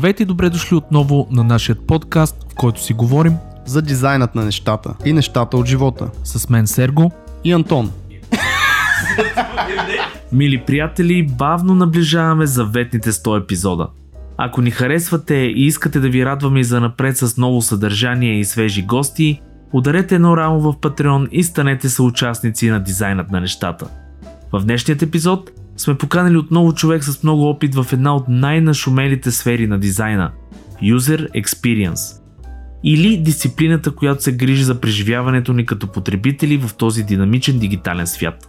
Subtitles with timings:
[0.00, 3.36] Здравейте и добре дошли отново на нашия подкаст, в който си говорим
[3.66, 6.10] за дизайнът на нещата и нещата от живота.
[6.24, 7.12] с мен Серго.
[7.44, 7.90] И Антон.
[10.32, 13.88] Мили приятели, бавно наближаваме заветните 100 епизода.
[14.36, 18.44] Ако ни харесвате и искате да ви радваме и за напред с ново съдържание и
[18.44, 19.40] свежи гости,
[19.72, 23.88] ударете едно рамо в Patreon и станете съучастници на дизайнът на нещата.
[24.52, 29.66] В днешният епизод сме поканали отново човек с много опит в една от най-нашумелите сфери
[29.66, 30.30] на дизайна–
[30.82, 32.20] User Experience.
[32.84, 38.48] Или дисциплината, която се грижи за преживяването ни като потребители в този динамичен дигитален свят.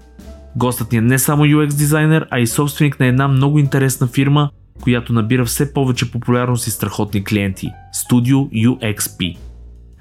[0.55, 4.49] Гостът ни е не само UX дизайнер, а и собственик на една много интересна фирма,
[4.81, 9.38] която набира все повече популярност и страхотни клиенти– Studio UXP.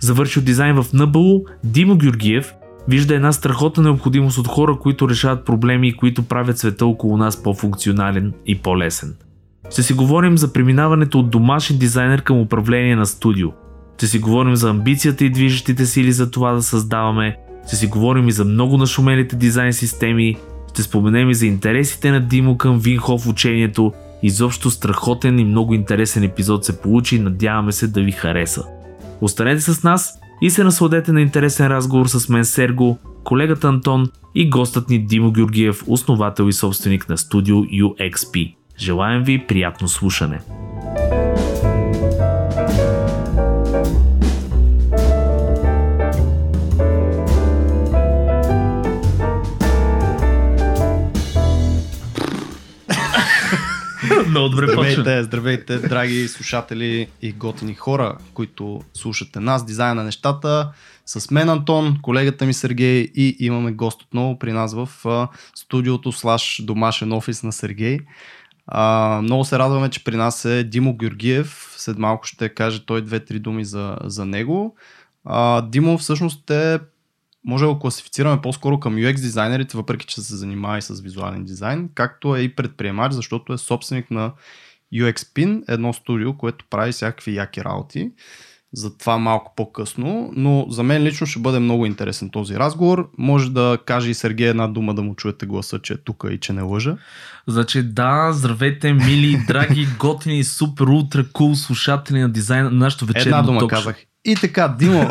[0.00, 2.52] Завършил дизайн в НБУ, Димо Георгиев
[2.88, 7.42] вижда една страхотна необходимост от хора, които решават проблеми и които правят света около нас
[7.42, 9.14] по-функционален и по-лесен.
[9.70, 13.48] Ще си говорим за преминаването от домашен дизайнер към управление на студио.
[13.96, 17.36] Ще си говорим за амбицията и движещите сили за това да създаваме.
[17.66, 20.36] Ще си говорим и за много нашумелите дизайн системи.
[20.70, 23.92] Ще споменем и за интересите на Димо към Винхо в учението.
[24.22, 28.64] Изобщо страхотен и много интересен епизод се получи и надяваме се да ви хареса.
[29.20, 34.50] Останете с нас и се насладете на интересен разговор с мен Серго, колегата Антон и
[34.50, 38.54] гостът ни Димо Георгиев, основател и собственик на студио UXP.
[38.78, 40.40] Желаем ви приятно слушане!
[54.28, 54.92] Много добре почна.
[54.92, 60.72] Здравейте, здравейте, драги слушатели и готини хора, които слушате нас, дизайн на нещата.
[61.06, 64.88] С мен Антон, колегата ми Сергей и имаме гост отново при нас в
[65.54, 67.98] студиото слаш домашен офис на Сергей.
[68.66, 71.74] А, много се радваме, че при нас е Димо Георгиев.
[71.76, 74.76] След малко ще каже той две-три думи за, за него.
[75.24, 76.78] А, Димо всъщност е
[77.44, 81.44] може да го класифицираме по-скоро към UX дизайнерите, въпреки че се занимава и с визуален
[81.44, 84.32] дизайн, както е и предприемач, защото е собственик на
[84.94, 88.10] UXPin, едно студио, което прави всякакви яки работи.
[88.72, 93.10] За това малко по-късно, но за мен лично ще бъде много интересен този разговор.
[93.18, 96.40] Може да каже и Сергей една дума да му чуете гласа, че е тук и
[96.40, 96.96] че не лъжа.
[97.46, 103.36] Значи да, здравейте, мили, драги, готини, супер, ултра, кул слушатели на дизайна на нашото вечерно
[103.36, 104.04] Една дума ток казах.
[104.24, 105.10] И така, Димо.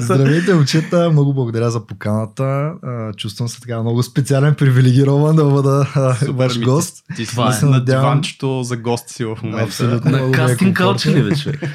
[0.00, 2.72] Здравейте, момчета, много благодаря за поканата.
[3.16, 5.86] Чувствам се така много специален, привилегирован да бъда
[6.28, 7.04] ваш гост.
[7.16, 7.64] Ти си Това на, е.
[7.64, 8.02] на надявам.
[8.02, 9.64] диванчето за гости си в момента.
[9.64, 10.10] Абсолютно.
[10.10, 11.60] На е кастинг каучи ли бе, човек?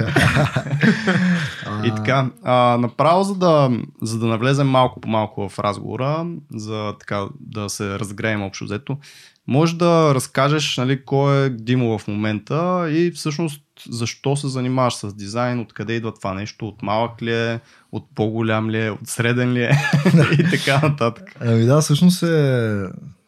[1.84, 3.72] И така, а, направо за да,
[4.02, 6.25] за да навлезем малко по малко в разговора,
[6.56, 8.97] за така да се разгреем общо взето,
[9.48, 15.14] може да разкажеш нали, кой е Димо в момента и всъщност защо се занимаваш с
[15.14, 17.60] дизайн, откъде идва това нещо, от малък ли е,
[17.92, 19.72] от по-голям ли е, от среден ли е
[20.40, 21.36] и така нататък.
[21.40, 22.84] Ами да, всъщност е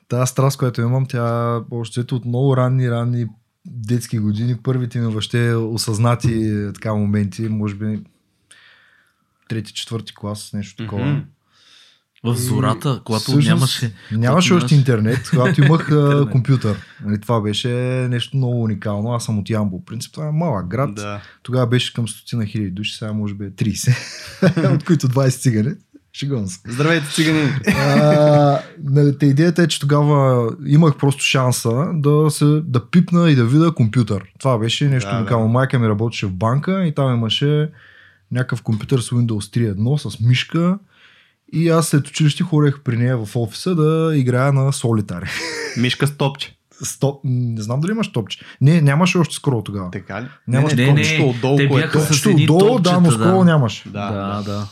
[0.08, 3.28] тази страст, която имам, тя още от много ранни, ранни
[3.66, 8.00] детски години, първите ми въобще осъзнати така моменти, може би
[9.50, 11.06] трети, четвърти клас, нещо такова.
[11.06, 11.22] Мгм.
[12.24, 13.94] В И зората, когато всъщност нямаше...
[14.12, 16.30] Нямаше още интернет, когато имах Интернет.
[16.30, 16.78] компютър.
[17.06, 17.70] Нали, това беше
[18.10, 19.12] нещо много уникално.
[19.14, 19.80] Аз съм от Ямбол.
[19.80, 20.96] В принцип това е малък град.
[20.96, 21.22] Да.
[21.44, 25.72] Тогава беше към стотина хиляди души, сега може би е 30, от които 20 цигани.
[26.14, 26.60] Шегувам се.
[26.68, 27.50] Здравейте, цигани!
[27.68, 33.36] А, нали, те идеята е, че тогава имах просто шанса да, се, да пипна и
[33.36, 34.24] да видя компютър.
[34.40, 35.20] Това беше нещо Да, да.
[35.22, 35.48] уникално.
[35.48, 37.70] Майка ми работеше в банка и там имаше
[38.32, 40.78] някакъв компютър с Windows 3.1 с мишка
[41.53, 45.25] и аз след училище ходех при нея в офиса да играя на солитари.
[45.78, 46.58] Мишка с топче.
[46.84, 48.40] Стоп, не знам дали имаш топче.
[48.62, 49.91] Не, нямаше още скоро тогава.
[49.91, 50.25] Така ли?
[50.47, 51.88] Нямаш не, не, не, отдолу, те което...
[51.88, 53.46] бяха с Точно едни отдолу, да, но топчета, скоро да.
[53.46, 53.84] нямаш.
[53.86, 54.68] Да, да, да.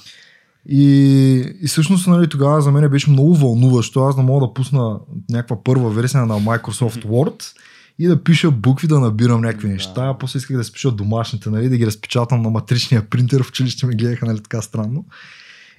[0.70, 4.00] И, и всъщност нали, тогава за мен беше много вълнуващо.
[4.03, 7.44] Аз не мога да пусна някаква първа версия на Microsoft Word
[8.00, 9.73] и да пиша букви, да набирам някакви Да.
[9.73, 10.16] неща.
[10.20, 13.44] После исках да си пиша домашните, нали, да ги разпечатам на матричния принтер.
[13.44, 15.05] В училище ме гледаха нали, така странно.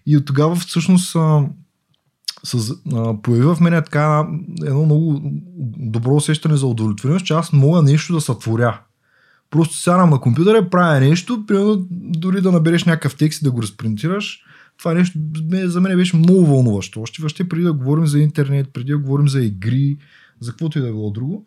[0.06, 1.44] И от тогава всъщност а,
[2.44, 4.26] с, а, появи в мен така
[4.62, 5.20] едно много
[5.78, 8.80] добро усещане за удовлетвореност, че аз мога нещо да сътворя.
[9.50, 13.62] Просто сядам на компютъра, правя нещо, примерно дори да набереш някакъв текст и да го
[13.62, 14.42] разпринтираш.
[14.78, 15.18] Това нещо
[15.64, 17.02] за мен беше много вълнуващо.
[17.02, 19.96] Още въобще преди да говорим за интернет, преди да говорим за игри,
[20.40, 21.44] за каквото и да било друго.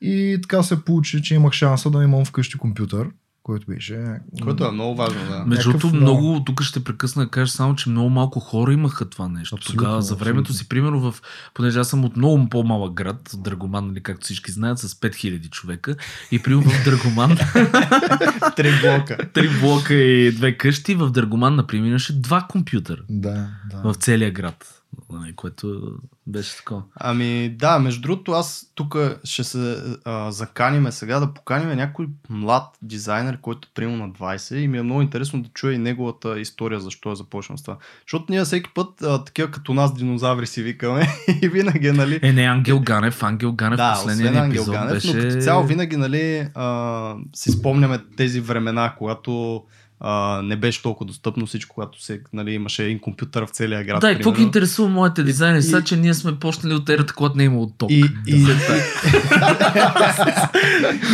[0.00, 3.08] И така се получи, че имах шанса да имам вкъщи компютър,
[3.48, 4.04] който беше...
[4.42, 5.44] Което е много важно, да.
[5.46, 9.28] Между другото, много, тук ще прекъсна да кажа само, че много малко хора имаха това
[9.28, 9.54] нещо.
[9.54, 10.54] Абсолютно, Тогава, за времето абсолютно.
[10.54, 11.22] си, примерно, в,
[11.54, 15.96] понеже аз съм от много по-малък град, Драгоман, нали, както всички знаят, с 5000 човека.
[16.30, 17.36] И примерно в Драгоман,
[18.56, 19.18] Три блока.
[19.32, 23.92] три блока и две къщи, в Драгоман, например, имаше два компютъра Да, да.
[23.92, 24.77] в целия град.
[25.12, 25.80] Нали, Което
[26.26, 26.82] беше такова.
[26.94, 32.64] Ами да, между другото, аз тук ще се а, заканиме сега да поканим някой млад
[32.82, 36.80] дизайнер, който е на 20 и ми е много интересно да чуя и неговата история,
[36.80, 37.76] защо е започнал с това.
[38.00, 41.08] Защото ние всеки път, а, такива като нас динозаври си викаме
[41.42, 43.22] и винаги, нали, Е, не, Ангел Ганев.
[43.22, 45.14] Ангел Ганев да, последния освен Ангел Ганев, беше...
[45.14, 49.64] но като цяло винаги, нали, а, си спомняме тези времена, когато
[50.00, 54.00] а, не беше толкова достъпно всичко, когато се, нали, имаше един компютър в целия град.
[54.00, 55.58] Да, и какво ги интересува моите дизайнери?
[55.58, 57.90] и- Сега, че ние сме почнали от ерата, когато не е имало ток.
[57.90, 58.44] И, и...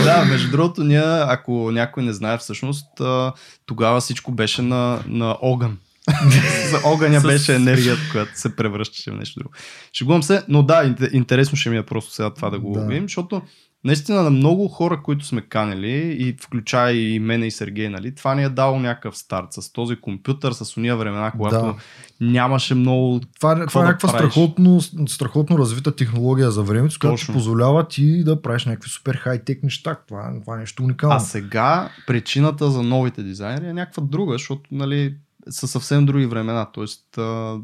[0.04, 2.86] да, между другото, ние, ако някой не знае всъщност,
[3.66, 5.78] тогава всичко беше на, на огън.
[6.70, 9.54] За огъня беше енергията, която се превръщаше в нещо друго.
[9.92, 12.80] Шегувам се, но да, инте- интересно ще ми е просто сега това да го Да.
[12.80, 13.42] видим, защото
[13.84, 18.34] наистина на много хора, които сме канели, и включая и мене и Сергей, нали, това
[18.34, 21.74] ни е дало някакъв старт с този компютър, с уния времена, когато Да.
[22.20, 24.32] нямаше много Това, е- това е някаква правиш?
[24.32, 29.14] страхотно, страхотно развита технология за времето, с която ти позволява ти да правиш някакви супер
[29.14, 29.94] хай-тек неща.
[30.08, 31.16] Това, това е нещо уникално.
[31.16, 35.14] А сега причината за новите дизайнери е някаква друга, защото нали,
[35.50, 36.66] са съвсем други времена.
[36.72, 37.56] Тоест а,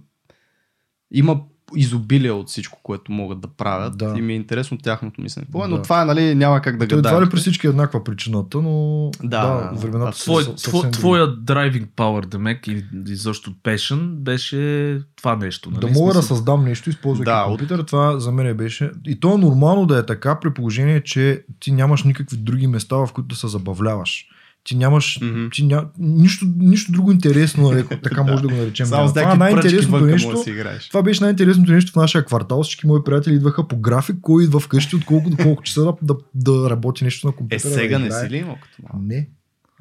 [1.12, 1.40] има
[1.76, 4.14] изобилие от всичко, което могат да правят Да.
[4.18, 5.46] и ми е интересно тяхното мислене.
[5.50, 5.68] Да.
[5.68, 7.22] Но това е, нали, няма как да гадаем.
[7.22, 10.80] ли при всички е еднаква причината, но Да, да, времената са Твой, съ- тво, съвсем
[10.80, 10.92] други.
[10.92, 14.60] твоя driving power, Демек, или изобщо passion, беше
[15.16, 15.70] това нещо.
[15.70, 15.80] Нали?
[15.82, 18.90] Да мога да създам нещо, използвайки Да, да, от- компютър, това за мен беше.
[19.06, 22.96] И то е нормално да е така, при положение, че ти нямаш никакви други места,
[22.96, 24.26] в които да се забавляваш.
[24.64, 25.46] Ти нямаш Мгм.
[25.52, 25.84] ти ня...
[25.98, 28.86] нищо, нищо друго интересно, нали, така може да го наречем.
[28.86, 30.30] Само с Това е най-интересното нещо.
[30.30, 30.88] да си играеш.
[30.88, 32.62] Това беше най-интересното нещо в нашия квартал.
[32.62, 35.94] Всички мои приятели идваха по график, кой идва вкъщи, от колко до колко часа да,
[36.02, 37.72] да, да работи нещо на Е, компютъра.
[37.72, 39.06] сега да не си ли имал като малък?
[39.06, 39.28] Не.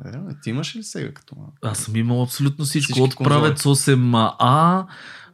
[0.05, 0.11] Е,
[0.43, 1.53] ти имаш ли сега като малък?
[1.61, 2.91] Аз съм имал абсолютно всичко.
[2.93, 4.85] Всички от правец 8А,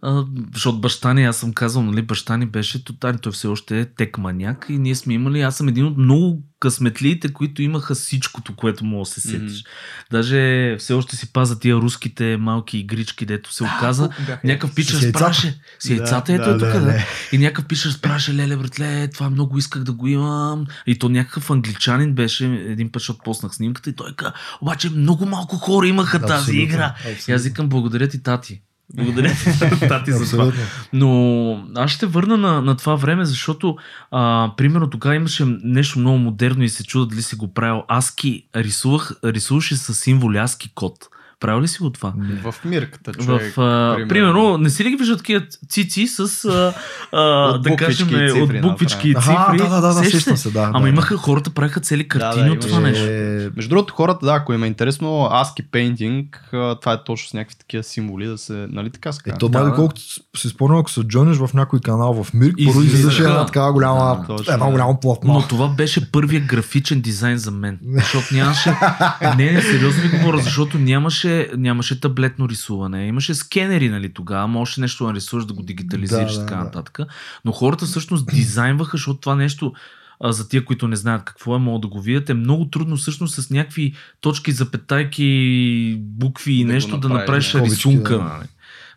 [0.01, 3.79] а, защото баща ни, аз съм казал, нали, баща ни беше тотален, той все още
[3.79, 7.95] е тек маняк и ние сме имали, аз съм един от много късметлиите, които имаха
[7.95, 9.63] всичкото, което мога да се сетиш.
[10.11, 14.09] Даже все още си паза тия руските малки игрички, дето се оказа.
[14.43, 15.19] Някакъв пич С яйцата.
[15.19, 15.59] разпраше.
[15.79, 16.85] С яйцата, ето да, е тук, да, да.
[16.85, 17.05] да.
[17.31, 20.65] И някакъв пич разпраше, леле, братле, това много исках да го имам.
[20.87, 25.25] И то някакъв англичанин беше, един път, защото поснах снимката и той каза, обаче много
[25.25, 26.95] малко хора имаха тази Абсолютно, игра.
[26.97, 27.31] абсолютно.
[27.31, 28.61] И аз викам, благодаря ти, тати.
[28.93, 30.53] Благодаря ти, тати, за това.
[30.93, 33.77] Но аз ще върна на, на това време, защото
[34.11, 37.83] а, примерно тогава имаше нещо много модерно и се чуда дали си го правил.
[37.87, 41.09] Аски рисувах, рисуваше с символи Аски код.
[41.45, 42.13] Правил ли си го това?
[42.17, 42.35] Не.
[42.41, 43.53] В мирката, В, човек.
[43.57, 46.73] а, примерно, не си ли ги виждат такива цици с, а,
[47.11, 49.33] а, да кажем, буквички и цифри от буквички и цифри?
[49.33, 50.51] Аха, да, да, да, да, сещам се?
[50.51, 50.61] да.
[50.63, 53.05] Ама да, имаха, хората правиха цели картини да, от това имаше- нещо.
[53.05, 57.29] Е, Между другото, хората, да, ако им е интересно, ASCII Painting, а, това е точно
[57.29, 59.39] с някакви такива символи, да се, нали така се Е, казва?
[59.39, 59.69] то Да, май, да.
[59.69, 60.01] доколкото
[60.37, 64.25] си спомням, ако се джойнеш в някой канал в Мирк, първо излизаше една такава голяма,
[64.27, 64.71] Да, едно да.
[64.71, 65.33] голямо платно.
[65.33, 67.79] Но това беше първият графичен дизайн за мен.
[67.93, 68.73] Защото нямаше.
[69.37, 73.07] Не, не, сериозно ви говоря, защото нямаше, нямаше таблетно рисуване.
[73.07, 74.47] Имаше скенери, нали, тогава.
[74.47, 76.63] Можеше нещо да нарисуваш, да го дигитализираш Да, и да, така да.
[76.63, 76.99] нататък.
[77.45, 79.73] Но хората всъщност дизайнваха, защото това нещо
[80.19, 82.97] а, за тия, които не знаят какво е, могат да го видят, е много трудно
[82.97, 87.61] всъщност с някакви точки, запетайки, букви и Да нещо да направиш, да.
[87.61, 88.17] рисунка.
[88.17, 88.23] Да.
[88.23, 88.47] нали.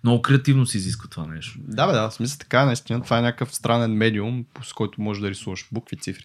[0.04, 1.58] Много креативно се изисква това нещо.
[1.58, 5.20] Да, бе, да, в смисъл така, наистина, това е някакъв странен медиум, с който можеш
[5.20, 6.24] да рисуваш букви, цифри.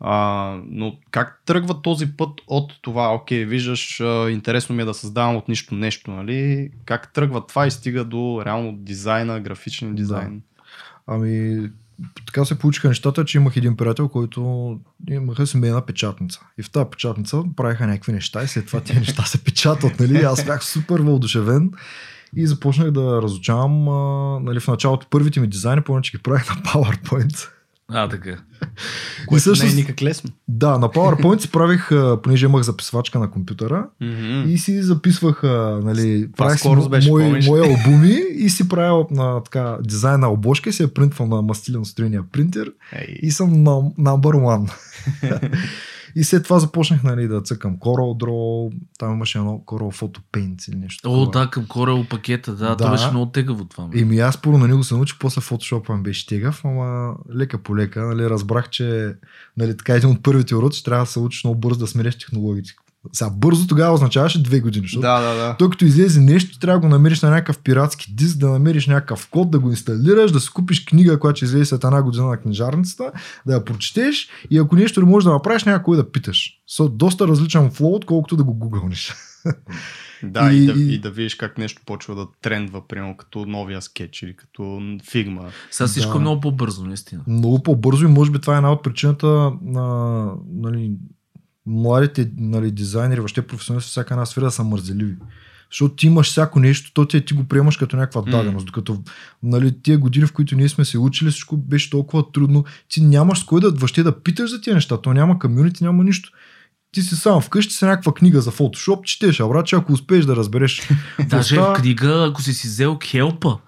[0.00, 4.94] А, но как тръгва този път от това, окей, виждаш, а, интересно ми е да
[4.94, 6.70] създавам от нищо нещо, нали?
[6.84, 10.42] Как тръгва това и стига до реално дизайна, графичен дизайн?
[11.06, 11.68] Ами,
[12.26, 14.80] така се получиха нещата, че имах един приятел, който
[15.10, 16.40] имаха семейна печатница.
[16.58, 20.16] И в тази печатница правиха някакви неща и след това тези неща се печатат, нали?
[20.16, 21.70] Аз бях супер въодушевен
[22.36, 26.48] и започнах да разучавам, а, нали, в началото първите ми дизайни, помня, че ги правих
[26.48, 27.48] на PowerPoint.
[27.92, 28.36] А, така.
[29.26, 30.30] Което всъщност- не е никак лесно.
[30.48, 31.90] Да, на PowerPoint си правих,
[32.22, 33.86] понеже имах записвачка на компютъра,
[34.48, 35.42] и си записвах,
[35.82, 36.68] нали, правих си
[37.48, 41.42] мои, албуми и си правил на така дизайн на обложка и си я принтвам на
[41.42, 44.72] мастилен строения принтер Ей, и съм на number one.
[46.16, 50.68] и след това започнах нали, да цъкам Coral Draw, там имаше едно Coral Photo Paint
[50.68, 51.08] или нещо.
[51.08, 51.44] О, такова.
[51.44, 52.76] да, към Corel пакета, да, Да.
[52.76, 53.84] това беше много тегаво това.
[53.86, 53.98] бе.
[53.98, 57.62] И ми аз първо на него се научих, после Photoshop ми беше тегав, ама лека
[57.62, 59.14] по лека, нали, разбрах, че
[59.56, 62.70] нали, така един от първите уроци трябва да се учиш много бързо да смиреш технологиите.
[63.12, 64.84] Сега бързо тогава означаваше две години.
[64.84, 65.56] Защото Да, да, да.
[65.58, 69.28] той като излезе нещо, трябва да го намериш на някакъв пиратски диск, да намериш някакъв
[69.30, 72.36] код, да го инсталираш, да си купиш книга, която ще излезе след една година на
[72.36, 73.12] книжарницата,
[73.46, 76.50] да я прочетеш и ако нещо не можеш да направиш, няма кой да питаш.
[76.66, 79.14] Со доста различен флоу, отколкото да го гугълниш.
[80.22, 83.82] Да, и, И- да, и- да видиш как нещо почва да трендва, примерно като новия
[83.82, 84.80] скетч или като
[85.10, 85.42] фигма.
[85.70, 86.18] Сега всичко Да.
[86.20, 87.22] много по-бързо, наистина.
[87.26, 89.26] Много по-бързо и може би това е една от причината
[89.62, 90.92] на нали,
[91.66, 95.16] младите нали, дизайнери, въобще професионалисти всяка една сфера да са мързеливи.
[95.70, 98.30] Защото ти имаш всяко нещо, то ти, ти го приемаш като някаква М.
[98.30, 98.66] даденост.
[98.66, 99.02] Докато
[99.42, 102.64] нали, тия години, в които ние сме се учили, всичко беше толкова трудно.
[102.88, 104.96] Ти нямаш с кой да въобще да питаш за тия неща.
[104.96, 106.30] То няма комюнити, няма нищо.
[106.92, 110.24] Ти си сам вкъщи с някаква книга за фотошоп, четеш, а брат, че ако успееш
[110.24, 110.88] да разбереш.
[111.28, 113.58] Даже в книга, ако си си взел Хелпа,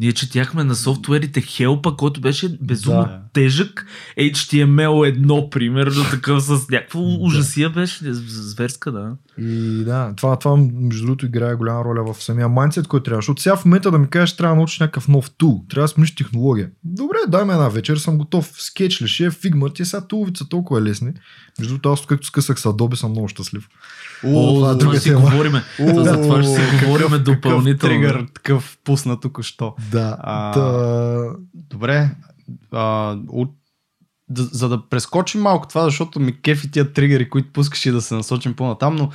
[0.00, 3.20] ние четяхме на софтуерите Хелпа, който беше безумно Да.
[3.32, 3.86] тежък.
[4.18, 8.12] HTML едно, примерно, такъв с някаква ужасия беше.
[8.14, 9.16] Зверска, да.
[9.38, 13.18] И да, това, това между другото играе голяма роля в самия майндсет, който трябва.
[13.18, 15.88] Защото сега в момента да ми кажеш, трябва да научиш някакъв нов тул, трябва да
[15.88, 16.70] смениш технология.
[16.84, 18.52] Добре, дай ме една вечер, съм готов.
[18.56, 21.12] Скетч ли ще, фигма, ти сега туловите са толкова лесни.
[21.58, 23.68] Между другото, аз както скъсах с Adobe съм много щастлив.
[24.24, 25.62] О, това е друга това ще си говориме.
[25.78, 27.94] За това ще си говориме допълнително.
[27.94, 29.74] тригър, такъв пусна току-що.
[29.90, 30.16] Да.
[30.20, 31.22] А, Та,
[31.54, 32.10] Добре.
[33.28, 33.50] От,
[34.28, 38.00] да, за да прескочим малко това, защото ми кефи тия тригъри, които пускаш и да
[38.00, 39.10] се насочим по-натам, но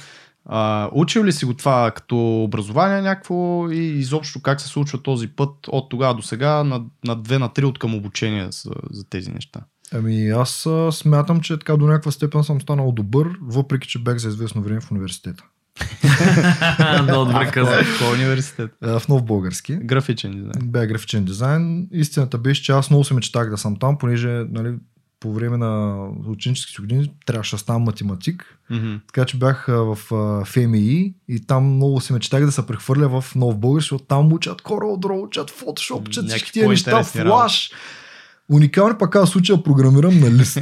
[0.46, 5.28] а, учил ли си го това като образование някакво и изобщо как се случва този
[5.28, 9.10] път от тогава до сега на, на 2 на 3 от към обучение за, за
[9.10, 9.60] тези неща?
[9.94, 14.18] Ами аз а, смятам, че така до някаква степен съм станал добър, въпреки че бях
[14.18, 15.44] за известно време в университета.
[17.04, 17.88] Много добре казах.
[17.88, 18.72] В кой университет?
[18.82, 19.76] В нов български.
[19.76, 20.72] Графичен дизайн.
[20.72, 21.88] Бях графичен дизайн.
[21.92, 24.76] Истината беше, че аз много се мечтах да съм там, понеже нали,
[25.20, 28.60] по време на ученическите години трябваше да ставам математик.
[29.08, 29.98] Така че бях в
[30.46, 34.62] ФМИ и там много се мечтах да се прехвърля в нов българ, защото там учат
[34.62, 37.74] CorelDRAW, учат Photoshop, учат всички тия неща, Flash.
[38.50, 40.60] Уникални пък аз случая програмирам на лист.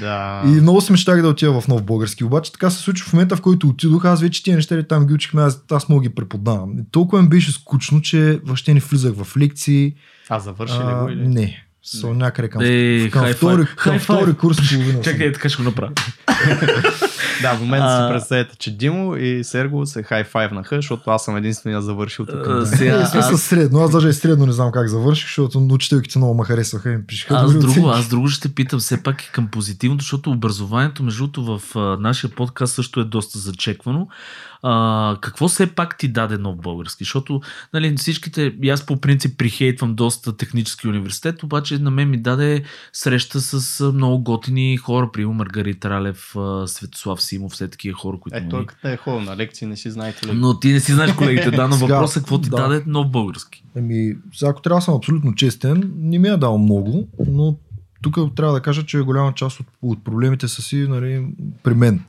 [0.00, 0.42] Да.
[0.46, 2.24] И много се мечтах да отида в нов български.
[2.24, 4.04] Обаче така се случи в момента, в който отидох.
[4.04, 6.78] Аз вече тия неща там ги учихме, аз, аз мога ги преподавам.
[6.78, 9.94] И толкова ми беше скучно, че въобще не влизах в лекции.
[10.28, 11.28] А завърши ли го или?
[11.28, 11.63] не.
[11.84, 15.00] Со някъде към, Е, към, втори, към втори курс половина.
[15.02, 15.92] Чакай, така ще го направя.
[17.42, 21.82] Да, в момента си представете, че Димо и Серго се хай-файвнаха, защото аз съм единствения
[21.82, 22.48] завършил тук.
[22.48, 22.66] Да.
[22.66, 23.80] Сега, Е, в смисъл аз- средно.
[23.80, 27.34] Аз даже и средно не знам как завърших, защото учителките много ме харесваха и пишеха
[27.34, 31.58] Аз друго, аз друго ще питам все пак и към позитивното, защото образованието, между другото,
[31.58, 34.08] в нашия подкаст също е доста зачеквано.
[34.66, 37.04] А, какво все пак ти даде нов български?
[37.04, 37.40] Защото
[37.74, 42.62] нали, всичките, и аз по принцип прихейтвам доста технически университет, обаче на мен ми даде
[42.92, 46.34] среща с много готини хора, примерно Маргарита Ралев,
[46.66, 48.38] Светослав Симов, все такива хора, които...
[48.38, 50.32] Е, той като е ходил на лекции, не си знаете ли?
[50.34, 52.56] Но ти не си знаеш колегите, да, но въпросът е какво ти да.
[52.56, 53.64] даде нов български.
[53.76, 57.56] Еми, сега ако трябва да съм абсолютно честен, не ми е дал много, но
[58.04, 61.26] тук трябва да кажа, че голяма част от, от проблемите са си нали,
[61.62, 62.04] при мен.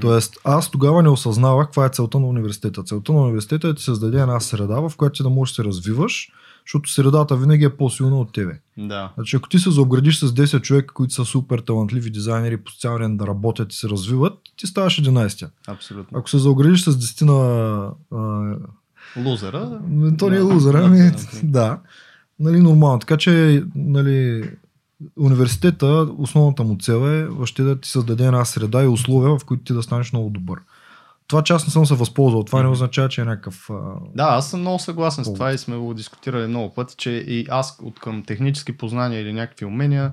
[0.00, 2.82] Тоест, аз тогава не осъзнавах каква е целта на университета.
[2.82, 5.62] Целта на университета е да ти създаде една среда, в която ти да можеш да
[5.62, 6.32] се развиваш,
[6.66, 8.60] защото средата винаги е по-силна от тебе.
[8.78, 9.12] Да.
[9.14, 12.98] Значи, ако ти се заобградиш с 10 човека, които са супер талантливи дизайнери, по цял
[12.98, 16.18] ден да работят и се развиват, ти ставаш 11 Абсолютно.
[16.18, 18.56] Ако се заоградиш с 10 на а,
[19.16, 19.80] Лузера.
[20.18, 21.78] то не е да, ами да.
[22.40, 22.98] Нали, нормално.
[22.98, 24.50] Така че, нали,
[25.16, 29.64] университета, основната му цел е въобще да ти създаде една среда и условия, в които
[29.64, 30.60] ти да станеш много добър.
[31.26, 33.70] Това, че аз не съм се възползвал, това не означава, че е някакъв...
[33.70, 33.74] А...
[34.14, 37.46] Да, аз съм много съгласен с това и сме го дискутирали много пъти, че и
[37.50, 40.12] аз от към технически познания или някакви умения,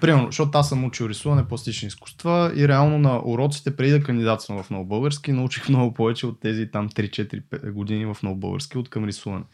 [0.00, 4.62] примерно, защото аз съм учил рисуване, пластични изкуства и реално на уроците преди да кандидатствам
[4.62, 8.88] в много български, научих много повече от тези там 3-4 години в много български от
[8.88, 9.44] към рисуване.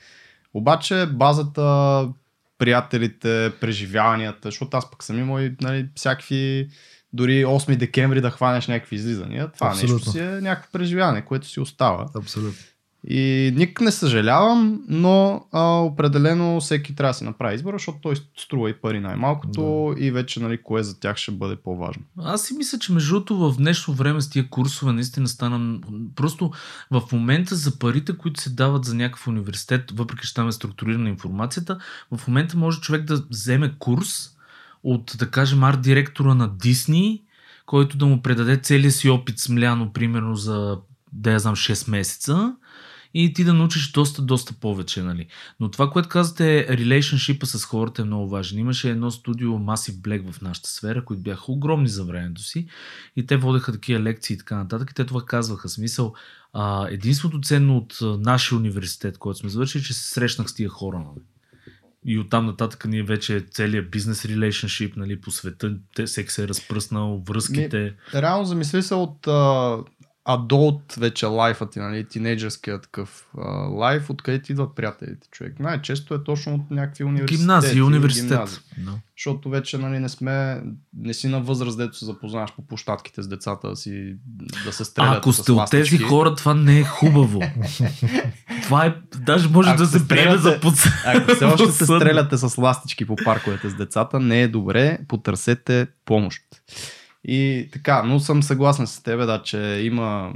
[0.54, 2.08] Обаче базата,
[2.62, 6.68] приятелите, преживяванията, защото аз пък съм имал и нали, всякакви
[7.12, 9.52] дори 8 декември да хванеш някакви излизания.
[9.52, 9.96] Това Абсолютно.
[9.96, 12.06] нещо си е някакво преживяване, което си остава.
[12.16, 12.58] Абсолютно.
[13.08, 18.14] И никак не съжалявам, но а, определено всеки трябва да си направи избора, защото той
[18.36, 22.02] струва и пари най-малкото и вече нали, кое за тях ще бъде по-важно.
[22.18, 25.80] Аз си мисля, че между другото в днешно време с тия курсове наистина стана
[26.16, 26.50] просто
[26.90, 31.08] в момента за парите, които се дават за някакъв университет, въпреки че там е структурирана
[31.08, 31.78] информацията,
[32.12, 34.30] в момента може човек да вземе курс
[34.84, 37.22] от, да кажем, арт-директора на Дисни,
[37.66, 40.78] който да му предаде целия си опит с Мляно, примерно за,
[41.12, 42.54] да я знам, 6 месеца
[43.14, 45.26] и ти да научиш доста, доста повече, нали.
[45.60, 48.58] Но това, което казвате, relationship с хората е много важен.
[48.58, 52.66] Имаше едно студио Massive Black в нашата сфера, които бяха огромни за времето си
[53.16, 54.90] и те водеха такива лекции и така нататък.
[54.90, 55.68] И те това казваха.
[55.68, 56.14] Смисъл,
[56.52, 60.98] а, единството ценно от нашия университет, който сме завършили, че се срещнах с тия хора.
[60.98, 61.24] Нали.
[62.06, 66.48] И оттам нататък ние вече целият бизнес relationship нали, по света, те, всеки се е
[66.48, 67.94] разпръснал, връзките.
[68.14, 69.78] Реално замисли се от а,
[70.24, 75.60] адолт вече лайфа ти, нали, тинейджърския такъв а, лайф, откъде ти идват приятелите човек.
[75.60, 77.38] Най-често е точно от някакви университети.
[77.38, 78.28] Гимназия, университет.
[78.28, 78.60] гимназии.
[78.80, 78.92] No.
[79.16, 80.62] Защото вече нали, не сме,
[80.96, 84.16] не си на възраст, дето се запознаваш по площадките с децата да си
[84.64, 87.40] да се стрелят Ако сте от тези хора, това не е хубаво.
[88.62, 90.74] това е, даже може Ако да се приеме за стреляте- под...
[91.06, 95.86] Ако все още се стреляте с ластички по парковете с децата, не е добре, потърсете
[96.04, 96.42] помощ.
[97.24, 100.32] И така, но съм съгласен с тебе, да, че има,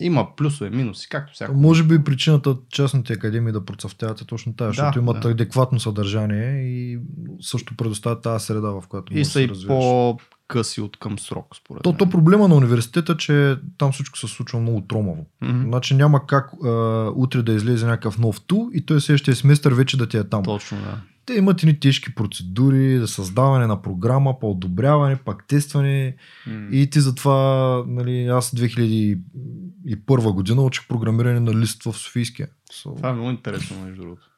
[0.00, 1.54] има плюсове, минуси, както всяко.
[1.54, 5.28] Може би причината частните академии да процъфтяват е точно тази, защото Да, имат да.
[5.28, 6.98] адекватно съдържание и
[7.40, 9.68] също предоставят тази среда, в която И са да и се развиваш.
[9.76, 11.98] по-къси от към срок, според То, мен.
[11.98, 15.26] то проблема на университета, че там всичко се случва много тромаво.
[15.42, 15.62] Мгм.
[15.62, 16.68] Значи няма как а,
[17.14, 20.42] утре да излезе някакъв нов тул и той следващия семестър вече да ти е там.
[20.42, 20.98] Точно, да.
[21.26, 26.68] Те имат едни тежки процедури за създаване на програма, по одобряване, пак тестване М.
[26.70, 32.48] и ти затова, нали, аз 2001 година учих програмиране на лист в Софийския.
[32.72, 34.28] So, Това е много интересно, между другото.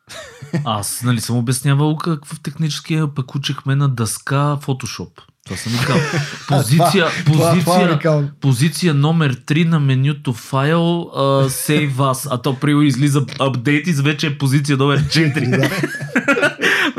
[0.64, 5.10] Аз нали съм обяснявал какъв техническия, пък учихме на дъска Photoshop.
[5.44, 6.02] Това съм ви казал.
[6.48, 13.26] Позиция, позиция, позиция номер 3 на менюто файл uh, Save As, а то при излиза
[13.40, 16.33] апдейт и вече е позиция номер 4.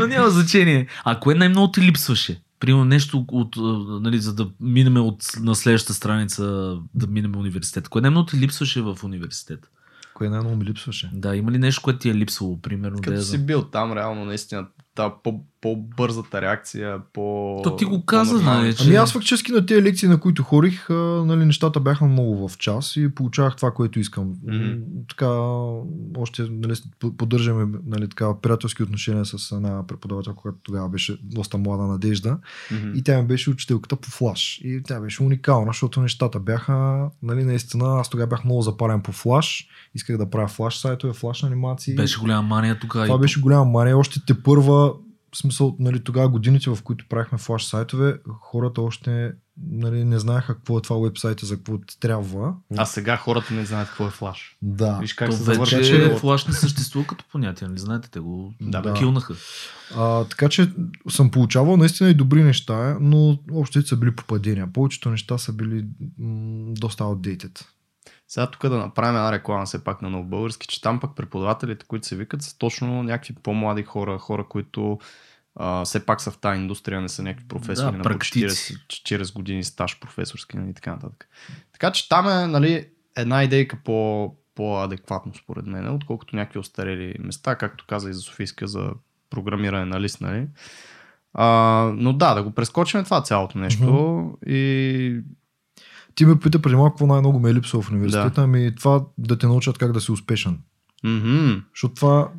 [0.08, 0.88] Но няма значение.
[1.04, 2.42] А кое най-много ти липсваше?
[2.60, 3.56] Примерно нещо, от,
[4.02, 6.44] нали, за да минем от, на следващата страница,
[6.94, 7.90] да минем университет.
[7.90, 9.60] Кое най-много ти липсваше в университет?
[10.14, 11.10] Кое най-много ми липсваше?
[11.14, 12.96] Да, има ли нещо, което ти е липсвало, примерно?
[12.96, 17.60] да Като я си бил там, реално, наистина, та по, по-бързата реакция, по...
[17.64, 20.90] То ти го каза, нали, че- Ами аз фактически на тези лекции, на които хорих,
[20.90, 24.34] нали, нещата бяха много в час и получавах това, което искам.
[24.48, 24.76] М,
[25.10, 25.28] Така,
[26.18, 31.58] още нали, по- поддържаме нали, така, приятелски отношения с една преподавателка, която тогава беше доста
[31.58, 32.38] млада надежда.
[32.72, 32.92] Мгм.
[32.96, 34.62] И тя ми беше учителката по флаш.
[34.64, 36.74] И тя беше уникална, защото нещата бяха,
[37.24, 39.68] нали, наистина, аз тогава бях много запален по флаш.
[39.96, 41.96] Исках да правя флаш сайтове, флаш анимации.
[41.96, 43.06] Беше голяма мания тогава.
[43.06, 43.98] Това и- беше голяма мания.
[43.98, 44.94] Още те първа,
[45.36, 49.32] в смисъл, нали, тогава годините, в които правихме флаш сайтове, хората още
[49.72, 52.54] нали, не знаеха какво е това вебсайта, за какво трябва.
[52.78, 54.58] А сега хората не знаят какво е флаш.
[54.62, 54.98] Да.
[55.02, 56.18] Виж как То се вече завършва.
[56.18, 59.36] флаш не съществува като понятие, нали знаете, те го Да, да, килнаха.
[59.96, 60.74] А, така че
[61.10, 64.68] съм получавал наистина и добри неща, но още са били попадения.
[64.74, 65.86] Повечето неща са били
[66.18, 67.66] м- доста outdated.
[68.36, 71.86] Сега тук да направим една реклама все пак на нов български, че там пък преподавателите,
[71.86, 75.00] които се викат, са точно някакви по-млади хора, хора, които
[75.56, 78.74] а, все пак са в тази индустрия, не са някакви професори Да, на по практици.
[78.74, 81.28] 40, 40 години стаж професорски нали, и така нататък.
[81.72, 87.56] Така че там е нали, една идейка по, по-адекватно според мен, отколкото някакви остарели места,
[87.56, 88.90] както каза и за Софийска, за
[89.30, 90.48] програмиране на лист, нали.
[91.34, 91.48] А,
[91.96, 95.22] но да, да го прескочим това цялото нещо и
[96.16, 99.38] Ти ме пита преди малко какво най-много ме е липсвало в университета, ами това да
[99.38, 100.60] те научат как да си успешен.
[101.74, 102.32] Защото това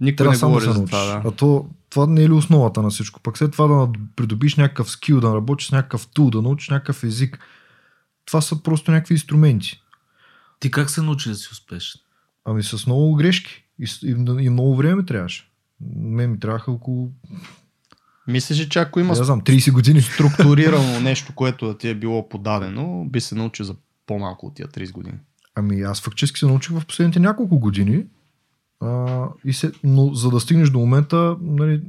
[0.00, 0.90] никой трябва не само да говори се за научиш.
[0.90, 1.22] това.
[1.22, 1.28] Да.
[1.28, 3.20] А то, това не е ли основата на всичко?
[3.20, 7.04] Пък след това да придобиш някакъв скил, да работиш с някакъв тул, да научиш някакъв
[7.04, 7.38] език.
[8.26, 9.82] Това са просто някакви инструменти.
[10.60, 12.00] Ти как се научи да си успешен?
[12.44, 13.64] Ами с много грешки.
[13.78, 15.50] И, и, и много време трябваше.
[15.96, 17.12] Мен ми трябваха около,
[18.28, 20.02] Мислиш, ли, че ако има знам, 30 години.
[20.02, 23.74] структурирано нещо, което да ти е било подадено, би се научил за
[24.06, 25.16] по-малко от тия 30 години.
[25.54, 28.04] Ами аз фактически се научих в последните няколко години.
[28.80, 31.82] А, и се, но за да стигнеш до момента, нали,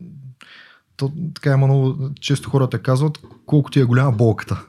[0.98, 4.65] то, така има много, често хората казват, колко ти е голяма болката.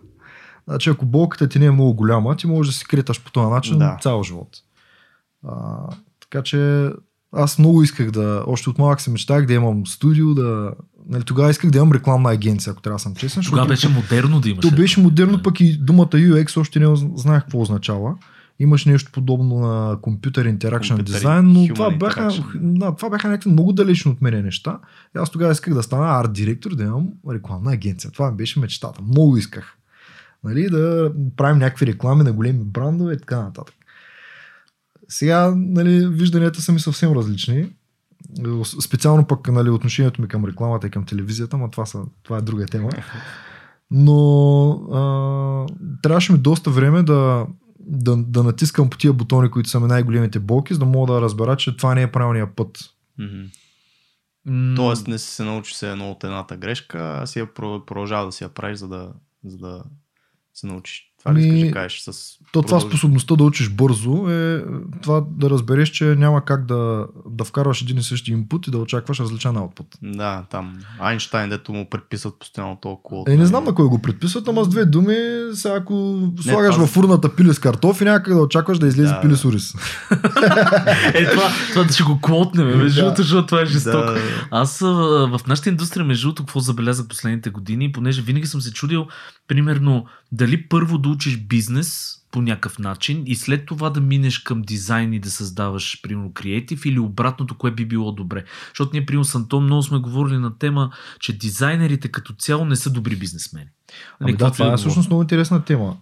[0.69, 3.51] Значи ако болката ти не е много голяма, ти можеш да си креташ по този
[3.51, 3.99] начин да.
[4.01, 4.49] цял живот.
[5.49, 5.79] А,
[6.21, 6.91] така че
[7.33, 10.73] аз много исках да, още от малък се мечтах да имам студио, да,
[11.09, 13.43] нали, тогава исках да имам рекламна агенция, ако трябва да съм честен.
[13.43, 14.63] Тогава защото- беше модерно да имаш.
[14.63, 14.77] то е.
[14.77, 18.15] беше модерно, пък и думата UX още не знаех какво означава.
[18.59, 23.73] Имаш нещо подобно на компютър Interaction Design, но това бяха, да, това бяха някакви много
[23.73, 24.79] далечни от мене неща.
[25.17, 28.11] И аз тогава исках да стана арт директор, да имам рекламна агенция.
[28.11, 29.03] Това ми беше мечтата.
[29.03, 29.77] Много исках.
[30.45, 33.76] Нали, да правим някакви реклами на големи брандове и така нататък.
[35.09, 37.73] Сега нали, вижданията са ми съвсем различни.
[38.81, 42.43] Специално пък нали, отношението ми към рекламата и към телевизията, но това, са, това е
[42.43, 42.91] друга тема.
[43.91, 45.67] Но а,
[46.03, 47.47] трябваше ми доста време да,
[47.81, 51.21] да, да натискам по тия бутони, които са ми най-големите болки, за да мога да
[51.21, 52.79] разбера, че това не е правилният път.
[54.47, 57.85] М, Тоест не си се научи се едно от едната грешка, а си я про-
[57.85, 59.13] продължава да си я правиш, за да,
[59.45, 59.85] за да
[60.55, 61.13] се научиш.
[61.27, 62.13] Това ли искаш да кажеш с...
[62.53, 64.65] То това способността да учиш бързо е
[65.03, 68.79] това да разбереш, че няма как да, да вкарваш един и същи инпут и да
[68.79, 69.87] очакваш различен аутпут.
[70.03, 73.25] Да, там Айнштайн, дето му предписват постоянно толкова.
[73.29, 75.17] Е, не знам на кой го предписват, ама с две думи,
[75.55, 79.21] сега ако слагаш това- в урната пили с картофи, някак да очакваш да излезе Да,
[79.21, 79.37] пили да.
[79.37, 79.75] с ориз.
[81.15, 83.03] Е, това, това да ще го клотнем, между Да.
[83.03, 83.97] другото, защото това е жестоко.
[83.97, 88.73] Да, Аз в нашата индустрия, между другото, какво забелязах последните години, понеже винаги съм се
[88.73, 89.07] чудил,
[89.49, 94.63] примерно, дали първо да учиш бизнес по някакъв начин и след това да минеш към
[94.63, 98.45] дизайн и да създаваш, примерно, креатив или обратното, кое би било добре.
[98.69, 102.77] Защото ние, примерно, с Антон много сме говорили на тема, че дизайнерите като цяло не
[102.77, 103.69] са добри бизнесмени.
[104.21, 105.97] Ами да, това е всъщност много интересна тема.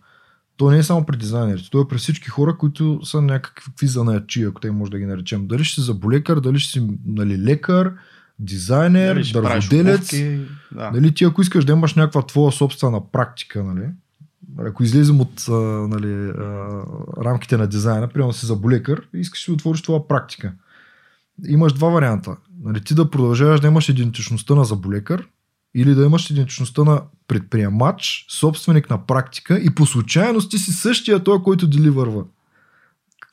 [0.56, 4.42] То не е само при дизайнерите, то е при всички хора, които са някакви занаячи,
[4.42, 5.46] ако те може да ги наречем.
[5.46, 7.92] Дали ще си заболекар, дали ще си нали, лекар,
[8.44, 10.12] дизайнер, правиш дърводелец.
[10.12, 10.40] обувки,
[10.72, 10.90] Да.
[10.90, 13.86] Нали, ти ако искаш да имаш някаква твоя собствена практика, нали,
[14.58, 15.44] ако излезем от
[15.88, 16.32] нали,
[17.24, 20.52] рамките на дизайна, примерно си заболекар, искаш да си отвориш това практика.
[21.46, 22.36] Имаш два варианта.
[22.62, 25.26] Нали, ти да продължаваш да имаш идентичността на заболекар
[25.74, 31.24] или да имаш идентичността на предприемач, собственик на практика и по случайност ти си същия
[31.24, 32.24] той, който деливърва.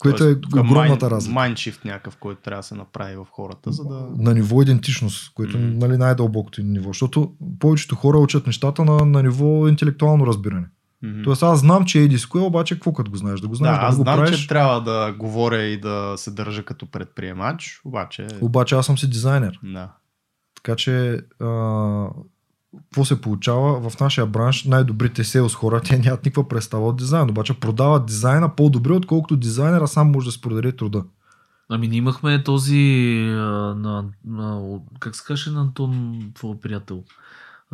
[0.01, 1.33] Което е тук огромната майн- разлика.
[1.33, 4.07] Майндшифт някакъв, който трябва да се направи в хората, за да...
[4.17, 5.77] на ниво идентичност, което е Мгм.
[5.77, 6.87] нали, най-дълбокото ниво.
[6.87, 10.67] Защото повечето хора учат нещата на, на ниво интелектуално разбиране.
[11.03, 11.21] Мгм.
[11.23, 13.39] Тоест аз знам, че еди с кое, обаче какво като го знаеш?
[13.41, 14.39] Да го Да, знаеш, да, аз го знам, правиш.
[14.39, 18.27] че трябва да говоря и да се държа като предприемач, обаче...
[18.41, 19.59] Обаче аз съм си дизайнер.
[19.63, 19.91] Да.
[20.55, 21.47] Така че а,
[22.77, 24.63] какво се получава в нашия бранш?
[24.63, 29.87] Най-добрите селс хора, те нямат никаква представа от дизайн, обаче продават дизайна по-добре, отколкото дизайнера
[29.87, 31.03] сам може да продаде труда.
[31.69, 32.77] Ами ние имахме този
[33.29, 33.39] а,
[33.75, 37.03] на, на, как се каже на Антон, твой приятел,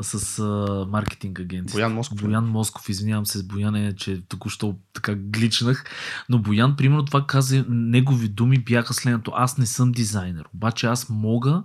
[0.01, 1.77] с а, маркетинг агенция.
[1.77, 2.21] Боян Москов.
[2.21, 5.86] Боян Москов, извинявам се с Бояне, че току-що така гличнах,
[6.29, 9.31] но Боян, примерно това каза, негови думи бяха следното.
[9.36, 11.63] Аз не съм дизайнер, обаче аз мога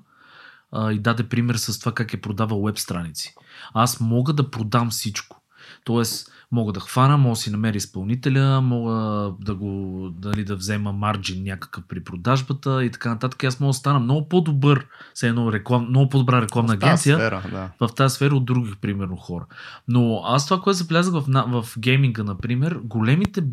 [0.73, 3.35] а, и даде пример с това как е продавал веб страници.
[3.75, 5.43] Аз мога да продам всичко.
[5.85, 8.93] Тоест, мога да хвана, мога да си намеря изпълнителя, мога
[9.41, 13.45] да го, дали да взема марджин някакъв при продажбата и така нататък.
[13.45, 17.43] Аз мога да стана много по-добър, все едно реклам, много по-добра рекламна В агенция Сфера,
[17.51, 17.87] да.
[17.87, 19.47] в тази сфера от други, примерно, хора.
[19.89, 21.25] Но аз това, което забелязах в,
[21.63, 23.45] в гейминга, например, големите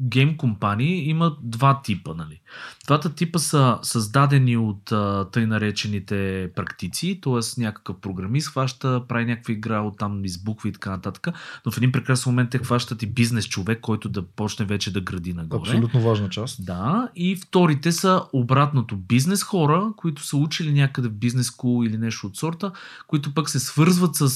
[0.00, 2.14] гейм компании имат два типа.
[2.14, 2.40] Нали?
[2.86, 7.60] Двата типа са създадени от а, тъй наречените практици, т.е.
[7.60, 11.28] някакъв програмист хваща, прави някаква игра от там избуква и така нататък,
[11.66, 15.00] но в един прекрасен момент те хващат и бизнес човек, който да почне вече да
[15.00, 15.60] гради нагоре.
[15.60, 16.64] Абсолютно важна част.
[16.64, 21.98] Да, и вторите са обратното бизнес хора, които са учили някъде в бизнес скул или
[21.98, 22.72] нещо от сорта,
[23.06, 24.30] които пък се свързват с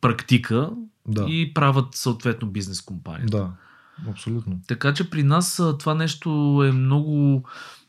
[0.00, 0.70] практика
[1.08, 3.26] Да, и правят съответно бизнес компания.
[3.26, 3.50] да,
[4.08, 4.60] абсолютно.
[4.66, 6.30] Така че при нас това нещо
[6.68, 7.42] е много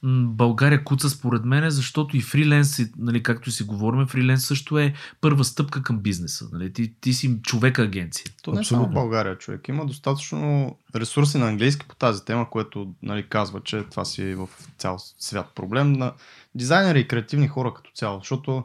[0.03, 5.43] България куца според мен, защото и фриленс, нали, както си говорим, фриленс също е първа
[5.43, 6.45] стъпка към бизнеса.
[6.51, 6.73] Нали?
[6.73, 8.25] Ти, ти си човека агенция.
[8.43, 8.91] То не е само Абсолютно.
[8.91, 9.67] в България, човек.
[9.67, 14.35] Има достатъчно ресурси на английски по тази тема, което нали, казва, че това си е
[14.35, 16.13] в цял свят проблем на
[16.55, 18.63] дизайнери и креативни хора като цяло, защото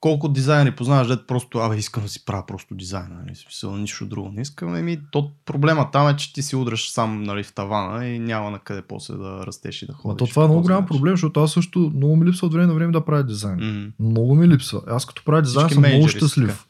[0.00, 4.06] колко дизайнери познаваш, дето просто, абе, искам да си правя просто дизайна, нали, смисъл, нищо
[4.06, 4.76] друго не искам.
[4.76, 8.50] Еми, то проблема там е, че ти си удръш сам нали, в тавана и няма
[8.50, 10.12] на къде после да растеш и да ходиш.
[10.12, 12.66] Ма то това е много голям проблем, защото аз също много ми липсва от време
[12.66, 13.56] на време да правя дизайн.
[13.56, 14.10] Мгм.
[14.10, 14.82] Много ми липсва.
[14.86, 16.66] Аз като правя дизайн Всички съм много щастлив.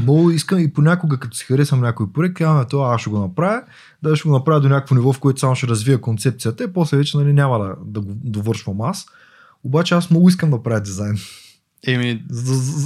[0.00, 3.62] много искам и понякога, като си харесам някой проект, казваме това, аз ще го направя,
[4.02, 6.96] да ще го направя до някакво ниво, в което само ще развия концепцията и после
[6.96, 9.06] вече нали, няма да, да го довършвам аз.
[9.64, 11.16] Обаче аз много искам да правя дизайн.
[11.86, 12.22] Еми,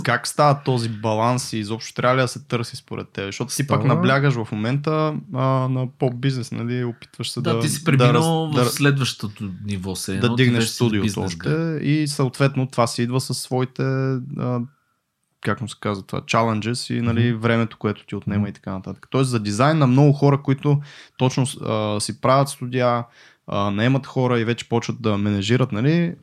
[0.03, 3.25] как става този баланс и изобщо трябва ли да се търси според теб?
[3.25, 3.81] Защото ти Става.
[3.81, 6.85] пък наблягаш в момента а, на поп-бизнес, нали?
[6.85, 7.61] Опитваш се Да, да...
[7.61, 10.19] ти си преминал да, в да, следващото ниво се.
[10.19, 13.83] да дигнеш студиото още и съответно това си идва със своите
[14.39, 14.61] а,
[15.41, 19.07] как му се казва това, challenges и нали, времето, което ти отнема и така нататък.
[19.11, 20.81] Тоест за дизайн на много хора, които
[21.19, 23.05] точно а, си правят студия,
[23.47, 26.15] а, наемат хора и вече почват да менежират, нали,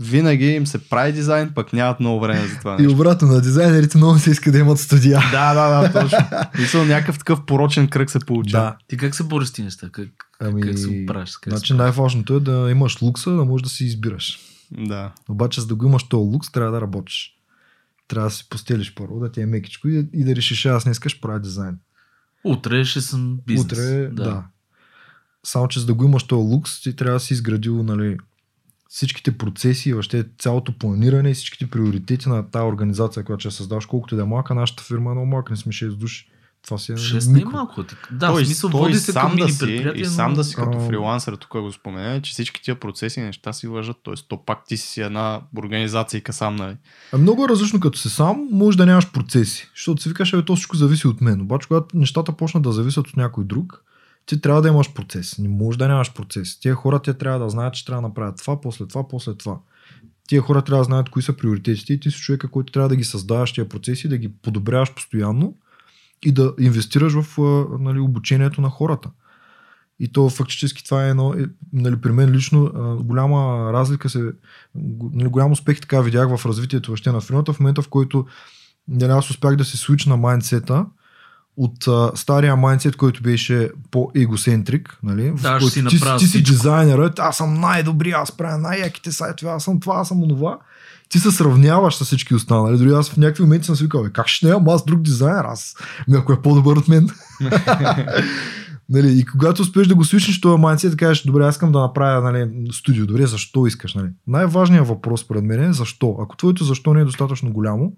[0.00, 2.76] винаги им се прави дизайн, пък нямат много време за това.
[2.78, 2.94] И нещо.
[2.94, 5.20] обратно на дизайнерите много се иска да имат студия.
[5.30, 6.18] Да, да, да, точно.
[6.58, 8.64] Мисля, някакъв такъв порочен кръг се получава.
[8.64, 8.76] Да.
[8.88, 9.76] Ти как се бориш с?
[9.92, 10.10] Как,
[10.40, 11.30] Ами, как се оправиш?
[11.46, 14.38] Значи най-важното е да имаш лукса, да можеш да си избираш.
[14.72, 15.12] Да.
[15.28, 17.36] Обаче за да го имаш този лукс, трябва да работиш.
[18.08, 20.92] Трябва да си постелиш първо, да ти е мекичко и, и да решиш, аз не
[20.92, 21.78] искаш правя дизайн.
[22.44, 23.64] Утре ще съм бизнес.
[23.64, 24.24] Утре, да.
[24.24, 24.44] да.
[25.44, 28.16] Само, че за да го имаш този лукс, ти трябва да си изградил нали,
[28.90, 34.16] всичките процеси, въобще цялото планиране и всичките приоритети на тази организация, която ще създаваш, колкото
[34.16, 36.30] да е малка, нашата фирма е много малка, не сме 6 души.
[36.64, 37.84] Това си е 6 не е малко.
[38.12, 40.36] Да, той, в смисъл той води се сам да си, и сам но...
[40.36, 40.86] да си като А.
[40.86, 44.14] фрилансър, тук го спомена, че всички тия процеси и неща си въжат, т.е.
[44.28, 46.76] то пак ти си една организация сам, нали?
[47.12, 49.70] А много е различно като си сам, може да нямаш процеси.
[49.76, 51.40] Защото си викаш, бе, то всичко зависи от мен.
[51.40, 53.84] Обаче, когато нещата почнат да зависят от някой друг,
[54.30, 55.38] ти трябва да имаш процес.
[55.38, 56.60] Не може да нямаш процес.
[56.60, 59.58] Тия хора те трябва да знаят, че трябва да направят това, после това, после това.
[60.28, 62.96] Тия хора трябва да знаят кои са приоритетите и ти си човека, който трябва да
[62.96, 65.54] ги създаваш тия процеси, да ги подобряваш постоянно
[66.24, 67.38] и да инвестираш в
[67.80, 69.10] нали, обучението на хората.
[70.00, 72.70] И то фактически това е едно, е, нали, при мен лично
[73.04, 74.32] голяма разлика се,
[75.12, 78.26] нали, голям успех така видях в развитието въобще на фирмата в момента, в който
[78.88, 80.86] нали, аз успях да се switch на майндсета
[81.60, 86.42] от а, стария майндсет, който беше по-егоцентрик, нали, в Да, който си ти, ти си
[86.42, 90.58] дизайнерът, аз съм най-добри, аз правя най-яките сайтове, аз съм това, аз съм онова.
[91.08, 92.78] Ти се сравняваш с всички останали.
[92.78, 95.44] Дори аз в някакви моменти съм си викал, «Бе, как ще не, аз друг дизайнер,
[95.44, 95.76] аз
[96.14, 97.08] ако е по-добър от мен.
[98.88, 101.80] нали, и когато успееш да го свичнеш този майндсет, да кажеш, добре, аз искам да
[101.80, 103.06] направя нали, студио.
[103.06, 103.94] Добре, защо искаш?
[103.94, 104.08] Нали?
[104.26, 106.16] Най-важният въпрос пред мен е защо.
[106.20, 107.92] Ако твоето защо не е достатъчно голямо,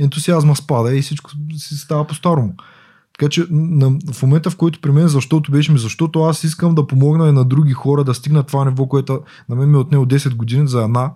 [0.00, 2.54] ентусиазма спада и всичко си става по-старому.
[3.18, 6.74] Така че на, в момента, в който при мен защото беше ми, защото аз искам
[6.74, 9.80] да помогна и на други хора да стигнат това ниво, което на мен ми е
[9.80, 11.12] отнело 10 години за една,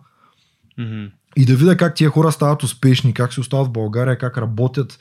[0.78, 1.04] Мгм.
[1.36, 4.98] и да видя как тия хора стават успешни, как се остават в България, как работят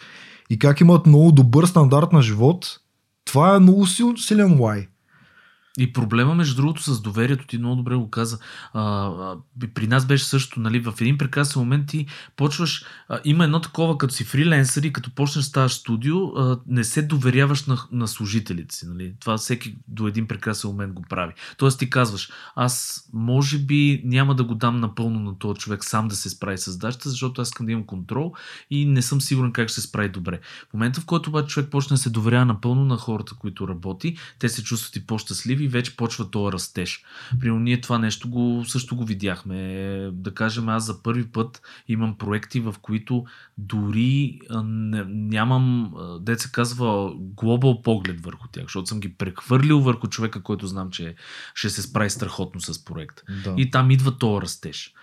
[0.49, 2.79] и как имат много добър стандарт на живот,
[3.25, 4.87] това е много сил, силен лай.
[5.79, 8.39] И проблема, между другото, с доверието, ти много добре го каза.
[8.73, 9.35] А,
[9.73, 13.97] при нас беше също, нали, в един прекрасен момент ти почваш, а, има едно такова,
[13.97, 18.75] като си фриленсър и като почнеш ставаш студио, а, не се доверяваш на, на служителите
[18.75, 18.87] си.
[18.87, 19.13] Нали?
[19.19, 21.33] Това всеки до един прекрасен момент го прави.
[21.57, 26.07] Тоест ти казваш, аз може би няма да го дам напълно на този човек сам
[26.07, 28.33] да се справи с задачата, защото аз искам да имам контрол
[28.69, 30.39] и не съм сигурен как ще се справи добре.
[30.69, 34.17] В момента, в който обаче човек почне да се доверява напълно на хората, които работи,
[34.39, 37.03] те се чувстват и по-щастливи и вече почва този растеж.
[37.39, 39.55] Примерно ние това нещо го, също го видяхме.
[40.13, 43.25] Да кажем, аз за първи път имам проекти, в които
[43.57, 44.39] дори
[45.07, 50.43] нямам, а, дет се казва, глобал поглед върху тях, защото съм ги прехвърлил върху човека,
[50.43, 51.15] който знам, че
[51.53, 53.23] ще се справи страхотно с проекта.
[53.43, 53.53] Да.
[53.57, 54.93] И там идва този растеж.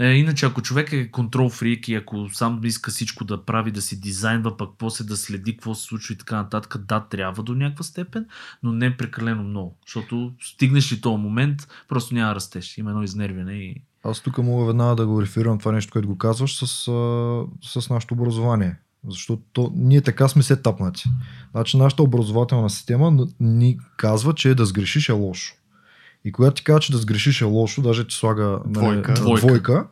[0.00, 3.82] Е, иначе, ако човек е контрол фрик и ако сам иска всичко да прави, да
[3.82, 7.54] си дизайнва, пък после да следи какво се случва и така нататък, да, трябва до
[7.54, 8.26] някаква степен,
[8.62, 9.76] но не прекалено много.
[9.86, 12.78] Защото стигнеш ли този момент, просто няма растеж.
[12.78, 13.82] Има едно изнервяне и...
[14.04, 16.66] Аз тук мога веднага да го реферирам това нещо, което го казваш с,
[17.62, 18.76] с нашето образование.
[19.08, 21.04] Защото то, ние така сме се тапнати.
[21.50, 25.54] Значи нашата образователна система ни казва, че да сгрешиш е лошо.
[26.24, 29.12] И когато ти казва, че да сгрешиш е лошо, даже ти слага нали, Двойка.
[29.14, 29.46] Двойка.
[29.46, 29.86] двойка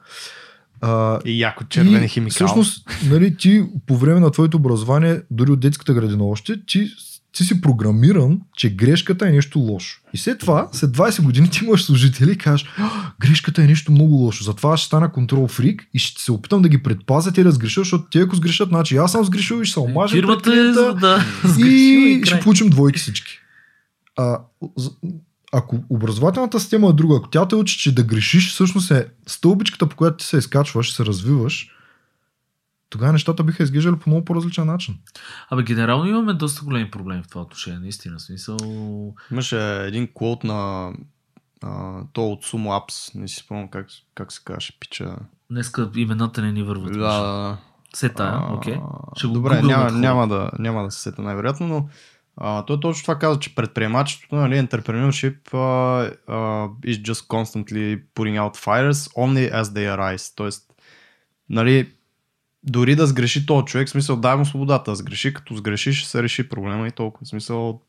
[0.82, 2.34] а, И яко червени и химикал.
[2.34, 6.88] Всъщност, нали, ти по време на твоето образование, дори от детската градина още, ти,
[7.32, 10.00] ти си програмиран, че грешката е нещо лошо.
[10.12, 12.90] И след това, след 20 години ти имаш служители и кажеш, «А,
[13.20, 16.68] грешката е нещо много лошо, затова ще стана контрол фрик и ще се опитам да
[16.68, 19.72] ги предпазя те да сгрешат, защото те ако сгрешат, значи аз съм сгрешил и ще
[19.72, 22.40] се омажа Фирмата е, да, и сгрешил ще край.
[22.40, 23.38] получим двойки всички.
[24.16, 24.38] А,
[25.52, 29.88] ако образователната система е друга, ако тя те учи, че да грешиш, всъщност е стълбичката,
[29.88, 31.70] по която ти се изкачваш, се развиваш,
[32.90, 34.98] тогава нещата биха изглеждали по много по-различен начин.
[35.50, 38.20] Абе, генерално имаме доста големи проблеми в това отношение, наистина.
[38.20, 38.56] Смисъл...
[39.30, 40.92] Имаше един квот на
[41.62, 45.16] а, то от Sumo Apps, не си спомням как, как се казваше, пича.
[45.50, 46.92] Днеска имената не ни върват.
[46.92, 47.58] Да, да, да.
[47.94, 48.76] Се тая, А, окей.
[49.16, 51.88] Ще го Добре, няма, няма, да, няма да се сета най-вероятно, но
[52.36, 58.38] а, той точно това каза, че предприемачеството, нали, entrepreneurship uh, uh, is just constantly putting
[58.38, 60.36] out fires only as they arise.
[60.36, 60.72] Тоест,
[61.50, 61.92] нали,
[62.64, 66.22] дори да сгреши този човек, смисъл дай му свободата да сгреши, като сгреши ще се
[66.22, 67.26] реши проблема и толкова.
[67.26, 67.80] Смисъл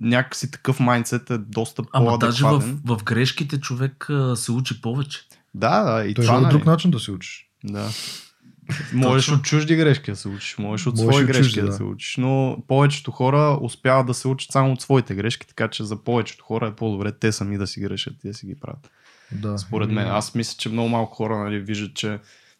[0.00, 2.80] някакси такъв майндсет е доста Ама даже в, по-адекватен.
[2.84, 5.20] в грешките човек а, се учи повече.
[5.54, 7.50] Да, да, и Той това е нали, друг начин да се учиш.
[7.64, 7.88] Да.
[8.92, 11.66] Можеш от чужди грешки да се учиш, можеш от Можеш свои от грешки чужди, да.
[11.66, 11.72] да.
[11.72, 15.84] се учиш, но повечето хора успяват да се учат само от своите грешки, така че
[15.84, 18.90] за повечето хора е по-добре те сами да си грешат и да си ги правят.
[19.32, 19.58] Да.
[19.58, 20.08] Според мен.
[20.08, 22.18] Аз мисля, че много малко хора нали, виждат, че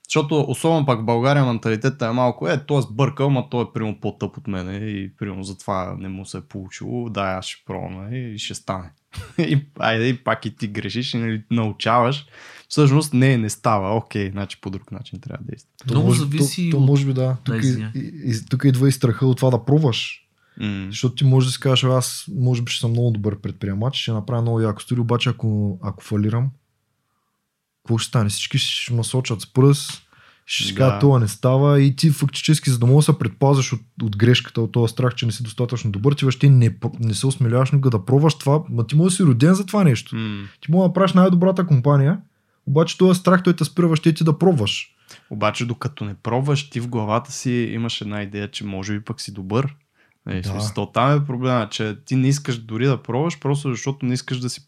[0.08, 3.72] защото особено пак в България менталитетът е малко, е, той е сбъркал, ма той е
[3.74, 7.64] примерно по-тъп от мене и примерно затова не му се е получило, да, аз ще
[7.66, 8.90] пробвам и ще стане.
[9.38, 12.26] и, айде и пак и ти грешиш и нали, научаваш.
[12.68, 13.96] Всъщност не, не става.
[13.96, 15.70] Окей, значи по друг начин трябва да действа.
[15.86, 17.36] То Много може, зависи То, то може би да.
[17.44, 20.24] Тук, и, и, и, тук идва и страха от това да пробваш.
[20.60, 20.86] М.
[20.90, 24.12] Защото ти можеш да си кажеш, аз може би ще съм много добър предприемач, ще
[24.12, 26.50] направя много яко студио, обаче ако, ако фалирам,
[27.84, 28.28] какво ще стане?
[28.30, 30.03] Всички ще ме сочат с пръст,
[30.46, 30.78] ще Да.
[30.78, 34.60] кажат, това не става и ти фактически, за да да се предпазваш от, от грешката,
[34.60, 37.90] от този страх, че не си достатъчно добър, ти въобще не, не се осмеляваш никога
[37.90, 40.16] да пробваш това, ма ти можеш да си роден за това нещо.
[40.16, 40.44] М.
[40.60, 42.18] Ти можеш да правиш най-добрата компания,
[42.66, 44.90] обаче този страх той те спира въобще ти да пробваш.
[45.30, 49.20] Обаче докато не пробваш, ти в главата си имаш една идея, че може би пък
[49.20, 49.74] си добър.
[50.28, 50.52] Е, Да.
[50.52, 50.72] да.
[50.74, 54.38] То там е проблема, че ти не искаш дори да пробваш, просто защото не искаш
[54.38, 54.60] да си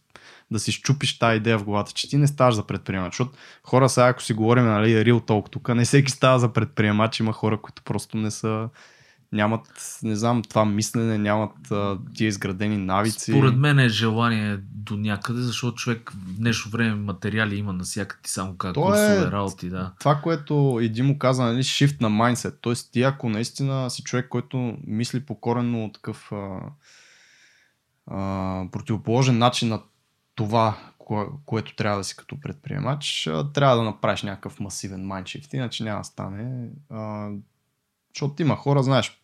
[0.51, 3.13] да си щупиш тази идея в главата, че ти не ставаш за предприемач.
[3.13, 3.33] Защото
[3.63, 7.33] хора сега, ако си говорим, нали, real talk тук, не всеки става за предприемач, има
[7.33, 8.69] хора, които просто не са,
[9.33, 13.33] нямат, не знам, това мислене, нямат а, тия изградени навици.
[13.33, 18.31] Според мен е желание до някъде, защото човек в днешно време материали има навсякъде, ти
[18.31, 19.93] само как курсове, е- работи, да.
[20.01, 22.55] това, което и Димо каза, нали, shift на mindset.
[22.61, 26.59] Тоест, ти ако наистина си човек, който мисли по коренно такъв а,
[28.07, 29.81] а, противоположен начин на
[30.37, 35.85] това, кое, което трябва да си като предприемач, трябва да направиш някакъв масивен майндшифт, иначе
[35.85, 36.69] няма да стане.
[36.91, 37.29] А,
[38.15, 39.21] защото има хора, знаеш,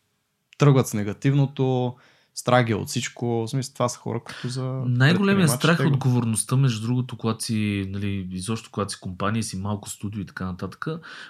[0.58, 1.96] тръгват с негативното,
[2.34, 3.26] страх ги е от всичко.
[3.26, 4.64] В смисъл, това са хора, които за.
[4.86, 9.56] Най-големият страх е го- отговорността, между другото, когато си, нали, изобщо когато си компания, си
[9.56, 10.86] малко студио и така нататък,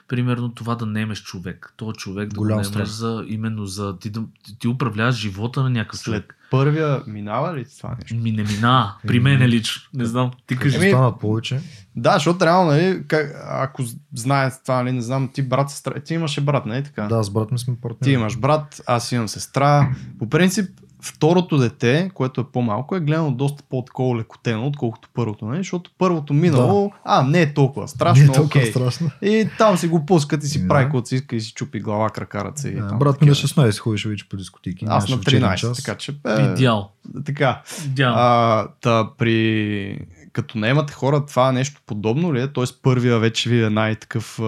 [0.09, 1.75] примерно това да немеш човек.
[1.77, 2.77] То човек да Голям го страх.
[2.77, 4.23] немеш за, именно за, ти, да,
[4.59, 6.39] ти управляваш живота на някакъв След човек.
[6.53, 8.15] Първия минава ли това нещо?
[8.15, 9.83] Ми не мина, при мен е лично.
[9.95, 10.77] Не знам, ти кажи.
[10.77, 11.61] Еми- станат повече.
[11.97, 13.03] Да, защото реално, нали,
[13.49, 13.83] ако
[14.15, 17.03] знае това, нали, не знам, ти брат, сестра, ти имаше брат, нали така?
[17.03, 18.05] Да, с брат ми сме партньори.
[18.05, 19.91] Ти имаш брат, аз имам сестра.
[20.19, 20.71] По принцип,
[21.05, 25.59] второто дете, което е по-малко, е гледано доста по-такова лекотено, отколкото първото, нали?
[25.59, 26.95] защото първото минало, да.
[27.05, 28.71] а, не е толкова страшно, Не е толкова окей.
[28.71, 29.11] страшно.
[29.23, 30.69] И там си го пускат и си Да.
[30.69, 32.69] прави каквото си иска и си чупи глава, крака, ръце.
[32.69, 33.49] и Да, там брат ми на такива.
[33.49, 34.85] 16 ходеше вече по дискотеки.
[34.89, 35.83] Аз на нямаше вечерен 13, час.
[35.83, 36.15] така че...
[36.27, 36.91] Е, Идеал.
[37.25, 37.63] така.
[37.87, 38.15] Идеал.
[38.17, 39.99] А, та при...
[40.33, 42.53] Като наемате хора, това е нещо подобно ли е?
[42.53, 44.39] Тоест първия вече ви е най-такъв,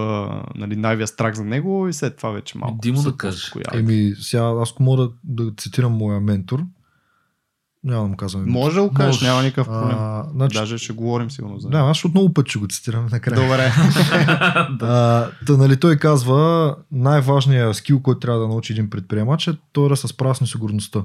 [0.55, 2.77] нали, най-вия страх за него и след това вече малко.
[2.81, 3.51] Димо да каже.
[3.73, 6.63] Еми, сега аз ако мога да, да цитирам моя ментор,
[7.85, 8.43] няма да му казвам.
[8.47, 9.97] Може да го кажеш, няма никакъв проблем.
[9.99, 13.07] А, значи, Даже ще говорим сигурно за да, аз ще отново път ще го цитирам
[13.11, 13.41] накрая.
[13.41, 13.71] Добре.
[14.81, 19.89] А, та, нали, той казва, най-важният скил, който трябва да научи един предприемач е той
[19.89, 21.03] да се справя с несигурността.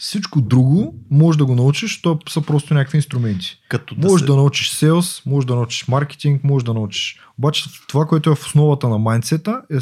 [0.00, 3.60] Всичко друго може да го научиш, то са просто някакви инструменти.
[3.68, 4.26] Като да Може се...
[4.26, 7.18] да научиш селс, може да научиш маркетинг, може да научиш.
[7.38, 9.76] Обаче това, което е в основата на майндсета е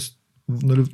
[0.48, 0.84] нали,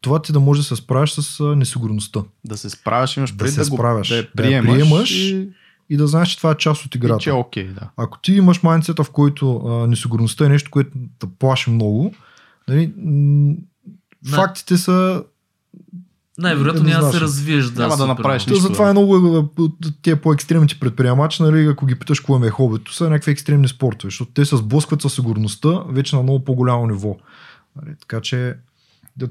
[0.00, 2.20] това ти да можеш да се справиш с несигурността.
[2.44, 4.08] да се справяш, имаш Да се да, го, справяш.
[4.08, 5.48] да Да приемаш, приемаш и,
[5.90, 7.18] И да знаеш, че това е част от и играта.
[7.18, 7.90] че е окей, да.
[7.96, 12.14] Ако ти имаш майндсета, в който а, несигурността е нещо, което те плаши много,
[12.68, 13.54] нали, м-
[14.24, 14.36] Да.
[14.36, 15.24] фактите са...
[16.38, 17.64] Най-вероятно няма да се развиеш.
[17.64, 21.86] Да, Няма да направиш Нищо, затова е много е, от тия по-екстремните предприемачи, нали, ако
[21.86, 25.14] ги питаш какво им е хобито, са някакви екстремни спортове, защото те се сблъскват със
[25.14, 27.16] сигурността вече на много по-голямо ниво.
[27.76, 28.54] Нали, така че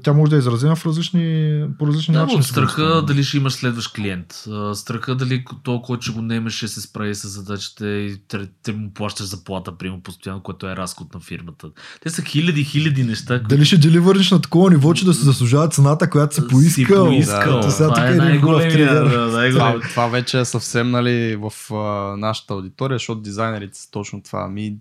[0.02, 2.40] тя може да е изразена в различни, по различни Да, начини.
[2.40, 3.06] от страха сигурността.
[3.06, 4.26] дали ще имаш следващ клиент.
[4.74, 8.72] Страха дали то, който ще го наемеш, ще се справи с задачите и те, те
[8.72, 11.68] му плащаш заплата, приема постоянно, което е разход на фирмата.
[12.02, 13.38] Те са хиляди, хиляди неща.
[13.38, 16.46] които Дали ще деливърнеш на такова ниво, че да се заслужава цената, която си си
[16.48, 17.06] поискал.
[17.06, 17.60] поискал.
[17.60, 18.94] Да, сега Това е хубав най-големия.
[18.94, 19.52] Да, най-големия.
[19.52, 24.48] Това, това вече е съвсем нали, в а, нашата аудитория, защото дизайнерите са точно това.
[24.48, 24.76] Ми,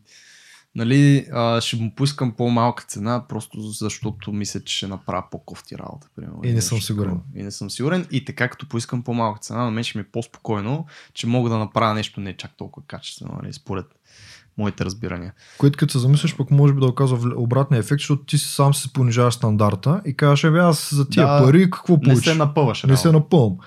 [0.75, 6.07] нали, а, ще му поискам по-малка цена, просто защото мисля, че ще направя по-кофти работа.
[6.15, 7.09] Примерно, И не съм сигурен.
[7.09, 7.23] такова.
[7.35, 8.07] И не съм сигурен.
[8.11, 11.57] И така, като поискам по-малка цена, на мен ще ми е по-спокойно, че мога да
[11.57, 13.85] направя нещо не чак толкова качествено, нали, според
[14.57, 15.33] моите разбирания.
[15.57, 18.93] Което като се замислиш, пък може би да оказва обратния ефект, защото ти сам си
[18.93, 22.25] понижаваш стандарта и кажеш, бе, аз за тия Да, пари какво Не получиш?
[22.25, 22.83] се напъваш.
[22.83, 22.97] не реално.
[22.97, 23.57] се напълвам.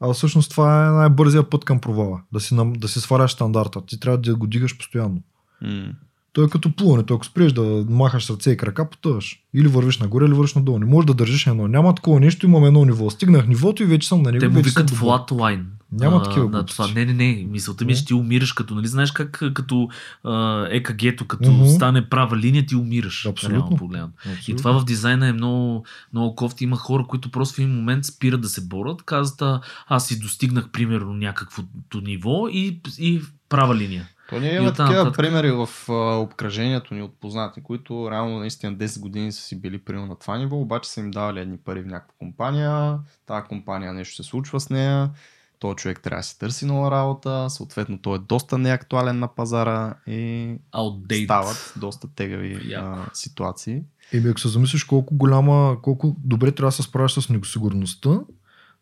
[0.00, 2.20] А всъщност това е най-бързия път към провала.
[2.32, 3.86] Да си, да си сваляш стандарта.
[3.86, 5.22] Ти трябва да го дигаш постоянно.
[5.62, 5.92] М.
[6.34, 7.14] То е като плуването.
[7.14, 9.40] Ако спреш да махаш ръце и крака, потъваш.
[9.54, 10.78] Или вървиш нагоре, или вървиш надолу.
[10.78, 11.68] Не можеш да държиш едно.
[11.68, 13.10] Няма такова нещо, имам едно ниво.
[13.10, 14.40] Стигнах нивото и вече съм на него.
[14.40, 15.62] Те му викат flatline.
[15.92, 16.88] Няма А, такива на това.
[16.94, 17.46] Не, не, не.
[17.50, 19.88] Мисълта ми е, че ти умираш като, нали знаеш как като
[20.24, 21.66] а, ЕКГ-то, като Мгм.
[21.66, 23.26] стане права линия, ти умираш.
[23.26, 23.58] Абсолютно.
[23.58, 24.12] реално погледнато.
[24.26, 24.56] И Абсолютно.
[24.56, 26.64] това в дизайна е много, много кофти.
[26.64, 29.02] Има хора, които просто в един момент спират да се борят.
[29.02, 34.08] Казват, аз си достигнах примерно някаквото ниво и, и права линия.
[34.30, 35.16] То ние И имаме оттам такива нататък.
[35.18, 39.78] примери в а, обкръжението ни от познати, които реално наистина 10 години са си били
[39.78, 43.92] примерно на това ниво, обаче са им давали едни пари в някаква компания, тази компания
[43.92, 45.10] нещо се случва с нея,
[45.58, 49.94] този човек трябва да си търси нова работа, съответно той е доста неактуален на пазара
[50.06, 51.24] и Outdated.
[51.24, 53.82] стават доста тегави а, ситуации.
[54.12, 58.20] Еми, ако се замислиш колко голяма, колко добре трябва да се справиш с несигурността,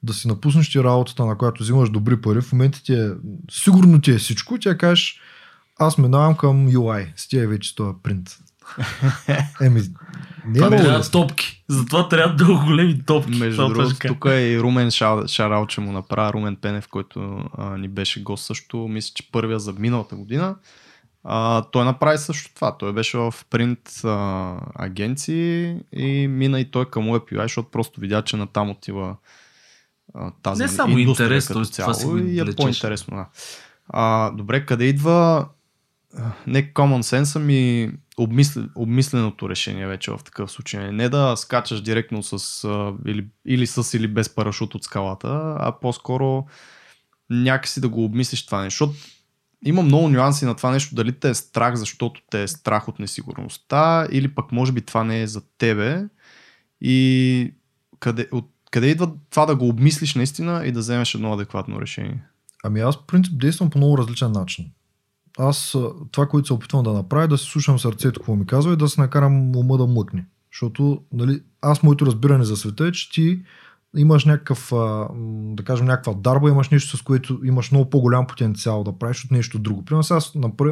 [0.02, 3.10] да си напуснеш ти работата, на която взимаш добри пари, в момента ти е,
[3.50, 5.20] сигурно ти е всичко, тя кажеш,
[5.86, 8.38] аз минавам към UI, с тия вече този принт.
[9.60, 9.80] Еми,
[10.46, 11.64] не е Това трябва топки.
[11.68, 13.38] Затова трябва много големи топки.
[13.38, 17.44] Между Това другото, тук е и Румен Шар- Шарал, че му направя Румен Пенев, който
[17.58, 18.76] а, ни беше гост също.
[18.76, 20.56] Мисля, че първия за миналата година.
[21.24, 22.76] А, той направи също това.
[22.78, 28.00] Той беше в принт а, агенции и мина и той към Web UI, защото просто
[28.00, 29.16] видя, че натам отива
[30.14, 31.72] а, тази Не само интерес, като т.е.
[31.72, 33.16] това си го цяло и е по-интересно.
[33.16, 33.26] Да.
[33.88, 35.46] А, добре, къде идва
[36.46, 40.92] не common sense, ами обмисл, обмисленото решение вече в такъв случай.
[40.92, 42.64] Не да скачаш директно с
[43.06, 46.46] или, или с или без парашут от скалата, а по-скоро
[47.30, 48.84] някакси да го обмислиш това нещо.
[48.84, 49.08] Защото
[49.64, 52.98] има много нюанси на това нещо, дали те е страх, защото те е страх от
[52.98, 56.04] несигурността, или пък може би това не е за тебе.
[56.80, 57.54] И
[57.98, 62.24] къде, от, къде идва това да го обмислиш наистина и да вземеш едно адекватно решение?
[62.64, 64.72] Ами аз по принцип действам по много различен начин.
[65.38, 65.76] Аз
[66.10, 68.76] това, което се опитвам да направя, е да се слушам сърцето, какво ми казва и
[68.76, 70.26] да се накарам ума да млъкне.
[70.52, 73.42] Защото нали, аз моето разбиране за света е, че ти
[73.96, 74.72] имаш някакъв,
[75.54, 79.30] да кажем, някаква дарба, имаш нещо, с което имаш много по-голям потенциал да правиш от
[79.30, 79.84] нещо друго.
[79.84, 80.20] Примерно сега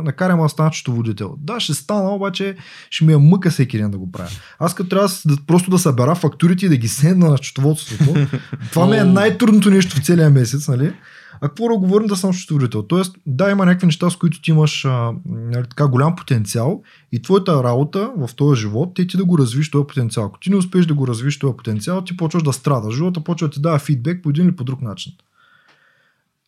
[0.03, 1.35] накарам аз стана водител.
[1.39, 2.57] Да, ще стана, обаче
[2.91, 4.31] ще ми е мъка всеки ден да го правя.
[4.59, 8.15] Аз като трябва да, просто да събера фактурите и да ги седна на счетоводството,
[8.73, 10.93] това ми е най-трудното нещо в целия месец, нали?
[11.35, 12.83] А какво да говорим да съм счетоводител?
[12.83, 17.23] Тоест, да, има някакви неща, с които ти имаш а, нали, така голям потенциал и
[17.23, 20.27] твоята работа в този живот е ти да го развиш този потенциал.
[20.27, 22.95] Ако ти не успееш да го развиш този потенциал, ти почваш да страдаш.
[22.95, 25.13] Живота почва да ти дава фидбек по един или по друг начин.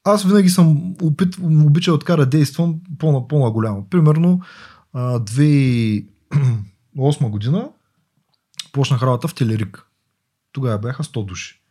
[0.05, 3.87] Аз винаги съм опит, обичал така да действам по-на, по-наголямо.
[3.91, 4.41] Примерно,
[4.93, 6.07] а, 2008
[7.30, 7.68] година
[8.72, 9.87] почнах работа в Телерик.
[10.53, 11.61] Тогава бяха 100 души.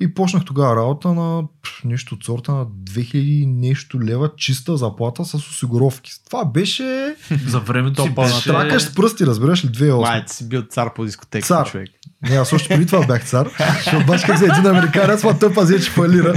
[0.00, 1.42] И почнах тогава работа на
[1.84, 6.10] нещо от сорта на 2000 нещо лева чиста заплата с осигуровки.
[6.26, 7.16] Това беше
[7.46, 8.48] За времето си беше...
[8.48, 10.00] тракаш с пръсти, разбираш ли, 2008.
[10.00, 11.66] Май, си бил цар по дискотека, Цар.
[11.70, 11.88] човек.
[12.22, 13.50] Не, аз още преди това бях цар.
[13.80, 16.34] Ще бачках за един американец, ма той пази, че фалира.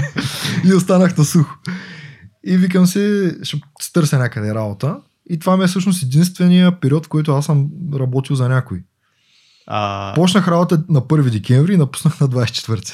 [0.65, 1.55] И останах на сухо.
[2.45, 4.97] И викам си, ще си търся някъде работа.
[5.29, 8.83] И това ми е всъщност единствения период, в който аз съм работил за някой.
[9.67, 12.93] А, Почнах работа на 1 декември и напуснах на 24.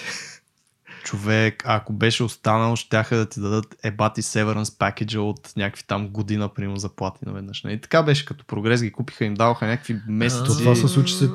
[1.04, 6.50] Човек, ако беше останал, щяха да ти дадат ебати severance пакеджа от някакви там година,
[6.50, 7.64] примерно, заплати наведнъж.
[7.68, 10.44] И така беше, като прогрес ги купиха, им даваха някакви месеци.
[10.46, 11.32] То това се случи след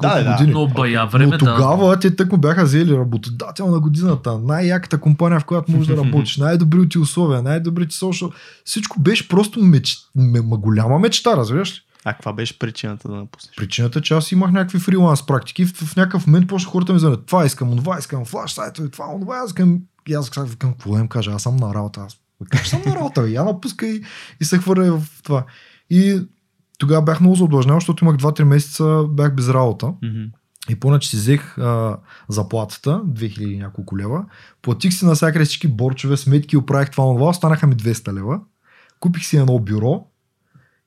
[0.00, 0.32] Да, да, да.
[0.32, 0.52] години.
[0.52, 5.44] Но бая време, Но тогава те тък бяха взели работодател на годината, най-яката компания, в
[5.44, 8.32] която можеш да работиш, най-добрите условия, най-добрите social.
[8.64, 9.96] Всичко беше просто меч...
[10.42, 11.80] голяма мечта, разбираш ли?
[12.04, 13.56] А каква беше причината да напуснеш?
[13.56, 15.64] Причината, е, че аз имах някакви фриланс практики.
[15.64, 17.26] В, в някакъв момент почнаха хората ми звънят.
[17.26, 19.80] Това искам, това искам, флаш сайтове, това, това, аз искам.
[20.08, 22.00] И аз казах, викам, какво им кажа, аз съм на работа.
[22.00, 22.16] Аз
[22.50, 23.30] как съм на работа, бе?
[23.30, 24.02] я напуска и,
[24.40, 25.44] и се хвърля в това.
[25.90, 26.20] И
[26.78, 29.86] тогава бях много задлъжнял, защото имах 2-3 месеца, бях без работа.
[29.86, 30.22] Мгм.
[30.68, 31.96] И понеже си взех а,
[32.28, 34.24] заплатата, 2000 и няколко лева,
[34.62, 38.40] платих си навсякъде всички борчове, сметки, оправих това, това, останаха ми 200 лева.
[39.00, 40.09] Купих си едно бюро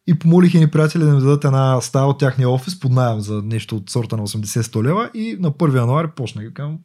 [0.08, 3.42] и помолих едни приятели да ми дадат една стая от тяхния офис под найем за
[3.42, 6.46] нещо от сорта на 80-100 лева и на 1 януари почнах.
[6.46, 6.78] Викам,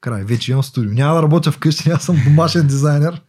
[0.00, 0.92] край, вече имам студио.
[0.92, 3.22] Няма да работя вкъщи, аз съм домашен дизайнер.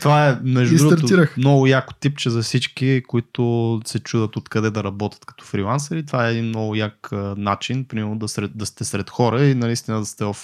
[0.00, 5.24] Това е, между другото, много яко типче за всички, които се чудат откъде да работят
[5.24, 6.06] като фрилансери.
[6.06, 9.98] Това е един много як начин, примерно да, сред, да сте сред хора и наистина
[9.98, 10.36] да сте в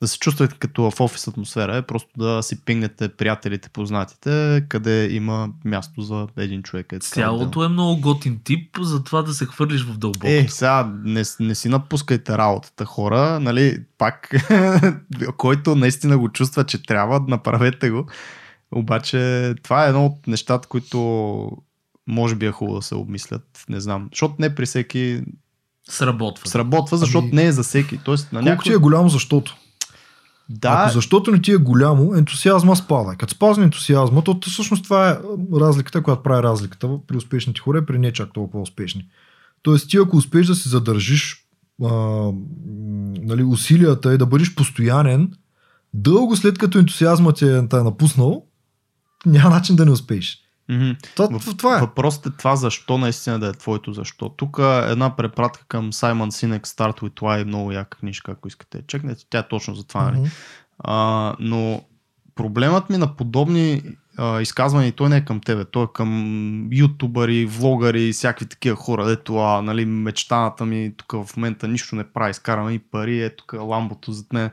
[0.00, 5.08] да се чувствате като в офис атмосфера, е просто да си пингнете приятелите, познатите, къде
[5.10, 6.92] има място за един човек.
[6.92, 10.26] Е, Цялото е много готин тип, за това да се хвърлиш в дълбоко.
[10.26, 14.34] Е, сега не, не си напускайте работата, хора, нали, пак,
[15.36, 18.06] който наистина го чувства, че трябва, направете го.
[18.72, 21.50] Обаче това е едно от нещата, които
[22.06, 24.08] може би е хубаво да се обмислят, не знам.
[24.12, 25.22] Защото не при всеки
[25.88, 26.48] Сработва.
[26.48, 27.98] сработва, защото Ами, не е за всеки.
[28.04, 28.62] Тоест, на Колко някой...
[28.62, 29.56] ти е голямо защото?
[30.50, 33.16] Да, Ако защото не ти е голямо, ентусиазма спада.
[33.16, 35.18] Като спазне ентусиазма, то всъщност това е
[35.54, 39.06] разликата, която прави разликата при успешните хора и при не чак толкова успешни.
[39.62, 41.44] Тоест ти ако успееш да се задържиш
[41.84, 41.88] а,
[43.22, 45.32] нали, усилията и да бъдеш постоянен,
[45.94, 48.44] дълго след като ентусиазма ти е, е напуснал,
[49.26, 50.38] няма начин да не успееш.
[50.68, 50.90] Мгм.
[51.58, 51.80] Това, е.
[51.80, 54.28] Въпросът е това защо наистина да е твоето защо.
[54.28, 58.82] Тук е една препратка към Саймън Синек Start with Why, много яка книжка, ако искате.
[58.86, 60.02] Чекнете, тя е точно за това.
[60.04, 60.18] Нали?
[60.18, 60.28] Мгм.
[60.78, 61.82] А, но
[62.34, 63.82] проблемът ми на подобни
[64.16, 68.76] а, изказвания, той не е към тебе, той е към ютубъри, влогъри и всякакви такива
[68.76, 73.22] хора, дето а, нали, мечтаната ми тук в момента нищо не прави, изкараме и пари,
[73.22, 74.50] е тук ламбото зад мен.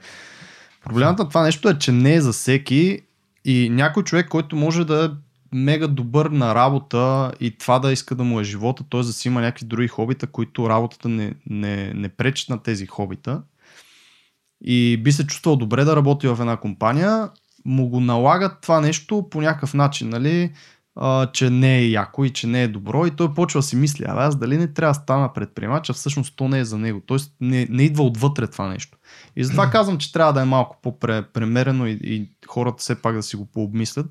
[0.84, 2.99] Проблемът на това нещо е, че не е за всеки
[3.45, 5.24] и някой човек, който може да е
[5.55, 9.01] мега добър на работа и това да иска да му е живота, т.е.
[9.01, 13.41] да си има някакви други хобита, които работата не, не, не пречат на тези хобита
[14.63, 17.29] и би се чувствал добре да работи в една компания,
[17.65, 20.51] му го налагат това нещо по някакъв начин, нали?
[20.95, 23.75] а, че не е яко и че не е добро и той почва да си
[23.75, 26.77] мисли, а аз дали не трябва да стана предприемач, а всъщност то не е за
[26.77, 27.01] него.
[27.05, 28.97] Тоест не, не идва отвътре това нещо.
[29.35, 33.23] И затова казвам, че трябва да е малко по-премерено и, и хората все пак да
[33.23, 34.05] си го пообмислят.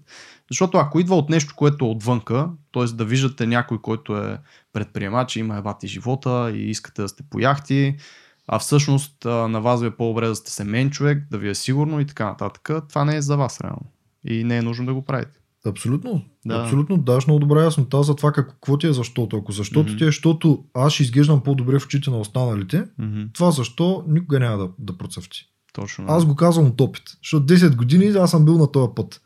[0.51, 2.84] Защото ако идва от нещо, което е отвънка, т.е.
[2.84, 4.38] да виждате някой, който е
[4.72, 7.97] предприемач, има ебати живота и искате да сте по яхти,
[8.49, 12.01] а всъщност на вас ви е по-добре да сте семейен човек, да ви е сигурно
[12.01, 13.86] и така нататък, това не е за вас реално.
[14.24, 15.38] И не е нужно да го правите.
[15.66, 16.24] Абсолютно.
[16.47, 16.55] Да.
[16.55, 19.36] Абсолютно даш много добра яснота за това как, какво ти е защото.
[19.36, 19.99] Ако защото Мгм.
[19.99, 23.22] ти е, защото аз ще изглеждам по-добре в очите на останалите, Мгм.
[23.32, 25.47] това защо никога няма да, да процъфти.
[25.72, 26.05] Точно.
[26.09, 27.03] Аз го казвам от опит.
[27.22, 29.20] Защото 10 години аз съм бил на този път.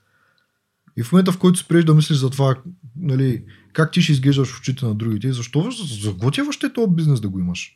[0.99, 2.55] И в момента, в който спреш да мислиш за това,
[2.97, 6.73] нали, как ти ще изглеждаш в очите на другите, защо за какво ти е въобще
[6.73, 7.75] този бизнес да го имаш?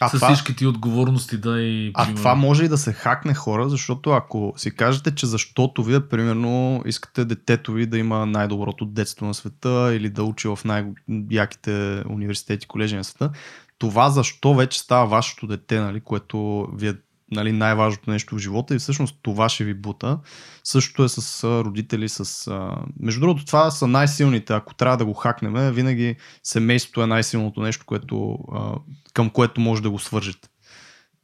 [0.00, 1.90] а, С това, всички ти отговорности, да и...
[1.94, 5.84] а примерно- това може и да се хакне хора, защото ако си кажете, че защото
[5.84, 10.58] вие, примерно, искате детето ви да има най-доброто детство на света или да учи в
[10.64, 13.30] най-яките университети, колежи на света,
[13.78, 16.94] това защо вече става вашето дете, нали, което ви е
[17.30, 20.18] нали, най-важното нещо в живота и всъщност това ще ви бута.
[20.64, 22.46] Същото е с родители, с...
[22.46, 22.76] А...
[23.00, 24.52] Между другото, това са най-силните.
[24.52, 28.74] Ако трябва да го хакнем, винаги семейството е най-силното нещо, което, а,
[29.14, 30.48] към което може да го свържете.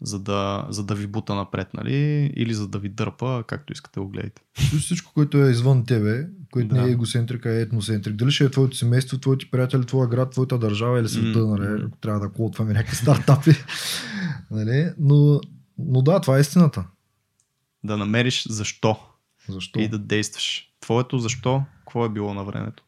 [0.02, 2.30] За да, за да ви бута напред, нали?
[2.36, 4.42] Или за да ви дърпа, както искате го гледайте.
[4.80, 6.82] Всичко, което е извън тебе, което Да.
[6.82, 8.14] не е егоцентрик, а е етноцентрик.
[8.16, 11.82] Дали ще е твоето семейство, твоите приятели, твоя град, твоята държава или света, М, нали?
[11.86, 13.50] Ако трябва да клотваме някакви стартапи.
[14.50, 14.90] нали?
[14.98, 15.40] но,
[15.78, 16.84] но да, това е истината.
[17.84, 18.98] Да намериш защо
[19.48, 19.78] Защо?
[19.80, 20.72] и да действаш.
[20.80, 22.82] Твоето защо, какво е било на времето?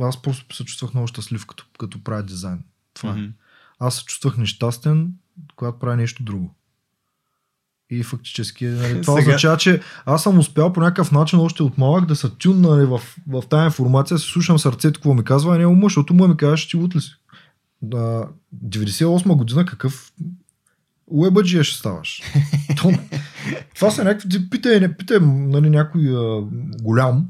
[0.00, 2.64] Аз просто се чувствах много щастлив, като, като правя дизайн.
[2.94, 3.14] Това е.
[3.14, 3.30] Мгм.
[3.78, 5.12] Аз се чувствах нещастен,
[5.56, 6.54] когато правя нещо друго.
[7.90, 11.78] И фактически нали, това Сега- означава, че аз съм успял по някакъв начин още от
[11.78, 15.54] малък да се тюн нали, в, в тази информация, се слушам сърцето, какво ми казва,
[15.54, 17.10] а не ума, защото му ми казваш, че лут ли си.
[17.82, 18.28] Да,
[18.66, 20.12] 98 година какъв
[21.12, 22.22] уебаджия ще ставаш.
[22.76, 22.92] То,
[23.74, 26.42] това са някакви, питай, не питай нали, някой а,
[26.82, 27.26] голям.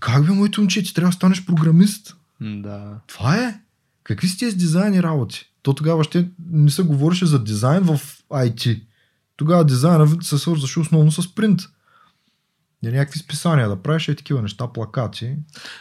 [0.00, 2.16] Как бе, моето момче, ти трябва да станеш програмист?
[2.40, 3.00] Да.
[3.06, 3.60] Това е.
[4.04, 5.50] Какви са тези дизайни работи?
[5.62, 8.00] То тогава ще не се говореше за дизайн в
[8.30, 8.82] IT.
[9.36, 11.60] Тогава дизайна се свързваше основно с принт.
[12.82, 15.36] Не някакви списания да правиш и такива неща, плакати.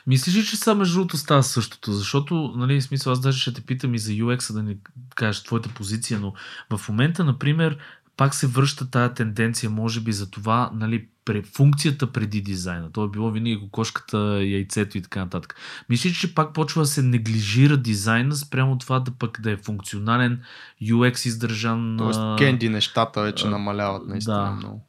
[0.07, 1.93] Мислиш ли, че са между другото става същото?
[1.93, 4.77] Защото, нали, в смисъл, аз даже ще те питам и за UX, да ни
[5.15, 6.33] кажеш твоята позиция, но
[6.77, 7.77] в момента, например,
[8.17, 12.91] пак се връща тая тенденция, може би за това, нали, пре, функцията преди дизайна.
[12.91, 15.55] То е било винаги кокошката, яйцето и така нататък.
[15.89, 20.41] Мислиш, че пак почва да се неглижира дизайна спрямо това да пък да е функционален,
[20.83, 21.95] UX издържан.
[21.97, 24.51] Тоест, кенди нещата вече а, намаляват наистина да.
[24.51, 24.85] много.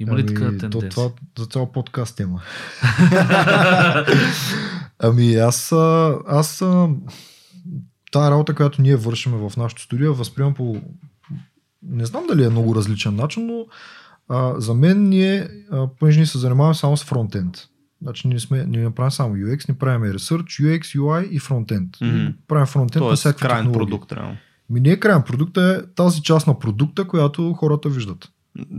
[0.00, 0.90] Има ли така Ами, тенденция?
[0.90, 2.40] То, това за цял подкаст има.
[4.98, 5.72] ами аз,
[6.26, 6.58] аз
[8.12, 10.76] тая работа, която ние вършим в нашото студио, възприемам по
[11.82, 13.66] не знам дали е много различен начин, но
[14.28, 17.56] а, за мен ние, а, понеже ние се занимаваме само с фронтенд.
[18.02, 21.96] Значи ние, сме, ние не правим само UX, не правим Research, UX, UI и фронтенд.
[22.00, 22.26] Мгм.
[22.48, 23.78] Правим фронтенд на Тоест, всякакви крайен технологии.
[23.78, 24.36] продукт, реално.
[24.70, 28.28] Ми не е крайен продукт, е тази част на продукта, която хората виждат.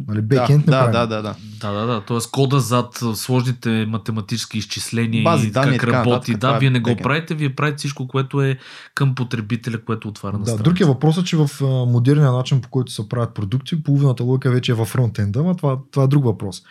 [0.08, 0.92] Нали, бекенд да, правим.
[0.92, 1.36] да, да, да.
[1.62, 2.02] Да, да, да.
[2.02, 6.34] Тоест кода зад сложните математически изчисления Бази и данни и как така работи.
[6.40, 7.04] това да, е вие не го backend.
[7.04, 8.58] правите, вие правите всичко, което е
[8.96, 10.64] към потребителя, което отваря на Да, страница.
[10.64, 11.50] друг е въпросът, че в
[11.88, 15.78] модерния начин, по който се правят продукти, половината логика вече е във фронтенда, но това,
[15.92, 16.62] това е друг въпрос.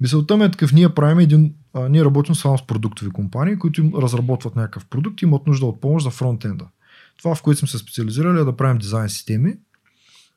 [0.00, 3.80] Мисълта ми е такъв, ние правим един, а, ние работим само с продуктови компании, които
[3.80, 6.64] им разработват някакъв продукт и имат нужда от помощ за фронтенда.
[7.18, 9.54] Това, в което сме се специализирали е да правим дизайн системи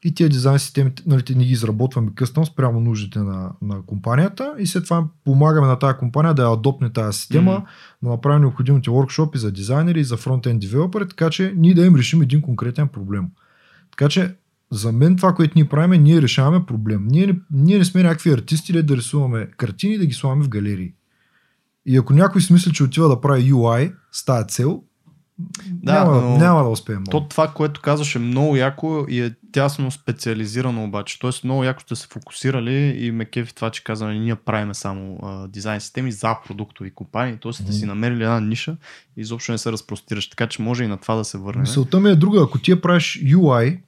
[0.04, 4.56] и тези дизайн системи, нали, те ни ги изработваме къстъм спрямо нуждите на, на компанията
[4.60, 7.64] и след това помагаме на тази компания да я адопне тази система, Мгм.
[8.04, 11.96] да направим необходимите workshop за дизайнери и за фронтенд девелопери, така че ние да им
[11.96, 13.26] решим един конкретен проблем.
[13.92, 14.36] Така че
[14.72, 17.08] за мен това, което ние правим, ние решаваме проблем.
[17.08, 20.50] Ние не, ние не сме някакви артисти да рисуваме картини и да ги слагаме в
[20.50, 20.94] галерии.
[21.86, 24.84] И ако някой си мисли, че отива да прави UI с тази цел,
[25.68, 27.00] Да, няма, но- няма да успеем.
[27.00, 27.12] много.
[27.12, 31.20] То това, което казваш е много яко и е тясно специализирано обаче.
[31.20, 35.20] Тоест много яко сте се фокусирали и ме кефи това, че казваме, ние правиме само
[35.24, 37.38] а, дизайн системи за продуктови компании.
[37.40, 38.78] Тоест сте си намерили една ниша
[39.18, 40.30] и изобщо не се разпростираш.
[40.30, 41.62] Така че може и на това да се върнем.
[41.62, 42.42] Мисълта ми е друга.
[42.44, 43.80] Ако ти я правиш UI,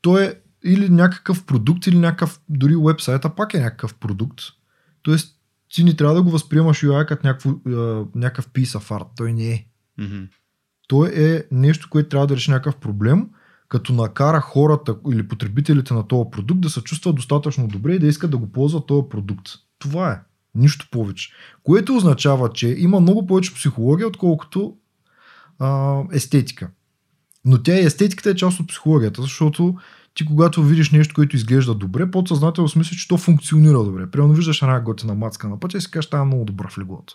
[0.00, 0.34] то е
[0.64, 4.40] или някакъв продукт, или някакъв, дори вебсайта пак е някакъв продукт.
[5.02, 5.36] Тоест,
[5.74, 9.06] ти не трябва да го възприемаш UI като някакво, а, някакъв piece of art.
[9.16, 9.66] Той не е.
[9.98, 10.22] Мгм.
[10.90, 13.28] Той е нещо, което трябва да реши някакъв проблем,
[13.68, 18.06] като накара хората или потребителите на този продукт да се чувстват достатъчно добре и да
[18.06, 19.48] искат да го ползват този продукт.
[19.78, 20.20] Това е.
[20.54, 21.30] Нищо повече.
[21.62, 24.76] Което означава, че има много повече психология, отколкото
[25.58, 26.70] а, естетика.
[27.44, 29.74] Но тя и естетиката е част от психологията, защото
[30.14, 34.10] ти когато видиш нещо, което изглежда добре, подсъзнателно смисъл, че то функционира добре.
[34.10, 36.78] Примерно виждаш една готина мацка на пътя и си кажеш, тая е много добра в
[36.78, 37.14] леглото.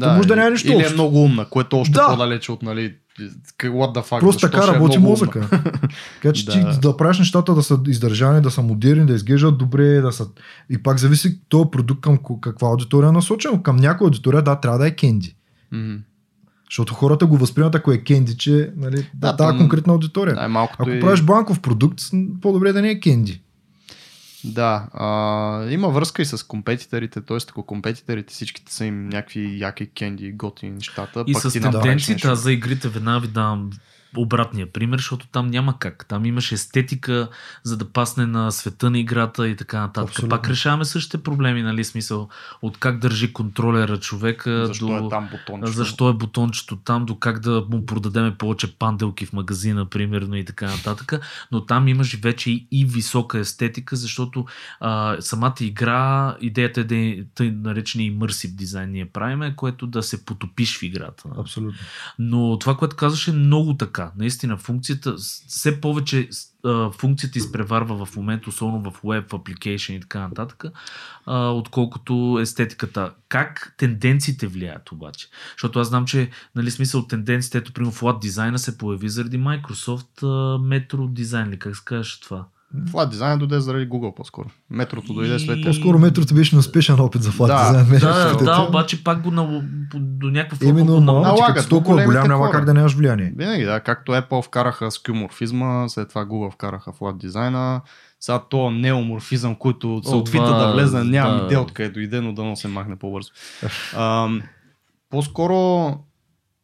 [0.00, 2.06] То може да няма нищо Или е много умна, което е още Да.
[2.06, 2.94] по-далече от, нали,
[3.60, 5.48] what the fuck, Просто така е работи много мозъка.
[6.14, 6.78] така че ти Да.
[6.78, 10.26] да правиш нещата да са издържани, да са модерни, да изглеждат добре, да са...
[10.70, 13.62] И пак зависи този продукт към каква аудитория е насочен.
[13.62, 15.36] Към някоя аудитория, да, трябва да е кенди.
[16.70, 20.34] Защото хората го възприемат ако е кенди, че нали, да, Да, тази конкретна аудитория.
[20.34, 21.00] Най-малкото Ако и...
[21.00, 22.00] правиш банков продукт,
[22.42, 23.42] по-добре да не е кенди.
[24.52, 27.36] Да, а, има връзка и с компетиторите, т.е.
[27.50, 31.56] ако компетиторите всичките са им някакви яки кенди, готини нещата, И пък с
[32.24, 33.70] аз за игрите веднага ви давам
[34.16, 36.06] обратния пример, защото там няма как.
[36.08, 37.28] Там имаш естетика,
[37.62, 40.10] за да пасне на света на играта и така нататък.
[40.10, 40.36] Абсолютно.
[40.36, 42.28] Пак решаваме същите проблеми, нали, смисъл
[42.62, 45.06] от как държи контролера човека Защо до...
[45.06, 45.72] е там бутончето?
[45.72, 50.44] Защо е бутончето там, до как да му продадеме повече панделки в магазина, примерно и
[50.44, 51.12] така нататък.
[51.52, 54.46] Но там имаш вече и, висока естетика, защото
[54.80, 60.02] а, самата игра, идеята е да е тъй наречения immersive дизайн ние правиме, което да
[60.02, 61.28] се потопиш в играта.
[61.38, 61.78] Абсолютно.
[62.18, 64.05] Но това, което казваш е много така.
[64.18, 65.14] Наистина, функцията,
[65.48, 66.28] все повече
[66.64, 70.64] а, функцията изпреварва в момента, особено в web, в application и така нататък,
[71.26, 73.14] а, отколкото естетиката.
[73.28, 75.28] Как тенденциите влияят обаче?
[75.52, 79.38] Защото аз знам, че нали, смисъл от тенденциите, ето, примерно, Flat дизайна се появи заради
[79.38, 82.46] Microsoft а, Metro дизайн, ли как се казваш това?
[82.90, 84.46] Флат дизайн дойде заради Google по-скоро.
[84.70, 85.62] Метрото дойде след И-.
[85.64, 88.00] По-скоро метрото беше неуспешен опит за флат Да, дизайн.
[88.00, 89.62] Да, да, да, обаче пак го на,
[89.94, 93.32] до някаква форма Именно че налагат като толкова голям, няма как да нямаш влияние.
[93.36, 93.80] Винаги, да.
[93.80, 97.80] Както Apple вкараха скюморфизма, след това Google вкараха флат дизайна.
[98.20, 101.44] Сега то неоморфизъм, който се О, опита това, да влезе, нямам да.
[101.44, 103.30] идея откъде дойде, но дано се махне по-бързо.
[105.10, 105.90] По-скоро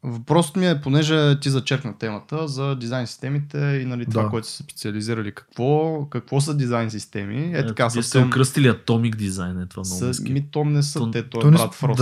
[0.04, 4.28] въпросът ми е, понеже ти зачеркна темата за дизайн системите и нали, това, Да.
[4.28, 5.32] което са се специализирали.
[5.32, 7.52] Какво, какво са дизайн системи?
[7.54, 8.26] Е така Вие сте съвсем...
[8.26, 11.48] окръстили Atomic дизайн, е това много С, ми, то не са То- те, той то
[11.48, 12.00] е не брат с- Фрост.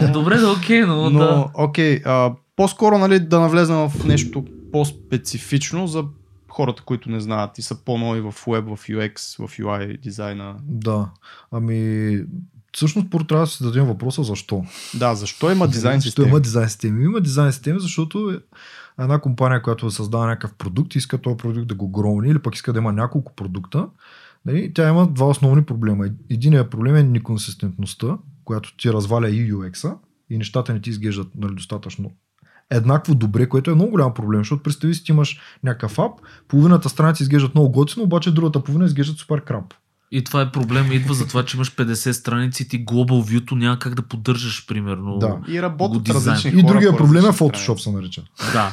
[0.00, 0.10] да.
[0.12, 1.46] Добре, да, окей, но, Но, да.
[1.54, 6.04] окей, а, по-скоро нали, да навлезем в нещо по-специфично за
[6.48, 10.56] хората, които не знаят и са по-нови в Web, в UX, в UI дизайна.
[10.62, 11.10] Да.
[11.50, 12.20] Ами,
[12.78, 14.64] всъщност първо трябва да си дадем въпроса защо.
[14.94, 16.28] Да, защо има дизайн Защо системи?
[16.28, 17.04] има дизайн системи?
[17.04, 18.38] Има дизайн системи, защото е
[19.02, 22.72] една компания, която създава някакъв продукт, иска този продукт да го громни или пък иска
[22.72, 23.86] да има няколко продукта.
[24.46, 26.08] Нали, тя има два основни проблема.
[26.30, 29.96] Единият проблем е неконсистентността, която ти разваля и UX-а
[30.30, 32.12] и нещата не ти изглеждат нали, достатъчно
[32.70, 36.12] еднакво добре, което е много голям проблем, защото представи си, ти имаш някакъв ап,
[36.48, 39.74] половината страници изглеждат много готино, обаче другата половина изглеждат супер крап.
[40.10, 43.54] И това е проблем, идва за това, че имаш 50 страници и ти Global View-то
[43.54, 45.18] няма как да поддържаш, примерно.
[45.18, 45.38] Да.
[45.48, 48.22] И работят различни И хора другия по проблем е Photoshop се нарича.
[48.52, 48.72] Да.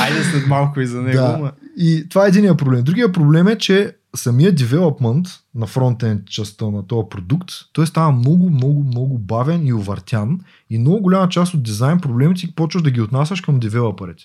[0.00, 1.16] Айде след малко и за него.
[1.16, 1.38] Да.
[1.38, 1.52] ма.
[1.76, 2.82] И това е единия проблем.
[2.84, 8.50] Другия проблем е, че самия девелопмент на фронтенд частта на този продукт, той става много,
[8.50, 10.40] много, много бавен и увъртян
[10.70, 14.24] и много голяма част от дизайн проблемите почваш да ги отнасяш към девелоперите.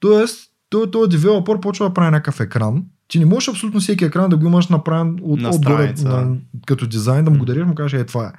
[0.00, 2.84] Тоест, той, този девелопър почва да прави някакъв екран.
[3.08, 6.36] Ти не можеш абсолютно всеки екран да го имаш направен от, На отгоре на,
[6.66, 8.32] като дизайн, да му го дадеш, му кажеш, е това е.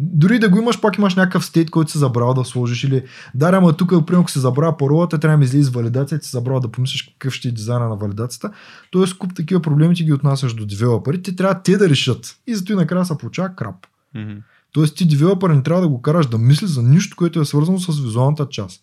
[0.00, 3.02] Дори да го имаш, пак имаш някакъв стейт, който си забрал да сложиш или
[3.34, 6.30] да, ама тук, примерно, ако си забравя паролата, трябва да ми излезе валидация, ти си
[6.30, 8.50] забрал да помислиш какъв ще е дизайна на валидацията.
[8.90, 12.36] Тоест, куп такива проблеми ти ги отнасяш до девелоперите, трябва те да решат.
[12.46, 13.86] И зато и накрая се получава крап.
[14.14, 14.32] Мгм.
[14.72, 17.78] Тоест, ти девелопър не трябва да го караш да мисли за нищо, което е свързано
[17.78, 18.82] с визуалната част.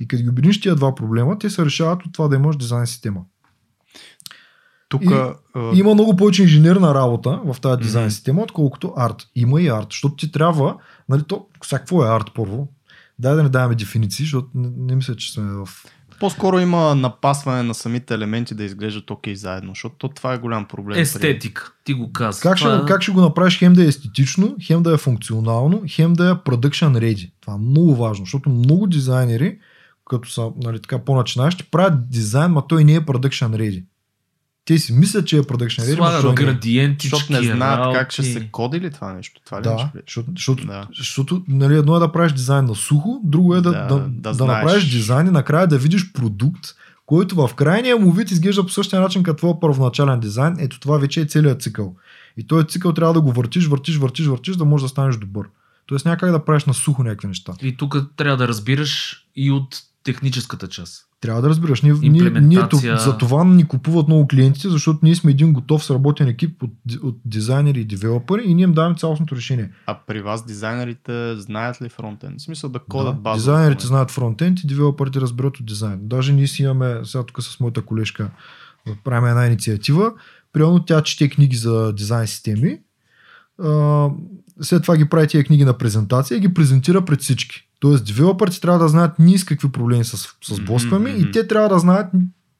[0.00, 2.86] И като ги обединиш тия два проблема, те се решават от това да имаш дизайн
[2.86, 3.20] система.
[4.88, 5.34] Тук И- а,
[5.74, 9.16] има много повече инженерна работа в тази дизайн система, отколкото арт.
[9.34, 10.76] Има и арт, защото ти трябва,
[11.08, 12.68] нали, то, сега какво е арт първо?
[13.18, 15.68] Дай да не даваме дефиниции, защото не, не мисля, че сме в...
[16.20, 20.64] по-скоро има напасване на самите елементи да изглеждат окей заедно, защото то това е голям
[20.64, 20.98] проблем.
[21.00, 21.72] Естетика.
[21.84, 22.40] Ти го каза.
[22.40, 24.96] Как ще, Това е- как ще го направиш хем да е естетично, хем да е
[24.96, 27.30] функционално, хем да е production ready.
[27.40, 29.58] Това е много важно, защото много дизайнери,
[30.10, 33.84] като са нали, така по-начинаещи, правят дизайн, но той не е production ready.
[34.66, 37.98] Те си мислят, че е ready, но Слагат градиентички, Защото не знаят работи.
[37.98, 39.40] как ще се коди ли това нещо.
[39.44, 40.88] Това ли Да, защото, защото, Да.
[40.98, 44.34] защото нали, едно е да правиш дизайн на сухо, друго е да, Да, да, да
[44.34, 46.66] да, направиш дизайн и накрая да видиш продукт,
[47.06, 50.56] който в крайния му вид изглежда по същия начин като твоя първоначален дизайн.
[50.58, 51.94] Ето това вече е целият цикъл.
[52.36, 55.46] И този цикъл трябва да го въртиш, въртиш, въртиш, въртиш, да можеш да станеш добър.
[55.86, 57.52] Тоест някак да правиш на сухо някакви неща.
[57.62, 61.05] И тук трябва да разбираш и от техническата част.
[61.20, 61.82] Трябва да разбираш.
[61.82, 66.28] Ние, ние, ние за това ни купуват много клиентите, защото ние сме един готов сработен
[66.28, 69.70] екип от, от дизайнери и девелопери и ние им даваме цялостното решение.
[69.86, 72.40] А при вас дизайнерите знаят ли фронтенд?
[72.40, 73.36] В смисъл да кодат Да, база.
[73.36, 75.98] Дизайнерите знаят фронтенд и девелоперите разберат от дизайн.
[76.02, 78.30] Даже ние си имаме, сега тук с моята колежка,
[79.04, 80.12] правим една инициатива.
[80.52, 82.78] Примерно тя чете книги за дизайн системи.
[83.62, 84.08] А,
[84.60, 87.65] след това ги прави тия книги на презентация и ги презентира пред всички.
[87.80, 91.46] Тоест, девелоперите трябва да знаят ние с какви проблеми се с сблъскваме Мгм, и те
[91.46, 92.06] трябва да знаят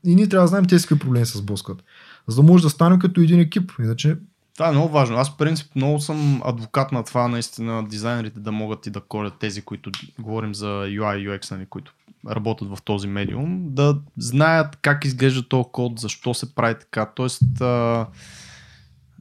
[0.05, 1.85] и ние трябва да знаем те с какви проблеми се сблъскват.
[2.27, 3.73] За да може да станем като един екип.
[3.81, 4.17] Иначе
[4.57, 5.17] Това е много важно.
[5.17, 9.35] Аз в принцип много съм адвокат на това наистина дизайнерите да могат и да колят
[9.41, 11.93] тези, които говорим за UI UX, нали, които
[12.31, 17.11] работят в този медиум, да знаят как изглежда този код, защо се прави така.
[17.17, 18.07] Тоест, а,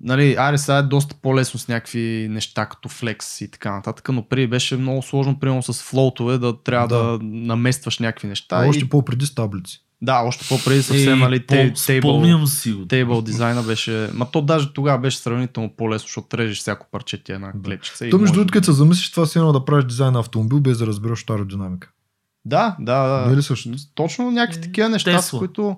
[0.06, 2.00] нали, аре сега е доста по-лесно с някакви
[2.30, 6.58] неща като Flex и така нататък, но преди беше много сложно, примерно с флоутове, да
[6.58, 7.20] трябва да, Да.
[7.24, 8.56] наместваш някакви неща.
[8.56, 9.82] а, още и, по-преди с таблици.
[10.02, 12.88] да, още по-преди съвсем, нали, по- те, table, спомням си.
[12.88, 14.10] Тейбъл дизайна беше.
[14.14, 17.62] Ма то даже тогава беше сравнително по-лесно, защото режеш всяко парче ти е една Да.
[17.64, 18.08] клетчица.
[18.08, 20.20] и То между другото, да- като се замислиш, това си едно да правиш дизайн на
[20.20, 21.90] автомобил, без да разбираш аеродинамика.
[22.46, 23.26] Да, да, да.
[23.28, 23.70] Не е ли също?
[23.96, 25.40] Точно някакви Е, такива неща, с Тесла.
[25.40, 25.78] които.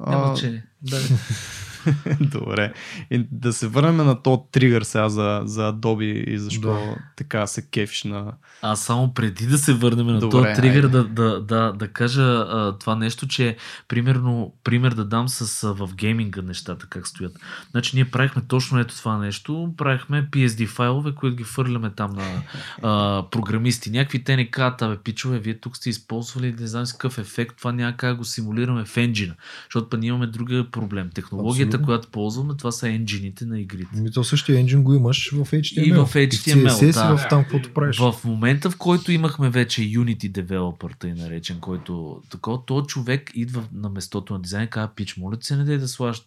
[0.00, 0.64] Няма а, значение.
[0.82, 0.96] Да.
[2.20, 2.72] Добре.
[3.10, 6.96] И да се върнем на този тригър сега за, за Adobe и защо Да.
[7.16, 8.32] така се кефиш на...
[8.62, 12.22] Аз само преди да се върнем на Добре, този тригър, да, да, да, да кажа
[12.22, 13.56] а, това нещо, че
[13.88, 17.32] примерно, пример да дам с а, в гейминга нещата как стоят.
[17.70, 22.42] Значи ние правихме точно ето това нещо, правихме PSD файлове, които ги фърляме там на
[22.82, 23.90] а, програмисти.
[23.90, 27.56] Някакви те ни казват, абе, пичове, вие тук сте използвали не знам си какъв ефект,
[27.58, 29.34] това няма как го симулираме в енджина.
[29.64, 31.10] Защото па ние имаме друг проблем.
[31.14, 31.86] Технологията, Абсолютно.
[31.86, 33.88] която ползваме, това са енджините на игрите.
[33.98, 35.82] Ами то същия енджин го имаш в HTML.
[35.82, 37.14] И в HTML, CSS да.
[37.14, 37.98] и в там, каквото правиш.
[37.98, 43.64] В момента, в който имахме вече Unity Developer, тъй наречен, който такова, то човек идва
[43.72, 46.22] на местото на дизайн и казва, пич, моля се, не дай да слагаш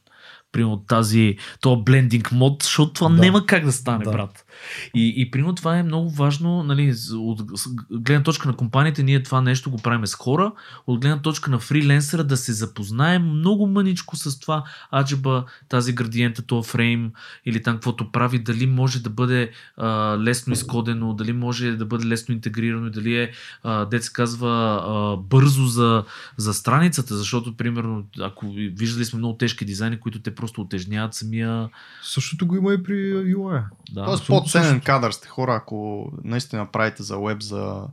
[0.55, 3.15] примерно тази, то блендинг мод, защото това Да.
[3.15, 4.11] няма как да стане, Да.
[4.11, 4.45] брат.
[4.93, 7.41] И, и примерно това е много важно, нали, от
[7.91, 10.51] гледна точка на компаниите, ние това нещо го правим с хора,
[10.87, 16.41] от гледна точка на фриленсъра да се запознаем много мъничко с това, аджеба, тази градиента,
[16.41, 17.11] този фрейм
[17.45, 19.87] или там каквото прави, дали може да бъде а,
[20.19, 23.31] лесно изкодено, дали може да бъде лесно интегрирано дали е,
[23.63, 24.49] а, дет се казва,
[24.83, 26.03] а, бързо за,
[26.37, 31.13] за страницата, защото, примерно, ако ви- виждали сме много тежки дизайни, които те просто отежняват
[31.13, 31.69] самия...
[32.03, 32.93] Същото го има и при
[33.35, 33.63] UI.
[33.91, 37.83] Да, Тоест по-ценен кадър сте хора, ако наистина правите за веб, за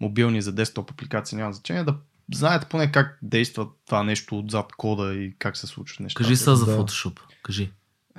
[0.00, 1.94] мобилни, за десктоп апликации, няма значение, да
[2.34, 6.24] знаете поне как действа това нещо отзад кода и как се случват нещата.
[6.24, 6.78] Кажи сега за Да.
[6.78, 7.18] Photoshop.
[7.42, 7.70] Кажи.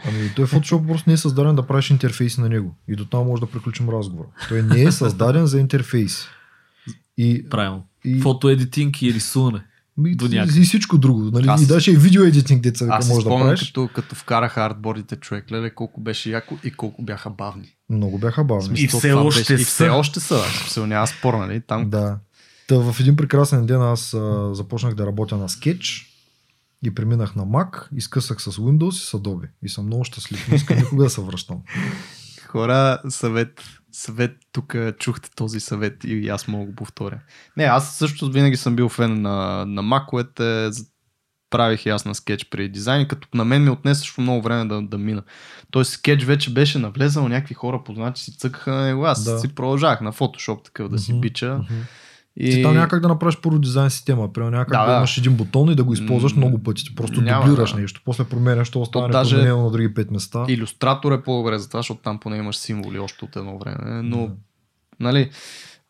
[0.05, 2.75] Ами той Photoshop просто не е създаден да правиш интерфейси на него.
[2.87, 4.27] И до там може да приключим разговора.
[4.49, 6.27] Той не е създаден за интерфейс.
[7.17, 7.87] И, Правилно.
[8.05, 9.63] и, Фотоедитинг и рисуване.
[10.07, 10.59] И, до някъде.
[10.59, 11.21] и всичко друго.
[11.21, 11.47] Нали?
[11.47, 13.67] Аз- И даже и видео едитинг, деца Аз може да правиш.
[13.67, 17.67] като, като вкараха артбордите човек, леле, колко беше яко и колко бяха бавни.
[17.89, 18.79] Много бяха бавни.
[18.79, 20.37] И То все още беше, И все още са.
[20.37, 21.61] В смисъл, няма спор, нали?
[21.61, 22.17] Там Да.
[22.67, 26.05] Та в един прекрасен ден аз а, започнах да работя на Sketch
[26.83, 29.47] и преминах на Mac, изкъсах с Windows и с Adobe.
[29.63, 30.47] И съм много щастлив.
[30.47, 31.57] Не искам никога да се връщам.
[32.47, 33.61] хора, съвет,
[33.91, 37.19] съвет, тук чухте този съвет и аз мога да го повторя.
[37.57, 40.69] Не, аз също винаги съм бил фен на, на маковете,
[41.49, 44.65] правих и аз на скетч при дизайн, като на мен ми отне също много време
[44.65, 45.23] да, да мина.
[45.71, 49.39] Тоест скетч вече беше навлезал, някакви хора познати си цъкаха на него, аз Да.
[49.39, 51.55] си продължавах на фотошоп такъв да си бича.
[51.55, 51.79] мгм.
[52.37, 52.51] И...
[52.51, 54.33] Ти там някак да направиш първо дизайн система.
[54.33, 54.97] Примерно някак Да, да, да.
[54.97, 56.83] имаш един бутон и да го използваш М, много пъти.
[56.83, 57.79] Ти просто няма, дублираш да.
[57.81, 58.01] нещо.
[58.05, 60.45] После променяш, то остане даже- на други пет места.
[60.47, 64.01] Илюстратор е по-добре за това, защото там поне имаш символи още от едно време.
[64.03, 64.33] Но, Да.
[64.99, 65.29] нали,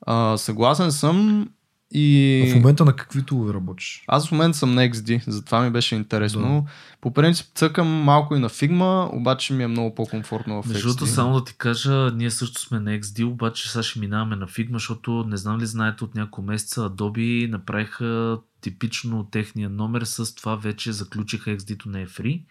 [0.01, 1.47] а, съгласен съм
[1.91, 2.51] и...
[2.51, 4.03] В момента на какви тулове работиш?
[4.07, 6.65] Аз в момента съм на XD, затова ми беше интересно.
[7.01, 10.83] По принцип цъкам малко и на Figma, обаче ми е много по-комфортно в Между XD.
[10.83, 14.47] другото, само да ти кажа, ние също сме на XD, обаче сега ще минаваме на
[14.47, 20.35] Figma, защото не знам ли знаете от няколко месеца Adobe направиха типично техния номер с
[20.35, 22.41] това вече заключиха XD-то не е free,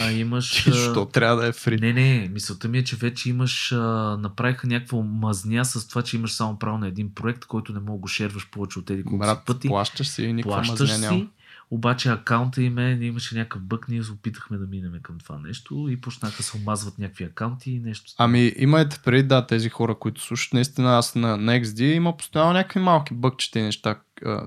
[0.00, 0.68] а имаш...
[0.90, 1.76] Що трябва да е фри?
[1.76, 3.70] Не, не, мисълта ми е, че вече имаш,
[4.18, 7.98] направиха някаква мазня с това, че имаш само право на един проект, който не мога
[7.98, 9.68] го шерваш повече от еди колко пъти.
[9.68, 11.18] плащаш си и никаква Плащаш мазня няма.
[11.18, 11.28] си,
[11.70, 15.88] обаче акаунта им е, имаше някакъв бък, ние се опитахме да минем към това нещо
[15.90, 18.12] и почнаха се омазват някакви акаунти и нещо.
[18.18, 22.80] Ами имайте преди, да, тези хора, които слушат, наистина аз на, XD има постоянно някакви
[22.80, 23.96] малки бъкчета и неща,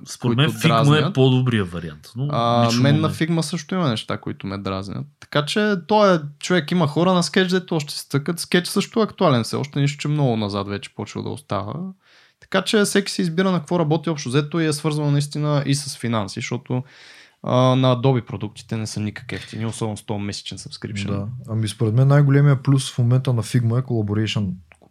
[0.05, 1.09] Според мен Figma дразнят.
[1.09, 2.11] е по-добрия вариант.
[2.15, 3.09] Но А, мен на.
[3.09, 5.05] Figma също има неща, които ме дразнят.
[5.19, 8.39] Така че той е човек, има хора на скетч, дето още се тъкат.
[8.39, 11.73] Скетч също е актуален все още, нищо, че много назад вече почва да остава.
[12.43, 15.75] Така че всеки си избира на какво работи общо взето и е свързвано наистина и
[15.75, 16.83] с финанси, защото
[17.43, 21.07] а, на Adobe продуктите не са никак ефтини, особено с този месечен subscription.
[21.07, 21.27] Да.
[21.49, 24.49] Ами според мен най-големия плюс в момента на Figma е collaboration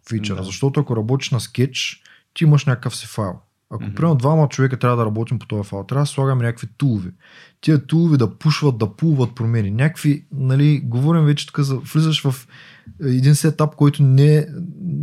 [0.09, 0.43] фичър, Да.
[0.43, 2.01] защото ако работиш на скетч,
[2.33, 3.39] ти имаш някакъв си файл.
[3.69, 3.95] Ако Мгм.
[3.95, 7.09] примерно двама човека трябва да работим по този файл, трябва да слагаме някакви тулови.
[7.61, 9.71] Тия тулови да пушват, да пулват промени.
[9.71, 12.47] Някакви, нали, говорим вече така за, влизаш в
[13.01, 14.45] един сетап, който не е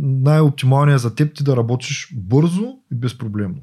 [0.01, 3.59] най-оптималният за теб ти да работиш бързо и безпроблемно.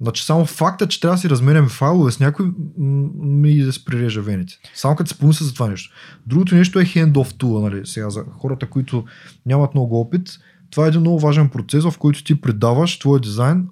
[0.00, 4.22] Значи само факта, че трябва да си разменяме файлове с някой, ми да се прирежа
[4.22, 4.54] вените.
[4.74, 5.94] Само като се помисля за това нещо.
[6.26, 9.04] Другото нещо е hand-off tool, нали, сега за хората, които
[9.46, 10.30] нямат много опит.
[10.70, 13.68] Това е един много важен процес, в който ти предаваш твоя дизайн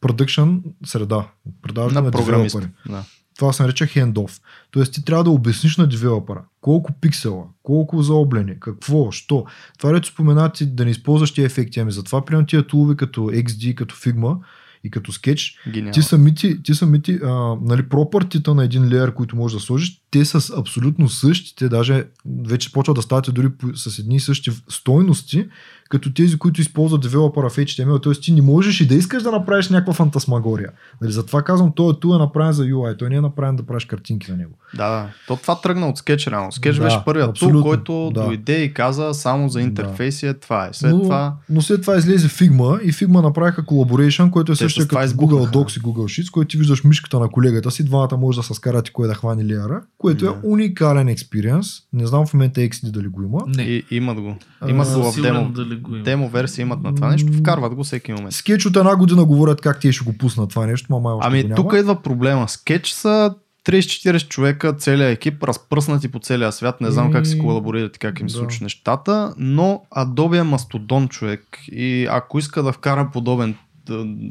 [0.00, 0.50] продъкшн
[0.86, 1.28] среда.
[1.62, 2.58] Предаваш На на програмист.
[2.88, 3.04] Да.
[3.36, 4.40] Това се нарича handoff.
[4.70, 9.44] Тоест ти трябва да обясниш на девелопера колко пиксела, колко заоблени, какво, що.
[9.78, 11.80] Това дето споменати да не използваш тия ефекти.
[11.80, 14.36] Ами затова приемам тия тулови като XD, като Figma
[14.84, 15.70] и като Sketch.
[15.70, 15.92] Гениално.
[15.92, 20.24] Ти самите, ти самите а, нали, пропъртите на един леер, които можеш да сложиш, те
[20.24, 21.56] са абсолютно същи.
[21.56, 22.04] Те даже
[22.44, 25.48] вече почват да стават дори с едни и същи стойности,
[25.88, 28.02] като тези, които използват девелопера в HTML.
[28.02, 30.70] Тоест ти не можеш и да искаш да направиш някаква фантасмагория.
[31.00, 32.98] Нали, затова казвам, този тул е направен за UI.
[32.98, 34.52] Той не е направен да правиш картинки на него.
[34.76, 35.08] Да, да.
[35.28, 36.52] То това тръгна от скетч реално.
[36.52, 38.24] Скетч Да, беше първият тул, който да.
[38.24, 40.68] дойде и каза само за интерфейси е това е.
[40.72, 44.58] След но, това но след това излезе Figma и Figma направиха collaboration, който е Те
[44.58, 45.14] същия с това като.
[45.14, 48.42] Google Docs и Google Sheets, който ти виждаш мишката на колегата си, двамата може да
[48.42, 50.30] се скарате кой да хвани леера, което Да.
[50.30, 51.66] е уникален експириенс.
[51.92, 53.38] Не знам в момента XD дали го има.
[53.46, 53.62] Не.
[53.62, 54.36] и, имат го.
[54.68, 55.48] Имат го в демо.
[55.48, 56.04] дали го има.
[56.04, 58.32] Демо версия имат на това нещо, вкарват го всеки момент.
[58.32, 61.28] Скетч от една година говорят как те ще го пуснат това нещо, ма май още
[61.28, 62.48] го Ами тук идва проблема.
[62.48, 63.34] Скетч са
[63.66, 66.80] 30-40 човека, целият екип, разпръснати по целия свят.
[66.80, 68.38] Не знам как си Еми, колаборират и как им се да.
[68.38, 73.54] случват нещата, но Adobe е мастодон човек и ако иска да вкара подобен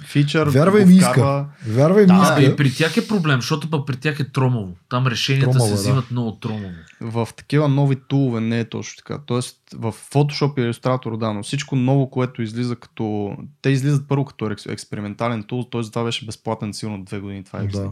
[0.05, 1.45] фичър, Вярвай ми иска.
[1.67, 2.55] Вярвай ми Да, А, и иска.
[2.55, 4.73] при тях е проблем, защото пък при тях е тромово.
[4.89, 5.79] Там решенията Тромаво, се да.
[5.79, 6.73] взимат много тромово.
[7.01, 9.19] В такива нови тулове не е точно така.
[9.25, 13.35] Тоест в Photoshop и Illustrator, да, но всичко ново, което излиза като...
[13.61, 15.81] Те излизат първо като екс- експериментален тул, т.е.
[15.81, 17.43] това беше безплатен сигурно две години.
[17.43, 17.91] Това е Да.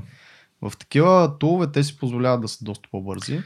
[0.61, 3.41] В такива тулове те си позволяват да са доста по-бързи,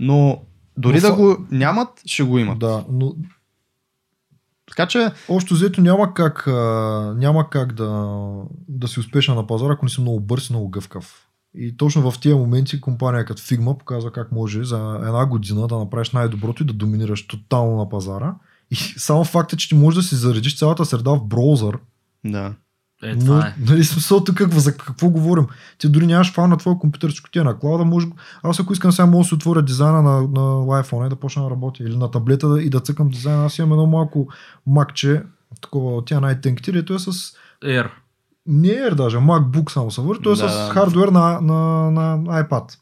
[0.00, 0.42] но
[0.76, 2.58] дори Но да го нямат, ще го имат.
[2.58, 3.14] Да, но
[4.70, 6.46] Така че, общо взето няма как,
[7.16, 8.18] няма как да,
[8.68, 11.26] да си успешен на пазара, ако не си много бърз и много гъвкав.
[11.54, 15.78] И точно в тия моменти компания като Figma показва как може за една година да
[15.78, 18.34] направиш най-доброто и да доминираш тотално на пазара.
[18.70, 21.78] И само факта, че ти можеш да си заредиш цялата среда в браузър,
[22.24, 22.54] да.
[23.02, 23.54] Е, това е.
[23.70, 25.46] Нали, смисъл тук какво, за какво говорим?
[25.78, 27.84] Ти дори нямаш файл на твоя компютър, всичко ти е на клауда.
[27.84, 28.06] Може...
[28.42, 31.42] Аз ако искам сега мога да си отворя дизайна на, на iPhone и да почна
[31.44, 31.82] да работя.
[31.82, 33.44] Или на таблета и да цъкам дизайна.
[33.44, 34.28] Аз имам едно малко
[34.66, 35.22] макче,
[35.60, 37.12] такова тя най-тънките, дето е с
[37.64, 37.90] Air.
[38.46, 40.72] не е даже, MacBook само се върти, той е Да, с да.
[40.72, 42.78] хардвер на, на, на iPad.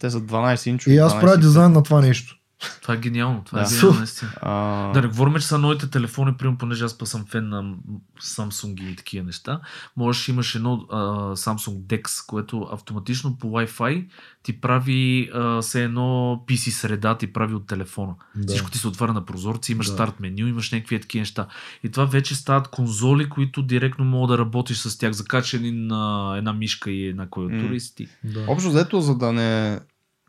[0.00, 0.94] Те са 12 инчови.
[0.94, 2.36] И аз 12 правя дизайн на това нещо.
[2.82, 3.42] Това е гениално.
[3.44, 3.64] Това Да.
[3.64, 4.30] е гениално, наистина.
[4.36, 7.74] А, Да не говорим, че са новите телефони, примерно, понеже аз па съм фен на
[8.20, 9.60] Samsung и такива неща.
[9.96, 10.96] Можеш имаш едно а,
[11.36, 14.06] Samsung DeX, което автоматично по Wi-Fi
[14.42, 16.02] ти прави а, все едно
[16.48, 18.14] PC среда, ти прави от телефона.
[18.36, 18.46] Да.
[18.46, 19.92] Всичко ти се отваря на прозорци, имаш Да.
[19.92, 21.46] старт меню, имаш някакви такива неща.
[21.84, 25.12] И това вече стават конзоли, които директно мога да работиш с тях.
[25.12, 27.74] Закача един, а, една мишка и една клавиатура М.
[27.74, 28.08] и си ти.
[28.24, 28.44] Да.
[28.48, 29.80] Общо взето, за да не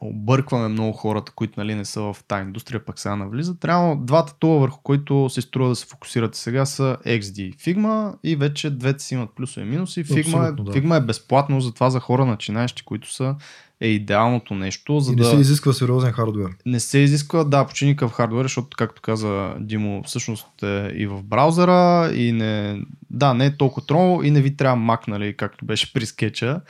[0.04, 4.34] объркваме много хората, които нали, не са в тази индустрия, пък сега навлизат, трябва двата
[4.40, 8.70] тула, върху които се струва да се фокусирате сега са XD и Figma и вече
[8.70, 10.06] двете си имат плюсове и минуси.
[10.06, 10.72] Figma, е, да.
[10.72, 13.36] Figma е безплатно, затова за хора начинаещи, които са
[13.82, 16.50] е идеалното нещо, за И не да се изисква сериозен хардвер.
[16.66, 21.24] не се изисква, да, почти никакъв хардвер, защото, както каза Димо, всъщност е и в
[21.24, 25.66] браузъра, и не, да, не е толкова трудно и не ви трябва Mac, нали, както
[25.66, 26.62] беше при скетча.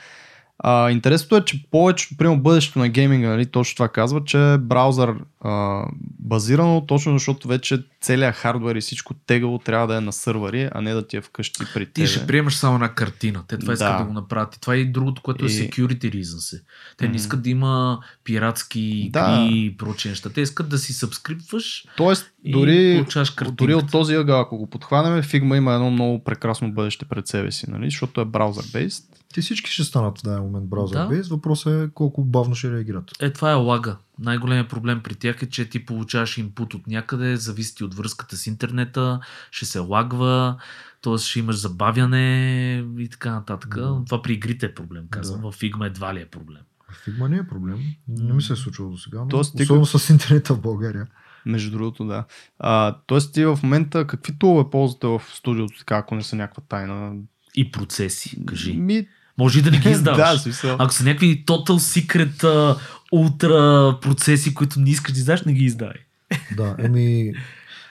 [0.58, 4.58] А, интересното е, че повечето, примерно бъдещето на гейминга, нали, точно това казва, че е
[4.58, 5.84] браузър а,
[6.18, 10.80] базирано, точно защото вече целият хардвер и всичко тегаво трябва да е на сървъри, а
[10.80, 12.06] не да ти е вкъщи при Ти тебе.
[12.06, 13.42] ще приемаш само една картина.
[13.48, 13.98] Те това искат Да.
[13.98, 14.56] да го направят.
[14.56, 16.60] И това е и другото, което е И- security reasons.
[16.96, 17.10] Те Мгм.
[17.10, 19.48] не искат да има пиратски Да.
[19.50, 20.30] и прочие неща.
[20.30, 23.04] Те искат да си сабскрипваш Тоест, дори,
[23.52, 27.52] дори от този ъгъл, ако го подхванем, Figma има едно много прекрасно бъдеще пред себе
[27.52, 27.84] си, нали?
[27.84, 29.04] защото е браузър-based.
[29.34, 31.06] Те всички ще станат в даден момент браузър Да.
[31.06, 31.28] бейс.
[31.28, 33.10] Въпросът е колко бавно ще реагират.
[33.20, 33.96] Е, това е лага.
[34.18, 38.46] Най-големият проблем при тях е, че ти получаваш инпут от някъде, зависи от връзката с
[38.46, 39.20] интернета,
[39.50, 40.56] ще се лагва,
[41.02, 41.18] т.е.
[41.18, 43.74] ще имаш забавяне и така нататък.
[43.74, 44.02] Да.
[44.06, 45.40] Това при игрите е проблем, казвам.
[45.40, 45.50] Да.
[45.50, 46.62] В Figma едва ли е проблем.
[46.90, 47.78] В Figma не е проблем.
[48.08, 49.18] Не ми се е случило до сега.
[49.20, 51.06] Но Тоест, ти особено с интернета в България.
[51.46, 52.24] Между другото, да.
[52.58, 56.62] А, тоест ти в момента какви тулове ползвате в студиото, така, ако не са някаква
[56.68, 57.16] тайна?
[57.54, 58.72] И процеси, кажи.
[58.72, 59.08] Ми,
[59.38, 60.32] Може и да не ги издаваш.
[60.32, 60.76] да, смисъл.
[60.78, 61.70] Ако са някакви total
[62.02, 62.76] secret а,
[63.12, 63.58] ултра
[64.02, 65.92] процеси, които не искаш да издаш, не ги издай.
[66.56, 67.32] Да, еми...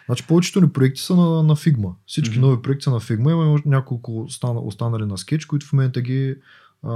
[0.05, 1.89] Значи повечето ни проекти са на, на Figma.
[2.07, 2.41] Всички Мгм.
[2.41, 3.31] нови проекти са на Figma.
[3.31, 6.35] Има няколко остана, останали на Sketch, които в момента ги
[6.83, 6.93] а,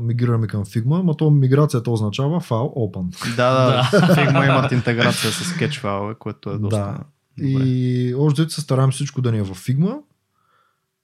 [0.00, 3.36] мигрираме към Figma, но то миграцията означава файл open.
[3.36, 4.14] Да, да, Да.
[4.14, 6.98] Figma имат интеграция с скетч файлове, което е доста Да.
[7.38, 7.58] добре.
[7.60, 9.96] И още се стараем всичко да ни е в Figma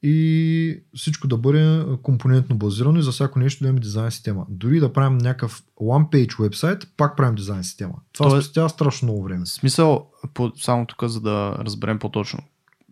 [0.03, 4.47] и всичко да бъде компонентно базирано и за всяко нещо да имаме дизайн система.
[4.49, 7.95] Дори да правим някакъв one page вебсайт, пак правим дизайн система.
[8.13, 9.47] Това Тоест- спестява страшно много време.
[9.47, 12.39] Смисъл, по, само тук, за да разберем по-точно.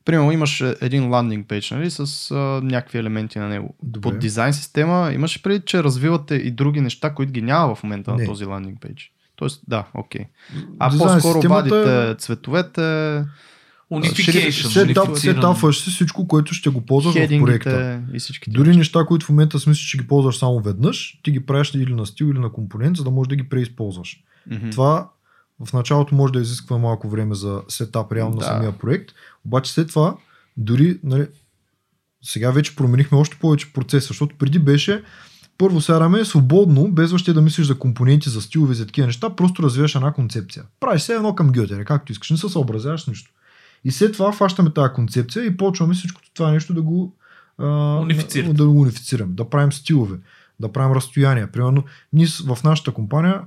[0.04, 2.00] Примерно имаш е, един ландинг пейдж, нали, с
[2.30, 2.34] а,
[2.64, 3.74] някакви елементи на него.
[3.82, 4.00] Добре.
[4.02, 8.14] Под дизайн система имаш преди, че развивате и други неща, които ги няма в момента
[8.14, 8.22] Не.
[8.22, 9.12] на този ландинг пейдж.
[9.36, 10.24] Тоест, да, окей.
[10.78, 13.24] А Дизайн по-скоро системата е- вадите цветовете,
[13.92, 14.50] Unification.
[14.50, 18.02] Сетап- Сетап, сетапваш си всичко, което ще го ползваш в проекта.
[18.12, 18.50] и всички.
[18.50, 21.94] Дори неща, които в момента смислиш, че ги ползваш само веднъж, ти ги правиш или
[21.94, 24.20] на стил, или на компонент, за да можеш да ги преизползваш.
[24.50, 24.70] Мгм.
[24.70, 25.10] Това
[25.66, 28.44] в началото може да изисква малко време за сетап реално на Да.
[28.46, 29.10] самия проект,
[29.46, 30.16] обаче след това
[30.56, 31.26] дори нали,
[32.22, 35.02] сега вече променихме още повече процеса, защото преди беше
[35.58, 39.62] първо сядаме свободно, без въобще да мислиш за компоненти, за стилове, за такива неща, просто
[39.62, 40.64] развиваш една концепция.
[40.80, 43.30] Правиш се едно към гьотере, както искаш, не се съобразяваш нищо.
[43.84, 47.14] И след това фащаме тази концепция и почваме всичкото това нещо да го
[47.58, 47.64] а,
[48.52, 50.16] да го унифицираме, да правим стилове,
[50.60, 51.52] да правим разстояния.
[51.52, 53.42] Примерно, ние в нашата компания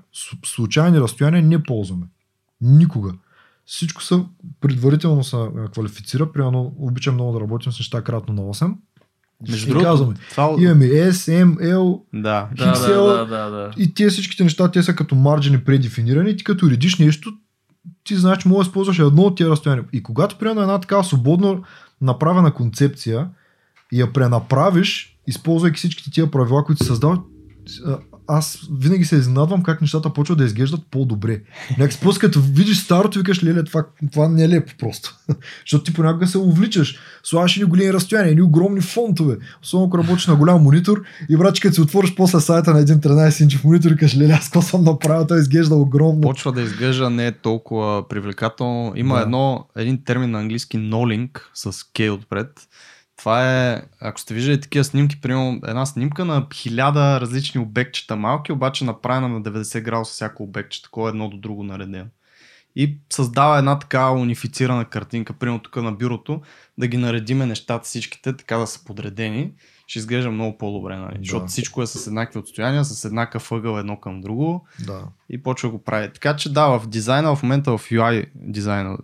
[0.45, 2.05] случайни разстояния не ползваме.
[2.61, 3.13] Никога.
[3.65, 4.25] Всичко са
[4.61, 5.37] предварително се
[5.73, 6.31] квалифицира.
[6.31, 8.73] Примерно, обичам много да работим с неща кратно на 8.
[9.49, 10.55] Между другото, казваме, това...
[10.59, 12.49] имаме S, M, L Да.
[12.55, 13.71] Да, да, Хиксел- да, да, да.
[13.77, 16.37] и тези всичките неща, те са като марджини предефинирани.
[16.37, 17.33] Ти като редиш нещо,
[18.03, 19.85] ти знаеш, че можеш да използваш едно от тези разстояния.
[19.93, 21.63] И когато примерно една такава свободно
[22.01, 23.29] направена концепция
[23.91, 27.19] и я пренаправиш, използвайки всичките тия правила, които се създават,
[28.31, 31.41] аз винаги се изненадвам как нещата почват да изглеждат по-добре.
[31.77, 35.17] Някак просто като видиш старото, викаш, леле, това, това не е лепо просто.
[35.65, 36.99] Защото ти понякога се увличаш.
[37.23, 39.37] Слагаш едни големи разстояния, едни огромни фонтове.
[39.63, 42.95] Особено ако работиш на голям монитор и брат, като си отвориш после сайта на един
[42.99, 46.21] 13 инчев монитор и кажеш, леле, аз какво съм направил, той изглежда огромно.
[46.21, 48.93] Почва да изглежда не е толкова привлекателно.
[48.95, 49.21] Има Да.
[49.21, 52.47] едно, един термин на английски no-link с K отпред.
[53.21, 58.51] Това е, ако сте виждали такива снимки, примерно една снимка на хиляда различни обектчета малки,
[58.51, 62.09] обаче направена на 90 градуса всяко обектче, такова едно до друго наредено.
[62.75, 66.41] И създава една така унифицирана картинка, примерно тук на бюрото,
[66.77, 69.51] да ги наредиме нещата всичките, така да са подредени.
[69.91, 71.13] Ще изглежда много по-добре, нали?
[71.13, 71.19] Да.
[71.19, 75.03] Защото всичко е с еднакви отстояния, с еднакъв ъгъл едно към друго Да.
[75.29, 76.09] и почва го прави.
[76.13, 78.97] Така че да, в дизайна, в момента в UI дизайна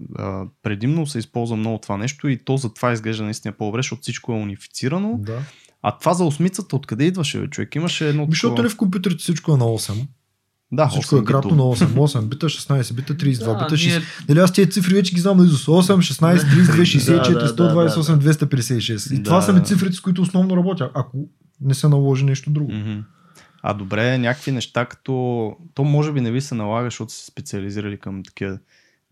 [0.63, 4.35] предимно се използва много това нещо и то затова изглежда наистина по-добре, защото всичко е
[4.35, 5.17] унифицирано.
[5.17, 5.39] да.
[5.81, 7.75] А това за осмицата, откъде идваше, човек?
[7.75, 8.25] Имаше едно.
[8.29, 10.07] Защото такова- ли в компютрите всичко е на 8?
[10.71, 11.85] Да, Всичко е 8 кратно на 8.
[11.87, 13.87] 8 бита, 16 бита, 32 Да, бита, 6.
[13.87, 15.65] ние- Нали аз тези цифри вече ги знам на изус.
[15.65, 19.11] 8, 16, 32, 64, Да, да, 128, 256.
[19.11, 19.65] И Да, това са ми да.
[19.65, 21.17] цифрите, с които основно работя, ако
[21.61, 22.71] не се наложи нещо друго.
[23.61, 25.13] А добре, някакви неща като...
[25.73, 28.57] То може би не ви се налага, защото са се специализирали към такива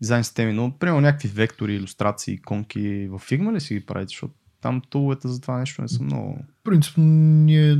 [0.00, 4.34] дизайн системи, но примерно някакви вектори, иллюстрации, иконки в Figma ли си ги правите, защото
[4.60, 6.38] там туловете за това нещо не са много...
[6.64, 7.78] Принципно ние,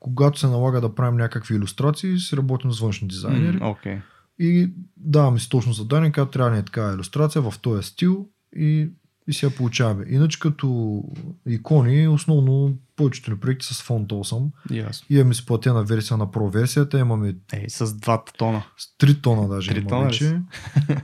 [0.00, 3.56] когато се налага да правим някакви иллюстрации, си работим с външни дизайнери.
[3.56, 3.98] М, Окей.
[4.38, 8.28] И даваме си точно задание, когато трябва да ни е такава иллюстрация в този стил
[8.56, 8.88] и,
[9.28, 10.04] и си я получаваме.
[10.08, 11.02] Иначе като
[11.46, 14.50] икони, основно повечето ни проекти с фонд 8.
[14.70, 15.06] Ясно.
[15.10, 18.62] Имаме сплатена версия на Pro версията, имаме Ей, с двата тона.
[18.76, 20.40] с 3 тона даже Три има тона вече.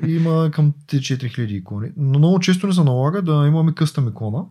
[0.06, 1.90] И има към 4000 икони.
[1.96, 4.44] Но много често ни се налага да имаме къстъм икона.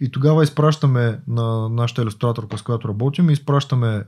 [0.00, 4.04] И тогава изпращаме на нашата иллюстраторка, с която работим, изпращаме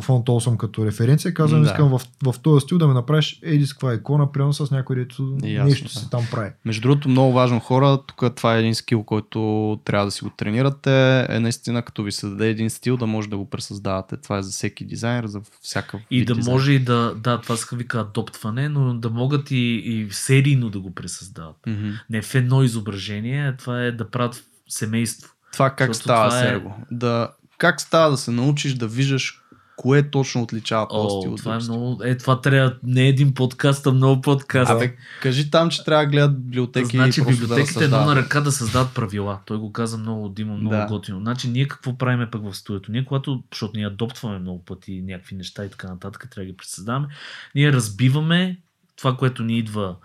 [0.00, 1.34] фонд 8 като референция.
[1.34, 1.66] Казвам, Да.
[1.70, 4.96] искам в, в този стил да ми направиш еди с каква икона, примерно с някой,
[4.96, 5.90] дето Ясно, нещо да.
[6.00, 6.50] се там прави.
[6.64, 9.40] Между другото, много важно хора, тук това е един скил, който
[9.84, 13.28] трябва да си го тренирате, е наистина като ви се даде един стил, да може
[13.28, 14.16] да го пресъздавате.
[14.16, 16.54] Това е за всеки дизайнер, за всяка И да дизайн.
[16.54, 20.80] може и да, да, това се вика адоптване, но да могат и, и серийно да
[20.80, 21.56] го пресъздават.
[21.66, 21.88] Мгм.
[22.10, 25.32] Не в едно изображение, това е да правят семейство.
[25.52, 26.74] Това как Защото става, това е- Серго?
[26.90, 29.42] Да, как става да се научиш да виждаш
[29.76, 32.00] кое точно отличава прости О, от това е много...
[32.04, 34.74] Е, това трябва не един подкаст, а много подкаста.
[34.74, 38.40] Абе, кажи там, че трябва да гледат библиотеки Значи и библиотеките да едно на ръка
[38.40, 39.38] да създават правила.
[39.46, 40.86] Той го каза много Димо, много Да.
[40.86, 41.20] готино.
[41.20, 42.92] Значи ние какво правиме пък в студиото?
[42.92, 46.56] Ние когато, защото ние адоптваме много пъти някакви неща и така нататък, трябва да ги
[46.56, 47.08] пресъздаваме,
[47.54, 48.58] ние разбиваме
[48.96, 49.96] това, което ни идва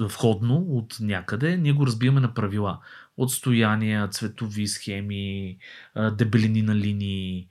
[0.00, 2.78] входно от някъде, ние го разбиваме на правила.
[3.20, 5.56] Отстояния, цветови схеми,
[6.12, 7.48] дебелини на линии,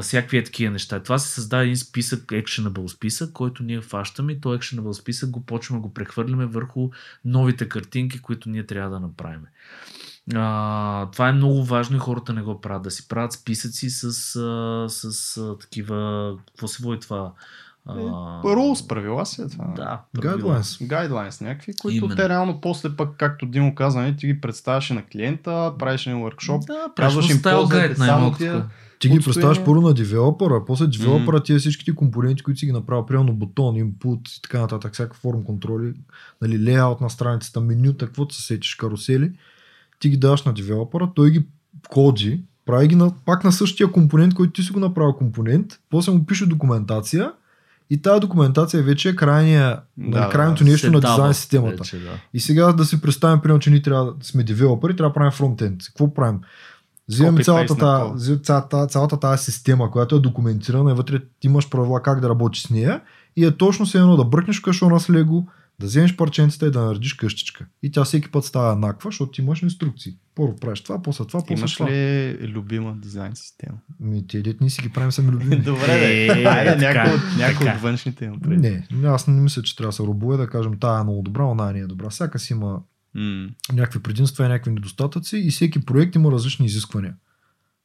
[0.00, 1.02] всякакви е такива неща.
[1.02, 5.46] Това се създава един списък, actionable списък, който ние фащаме и то actionable списък го
[5.46, 6.90] почваме да го прехвърляме върху
[7.24, 9.46] новите картинки, които ние трябва да направим.
[10.34, 12.82] А, това е много важно и хората не го правят.
[12.82, 14.12] Да си правят списъци с,
[14.88, 16.38] с а, такива...
[16.46, 17.32] Какво се води това?
[17.86, 17.94] А,
[18.42, 19.64] Rules, правила си е това.
[19.76, 20.58] Да, правила.
[20.58, 20.88] Guidelines.
[20.88, 22.16] Guidelines някакви, които Именно.
[22.16, 26.16] те реално после пък, както Димо каза, нали, ти ги представяш на клиента, правиш им
[26.16, 28.66] workshop, Да, казваш им гайд само тия.
[28.98, 32.66] Ти ги представяш първо на девелопера, а после девелопера ти е всичките компоненти, които си
[32.66, 35.92] ги направил, примерно бутон, input и така нататък, всяка форм контроли,
[36.42, 39.32] нали, лейаут на страницата, менюта, каквото се сетиш, карусели,
[39.98, 41.46] ти ги даваш на девелопера, той ги
[41.88, 46.12] коди, прави ги на, пак на същия компонент, който ти си го направил компонент, после
[46.12, 47.32] му пише документация
[47.92, 51.76] и тази документация вече е крайния, Да, нали, крайното да, нещо на дизайн системата.
[51.76, 52.10] вече, да.
[52.34, 55.32] И сега да си представим, примерно, че ние трябва да сме девелопери, трябва да правим
[55.32, 55.82] фронтенд.
[55.86, 56.40] Какво правим?
[57.08, 58.14] Взимаме цялата, на та, код.
[58.14, 62.28] взимаме цялата, цялата тази система, която е документирана и вътре ти имаш правила как да
[62.28, 63.00] работиш с нея
[63.36, 65.46] и е точно се едно да бръкнеш в кашона с лего,
[65.80, 67.66] да вземеш парченцата и да наредиш къщичка.
[67.82, 70.16] И тя всеки път става еднаква, защото ти имаш инструкции.
[70.34, 71.90] Първо правиш това, после това, после Имаш това.
[71.90, 73.78] ли любима дизайн система?
[74.00, 75.56] Ми, те дет ние си ги правим сами любими.
[75.62, 76.40] Добре, да.
[76.40, 77.76] Е, Айде, някой от, някой така.
[77.76, 78.82] от външните преди.
[78.90, 81.44] Не, аз не мисля, че трябва да се рубове да кажем тая е много добра,
[81.44, 82.10] она не е добра.
[82.10, 82.80] Всяка си има
[83.72, 87.14] някакви предимства и някакви недостатъци и всеки проект има различни изисквания.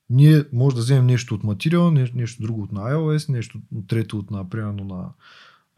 [0.09, 4.17] Ние може да вземем нещо от материал, нещо, нещо друго от на iOS, нещо трето
[4.17, 5.05] от на, примерно на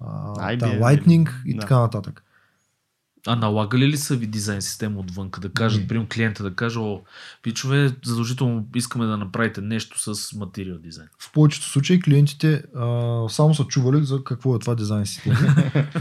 [0.01, 1.59] а, IBM та, Lightning и да.
[1.59, 2.23] така нататък.
[3.27, 7.01] А налагали ли са ви дизайн система отвън, да кажат, примерно клиента да каже, о,
[7.43, 11.07] пичове, задължително искаме да направите нещо с материал дизайн.
[11.19, 15.37] В повечето случаи клиентите а, само са чували за какво е това дизайн система.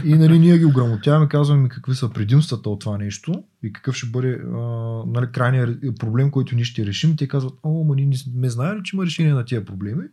[0.05, 4.07] и нали, ние ги ограмотяваме, казваме какви са предимствата от това нещо и какъв ще
[4.07, 4.59] бъде а,
[5.07, 7.15] нали, крайният проблем, който ние ще решим.
[7.15, 10.03] Те казват, о, ма ние не сме знаели, че има решение на тия проблеми.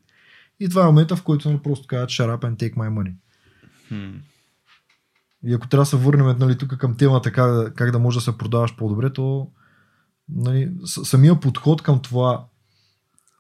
[0.60, 3.12] И това е момента, в който нали, просто казват, shut up and take my money.
[5.44, 8.32] И ако трябва да се върнем нали, тук към темата как, как да можеш да
[8.32, 9.50] се продаваш по-добре, то
[10.28, 12.44] нали, самия подход към това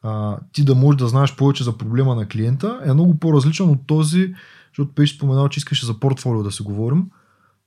[0.02, 3.86] а, ти да можеш да знаеш повече за проблема на клиента е много по-различен от
[3.86, 4.34] този,
[4.70, 7.10] защото беше споменал, че искаше за портфолио да се говорим.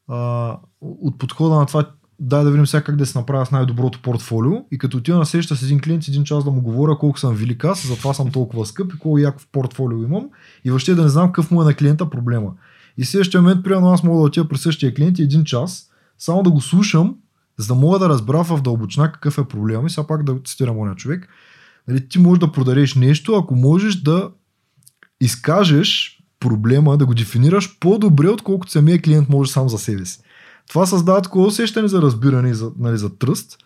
[0.08, 4.02] А, от подхода на това дай да видим сега как да се направя с най-доброто
[4.02, 7.20] портфолио и като отида на среща с един клиент един час да му говоря колко
[7.20, 10.30] съм велик аз, затова съм толкова скъп и колко яко в портфолио имам
[10.66, 12.52] и въобще да не знам какъв му е на клиента проблема.
[12.98, 16.44] И следващия момент, примерно, аз мога да отида при същия клиент и един час, само
[16.44, 17.16] да го слушам,
[17.58, 19.88] за да мога да разбера в дълбочина какъв е проблема.
[19.88, 21.28] И сега пак да цитирам оня човек.
[21.88, 24.30] Нали, ти можеш да продадеш нещо, ако можеш да
[25.22, 30.20] изкажеш проблема, да го дефинираш по-добре, отколкото самия клиент може сам за себе си.
[30.70, 33.58] Това създава такова усещане за разбиране за, нали, за тръст.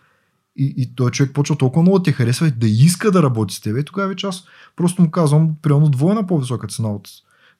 [0.56, 3.60] И, и той човек почва толкова много те харесва и да иска да работи с
[3.60, 3.78] теб.
[3.78, 4.44] И тогава вече аз
[4.76, 7.08] просто му казвам, примерно двойна по-висока цена от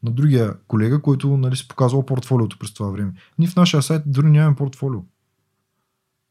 [0.03, 3.13] на другия колега, който нали, си показвал портфолиото през това време.
[3.39, 5.01] Ние в нашия сайт дори нямаме портфолио.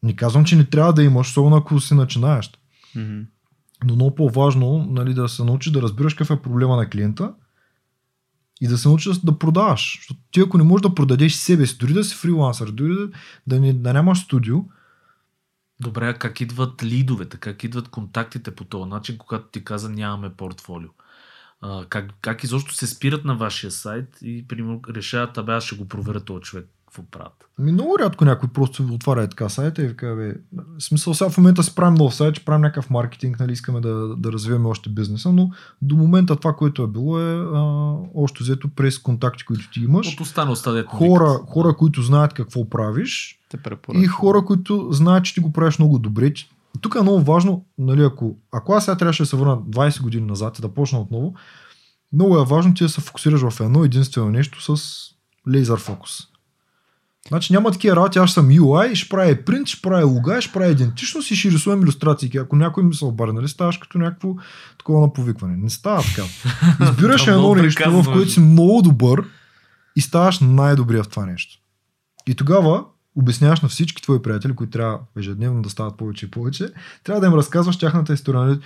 [0.03, 2.59] Не казвам, че не трябва да имаш, особено ако си начинаещ.
[2.95, 3.20] Мгм.
[3.86, 7.34] Но много по-важно нали, да се научиш да разбираш какъв е проблема на клиента
[8.64, 9.97] и да се научиш да продаваш.
[9.97, 13.09] Защото ти ако не можеш да продадеш себе си, дори да си фрилансър, дори да,
[13.47, 14.57] да, не, да нямаш студио,
[15.80, 20.34] Добре, а как идват лидовете, как идват контактите по този начин, когато ти каза нямаме
[20.34, 20.89] портфолио?
[21.61, 25.75] А, как, как изобщо се спират на вашия сайт и примерно решават, абе аз ще
[25.75, 27.45] го проверя този човек, какво правят?
[27.59, 30.33] Ми много рядко някой просто отваря е така сайта и вика, бе,
[30.79, 34.15] смисъл сега в момента си правим нов сайт, че правим някакъв маркетинг, нали, искаме да,
[34.15, 35.49] да развиваме още бизнеса, но
[35.82, 37.61] до момента това, което е било е а,
[38.15, 40.13] още взето през контакти, които ти имаш.
[40.13, 43.39] От останалостта, дето Хора, хора, които знаят какво правиш
[43.93, 46.33] и хора, които знаят, че ти го правиш много добре.
[46.82, 50.25] Тук е много важно, нали, ако, ако аз сега трябваше да се върна 20 години
[50.25, 51.33] назад и да почна отново,
[52.13, 55.03] много е важно ти да се фокусираш в едно единствено нещо с
[55.49, 56.33] лейзър фокус.
[57.34, 60.72] Значи няма такива работи, аз съм UI, ще правя принт, ще правя луга, ще правя
[60.72, 62.32] идентичност и ще рисувам иллюстрации.
[62.38, 64.36] Ако някой ми се обърне, нали, ставаш като някакво
[64.78, 65.58] такова на повикване.
[65.58, 66.28] Не става така.
[66.84, 69.24] Избираш едно нещо, в което си много добър
[69.96, 71.60] и ставаш най-добрия в това нещо.
[72.28, 72.86] И тогава
[73.16, 76.70] обясняваш на всички твои приятели, които трябва ежедневно да стават повече и повече,
[77.04, 78.42] трябва да им разказваш тяхната история.
[78.42, 78.60] Нали?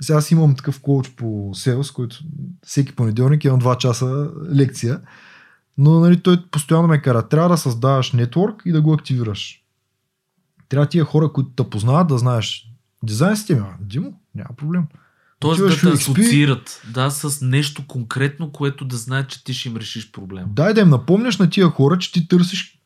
[0.00, 1.24] Сега аз имам такъв коуч по
[1.54, 2.18] Sales, който
[2.66, 5.00] всеки понеделник имам 2 часа лекция.
[5.78, 7.28] Но нали, той постоянно ме кара.
[7.28, 9.62] Трябва да създаваш нетворк и да го активираш.
[10.68, 12.70] Трябва тия хора, които те познават, да знаеш
[13.02, 13.60] дизайн системи.
[13.60, 14.84] А, Димо, няма проблем.
[15.40, 19.76] Тоест да те асоциират да, с нещо конкретно, което да знаят, че ти ще им
[19.76, 20.44] решиш проблем.
[20.48, 22.78] Дай да им напомняш на тия хора, че ти търсиш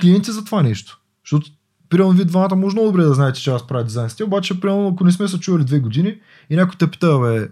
[0.00, 1.00] клиенти за това нещо.
[1.24, 1.50] Защото,
[1.88, 4.88] примерно, вие двамата може много добре да знаете, че аз правя дизайн стил, обаче, примерно,
[4.88, 7.48] ако не сме се чували две години и някой те пита, бе,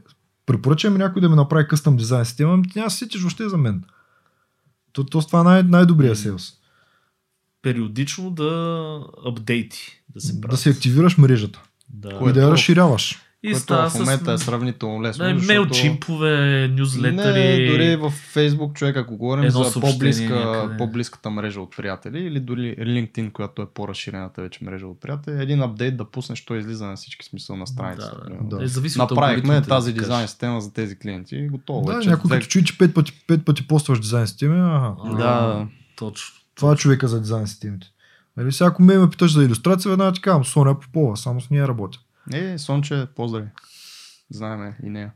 [0.47, 3.49] препоръчам някой да ми направи къстъм дизайн система, ами ти няма да се сетиш въобще
[3.49, 3.83] за мен.
[4.95, 6.53] То, то, това е най- най-добрия селс.
[7.63, 8.51] Периодично да
[9.27, 10.51] апдейти да се прави.
[10.51, 11.63] Да се активираш мрежата.
[11.89, 12.19] Да.
[12.21, 13.19] И да я в- разширяваш.
[13.45, 14.45] И Което става в момента е с...
[14.45, 15.25] сравнително лесно.
[15.25, 17.41] Да, защото- мейлчимпове, нюзлетъри.
[17.41, 22.77] Не, дори в Facebook, човек, ако говорим за по-близка, по-близката мрежа от приятели или дори
[22.79, 26.97] LinkedIn, която е по-разширената вече мрежа от приятели, един апдейт да пуснеш, той излиза на
[26.97, 28.21] всички смисъл на страницата.
[28.29, 28.57] Да.
[28.57, 28.65] Да.
[28.65, 31.87] Е, зависи от Направихме алгоритмите, тази да дизайн система за тези клиенти и готово.
[31.87, 32.09] Да, вече.
[32.09, 35.17] някой като чуи, че пет пъти, пет пъти постваш дизайн системи, ага.
[35.19, 35.67] Да.
[35.97, 36.35] Точно.
[36.55, 37.87] Това е човека за дизайн системите.
[38.37, 41.51] Нали, сега ако ме ме питаш за иллюстрация, веднага ти казвам, Соня Попова, само с
[41.51, 41.99] нея работя.
[42.33, 43.49] Е, Сонче, поздрави.
[44.31, 45.13] Знаеме и нея.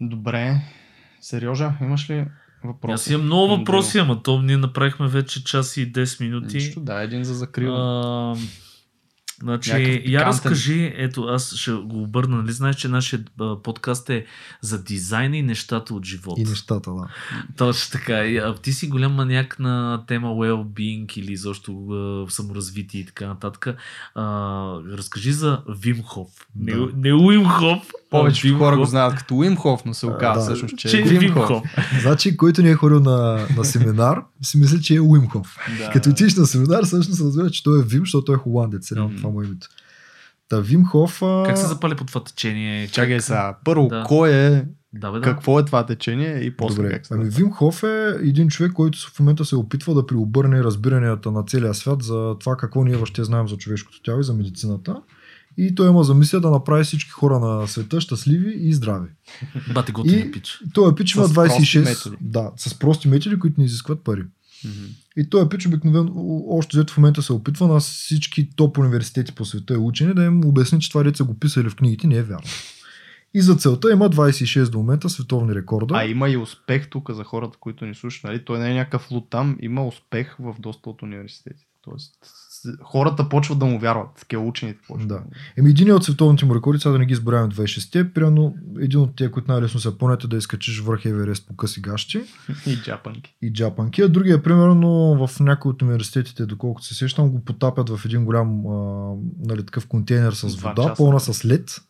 [0.00, 0.60] Добре.
[1.20, 2.26] Сережа, имаш ли
[2.64, 2.92] въпроси?
[2.92, 6.56] Аз имам много въпроси, ама то ние направихме вече час и 10 минути.
[6.56, 7.78] Нищо, да, един за закрила.
[7.78, 8.40] А,
[9.42, 13.24] значи, я разкажи, ето аз ще го обърна, нали знаеш, че нашия
[13.64, 14.26] подкаст е
[14.60, 16.40] за дизайна и нещата от живота.
[16.40, 17.08] И нещата, да.
[17.56, 18.24] Точно така.
[18.24, 21.36] И, А, ти си голям маняк на тема well-being или
[21.92, 23.68] а, саморазвитие и така нататък.
[24.14, 24.24] А,
[24.96, 26.28] разкажи за Вимхов.
[26.56, 26.88] Не, Да.
[26.96, 27.90] не Уимхов.
[28.10, 30.40] Повечето хора го знаят като Уимхоф, но се оказва да.
[30.40, 31.48] всъщност, че, Че е е Вимхоф.
[31.48, 31.62] Вимхов.
[32.00, 35.56] Значи, който не е ходил на, на семинар, си мисля, че е Уимхов.
[35.78, 35.90] Да.
[35.90, 38.90] Като отидеш на семинар, всъщност разбира, че той е Вим, защото той е холандец.
[38.90, 39.16] Мгм.
[39.16, 39.66] това му е името.
[40.48, 41.22] Та Вимхов...
[41.22, 41.42] А...
[41.46, 42.88] Как се запали по това течение?
[42.88, 43.56] Чакай Как- сега.
[43.64, 44.04] Първо, Да.
[44.06, 45.24] кой е, Да, бе, да.
[45.24, 46.90] какво е това течение и после Добре.
[46.92, 47.24] как се Ами?
[47.24, 51.74] Вим Хоф е един човек, който в момента се опитва да преобърне разбиранията на целия
[51.74, 54.96] свят за това какво ние въобще знаем за човешкото тяло и за медицината.
[55.62, 59.08] И той има за мисия да направи всички хора на света щастливи и здрави.
[59.74, 60.60] Бати готини И- пич.
[60.74, 61.84] Той е пич има С прости 26.
[61.84, 62.16] методи.
[62.20, 64.22] Да, с прости методи, които не изискват пари.
[65.16, 66.12] И той е пич обикновено,
[66.48, 70.24] още взето в момента се опитва на всички топ университети по света и учени да
[70.24, 72.46] им обясни, че това деца го писали в книгите не е вярно.
[73.34, 75.94] И за целта има 26 до момента световни рекорда.
[75.94, 78.24] А има и успех тук за хората, които ни слушат.
[78.24, 78.44] Нали?
[78.44, 81.66] Той не е някакъв лут там, има успех в доста от университетите.
[81.82, 82.12] Тоест,
[82.82, 84.08] хората почват да му вярват.
[84.18, 85.08] Такива учените почват.
[85.08, 85.22] Да.
[85.58, 89.16] Еми, един от световните му рекорди, сега да не ги изборяваме 26-те, примерно един от
[89.16, 92.20] тия, които най-лесно се понете да изкачиш върх Еверест по къси гащи
[92.66, 93.34] И джапанки.
[93.42, 94.88] и джапанки, а другия е примерно
[95.26, 99.14] в някои от университетите, доколкото се сещам, го потапят в един голям а,
[99.46, 101.02] нали, такъв контейнер с Два вода, часа.
[101.02, 101.80] пълна с лед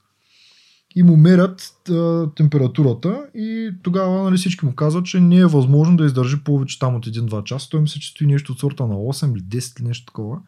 [0.97, 5.97] и му мерят а, температурата и тогава нали, всички му казват, че не е възможно
[5.97, 7.69] да издържи повече там от 1-2 часа.
[7.71, 10.39] Той мисля, че стои нещо от сорта на 8 или 10 или нещо такова.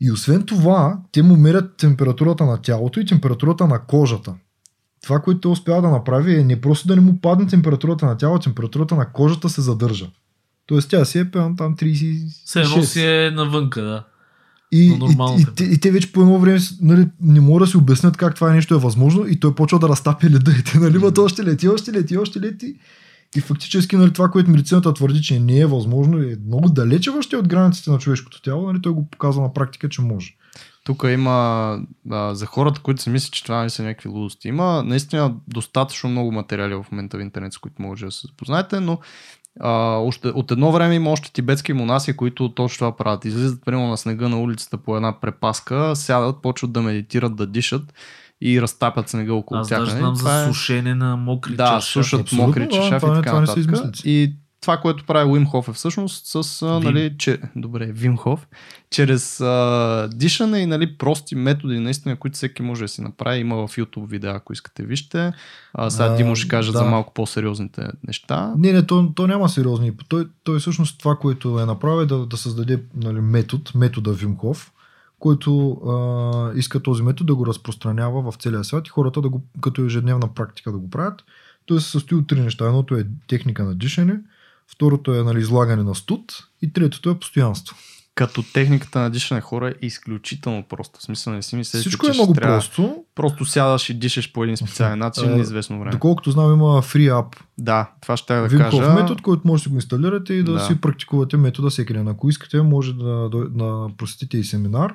[0.00, 4.34] И освен това, те му мерят температурата на тялото и температурата на кожата.
[5.02, 8.16] Това, което той успява да направи е не просто да не му падне температурата на
[8.16, 10.10] тялото, температурата на кожата се задържа.
[10.66, 12.44] Тоест тя си е пълна там 36.
[12.44, 14.04] Все едно си е навънка, да.
[14.72, 15.52] И, и, и, температура.
[15.56, 18.52] те, и, те вече по едно време нали, не могат да си обяснят как това
[18.52, 21.92] нещо е възможно и той почва да разтапя леда и те наливат още лети, още
[21.92, 22.74] лети, още лети.
[23.36, 27.36] И фактически нали, това, което медицината твърди, че не е възможно, е много далече въобще
[27.36, 30.34] от границите на човешкото тяло, нали, той го показва на практика, че може.
[30.84, 31.78] Тук има,
[32.10, 36.10] а, за хората, които си мислят, че това не са някакви лудости, има наистина достатъчно
[36.10, 38.98] много материали в момента в интернет, с които може да се запознаете, но
[39.60, 43.24] а, още, от едно време има още тибетски монаси, които точно това правят.
[43.24, 47.94] Излизат примерно на снега на улицата по една препаска, сядат, почват да медитират, да дишат
[48.40, 49.78] и разтапят снега около Аз тях.
[49.78, 50.00] даже нали?
[50.00, 51.92] знам за е- сушене на мокри Да, чаши.
[51.92, 54.00] сушат Абсолютно, мокри да, чешафи и не- така това не са нататък.
[54.04, 54.32] И
[54.68, 56.80] това, което прави Уим Хоф е всъщност с, Вим.
[56.80, 58.46] нали, че, добре, Хоф,
[58.90, 63.38] чрез а, дишане и нали, прости методи, наистина, които всеки може да си направи.
[63.38, 65.32] Има в YouTube видеа, ако искате, вижте.
[65.74, 66.78] А, сега А, Димо ще каже да.
[66.78, 68.54] за малко по-сериозните неща.
[68.58, 69.92] Не, не, то, то няма сериозни.
[70.08, 74.72] Той, той всъщност това, което е направил е да, да създаде нали, метод, метода Вимхов,
[75.18, 79.42] който а, иска този метод да го разпространява в целия свят и хората да го,
[79.60, 81.24] като ежедневна практика да го правят.
[81.66, 82.66] Той се състои от три неща.
[82.66, 84.20] Едното е техника на дишане,
[84.72, 86.32] второто е нали, излагане на студ
[86.62, 87.76] и третото е постоянство.
[88.14, 90.98] Като техниката на дишане хора е изключително просто.
[91.00, 92.56] В смисъл не си мислете, Всичко че е много трябва...
[92.56, 93.04] просто.
[93.14, 95.90] Просто сядаш и дишаш по един специален начин А, неизвестно време.
[95.90, 98.94] Доколкото знам, има free app Да, това ще да Вимхов кажа.
[98.94, 100.60] метод, който може да го инсталирате и да, Да.
[100.60, 102.08] си практикувате метода всеки ден.
[102.08, 104.94] Ако искате, може да, да, да посетите и семинар.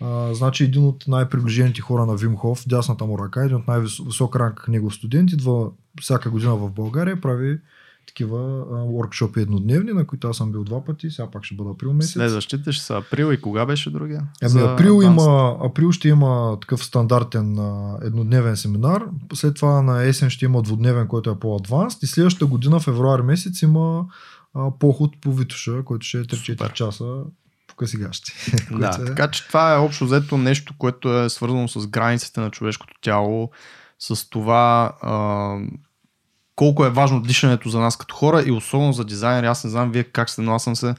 [0.00, 4.64] А, значи един от най-приближените хора на Вимхов, дясната му ръка, един от най-висок ранг
[4.68, 5.70] негов студент, идва
[6.00, 7.58] всяка година в България, прави
[8.06, 11.92] такива workshop еднодневни, на които аз съм бил два пъти, сега пак ще бъда април
[11.92, 12.12] месец.
[12.12, 14.22] Следващите ще са април и кога беше другия?
[14.42, 19.04] Еми, април, има, април ще има такъв стандартен а, еднодневен семинар,
[19.34, 23.62] след това на есен ще има двудневен, който е по-адванс и следващата година, февруари месец,
[23.62, 24.04] има
[24.54, 26.72] а, поход по Витуша, който ще е 3-4 Супер.
[26.72, 27.22] часа
[27.66, 28.32] по късигащи.
[28.70, 32.50] Да, е- така че това е общо взето нещо, което е свързано с границите на
[32.50, 33.50] човешкото тяло,
[33.98, 35.56] с това а,
[36.56, 39.46] колко е важно дишането за нас като хора и особено за дизайнери.
[39.46, 40.94] Аз не знам вие как сте, но аз съм се...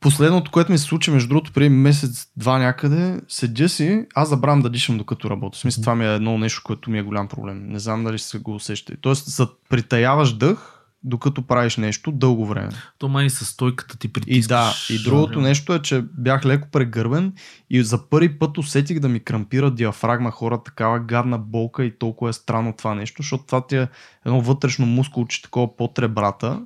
[0.00, 4.70] Последното, което ми се случи, между другото, преди месец-два някъде, седя си, аз забравям да
[4.70, 5.56] дишам докато работя.
[5.56, 7.68] В смисъл, това ми е едно нещо, което ми е голям проблем.
[7.68, 8.98] Не знам дали се го усещате.
[9.00, 10.71] Тоест, притаяваш дъх,
[11.04, 12.68] докато правиш нещо дълго време.
[12.98, 14.46] То май с стойката ти И притискаш.
[14.46, 17.32] да, и другото нещо е, че бях леко прегърбен
[17.70, 22.30] и за първи път усетих да ми крампира диафрагма хора, такава гадна болка и толкова
[22.30, 23.88] е странно това нещо, защото това ти е
[24.26, 26.62] едно вътрешно мускулче, такова под ребрата,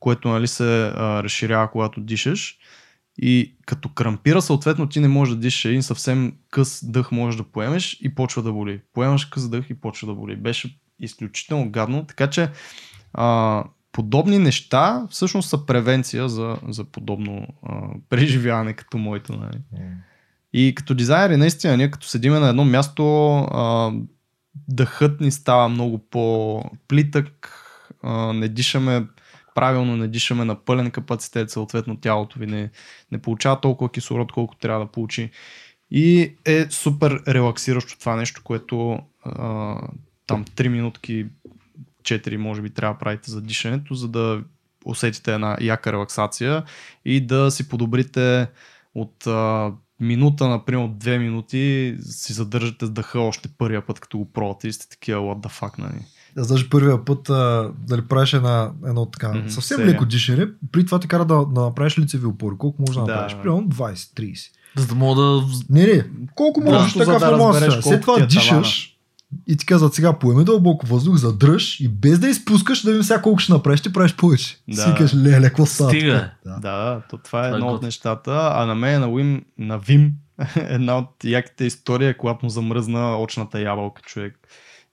[0.00, 2.58] което нали, се а, разширява когато дишаш.
[3.18, 7.44] И като крампира, съответно ти не можеш да дишаш един съвсем къс дъх можеш да
[7.44, 8.80] поемеш и почва да боли.
[8.92, 10.36] Поемаш къс дъх и почва да боли.
[10.36, 12.50] Беше изключително гадно, така че
[13.16, 19.32] а, подобни неща всъщност са превенция за, за подобно а, преживяване като моето.
[19.32, 19.58] Нали.
[20.52, 23.92] И като дизайнери, наистина, ние като седиме на едно място, а,
[24.68, 27.52] дъхът ни става много по-плитък,
[28.02, 29.06] а, не дишаме
[29.54, 32.70] правилно, не дишаме на пълен капацитет, съответно тялото ви не,
[33.12, 35.30] не получава толкова кислород, колко трябва да получи.
[35.90, 39.76] И е супер релаксиращо това нещо, което а,
[40.26, 41.26] там 3 минутки,
[42.06, 44.40] 4 може би трябва да правите за дишането, за да
[44.84, 46.62] усетите една яка релаксация
[47.04, 48.46] и да си подобрите
[48.94, 54.18] от а, минута, например, от две минути си задържате с дъха още първия път, като
[54.18, 55.98] го пробвате и сте такива what the fuck, нали?
[56.38, 59.92] Аз даже първия път а, дали правиш една, едно така Мгм, съвсем серия.
[59.92, 62.54] леко дишане, при това те кара да, да направиш лицеви опори.
[62.58, 63.42] Колко може да Да, направиш?
[63.42, 64.50] Примерно 20-30.
[64.76, 65.42] За да мога да...
[65.70, 66.04] Не, не.
[66.34, 68.95] Колко Да, можеш просто така да в едно разбереш След това ти е дишаш
[69.46, 73.22] и ти казват сега поеме дълбоко въздух, задръж и без да изпускаш да видим сега
[73.22, 74.58] колко ще направиш, ще правиш повече.
[74.68, 74.82] Да.
[74.82, 75.90] Си кажеш, леле, какво става?
[75.90, 76.30] Стига.
[76.44, 76.58] Да.
[76.60, 78.50] Да, то това е Това е едно от нещата.
[78.52, 80.12] А на мен, на Вим, на Вим,
[80.56, 84.38] една от яките истории, е когато му замръзна очната ябълка човек.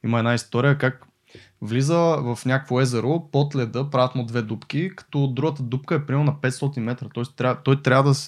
[0.04, 1.08] Има една история как
[1.62, 6.26] влиза в някакво езеро под леда, правят му две дупки, като другата дупка е примерно
[6.26, 7.08] на 500 метра.
[7.14, 8.20] Тоест, трябва, той трябва да,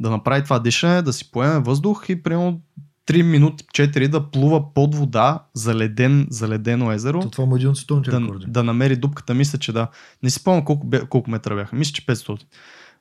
[0.00, 2.60] да направи това дишане, да си поеме въздух и примерно
[3.06, 7.68] 3 минути 4 да плува под вода, заледен, заледено езеро То това му е един
[7.68, 8.46] от световните да, рекорди.
[8.48, 9.34] да намери дупката.
[9.34, 9.88] Мисля, че да.
[10.22, 11.76] Не си спомням колко, колко метра бяха.
[11.76, 12.42] Мисля, че 500.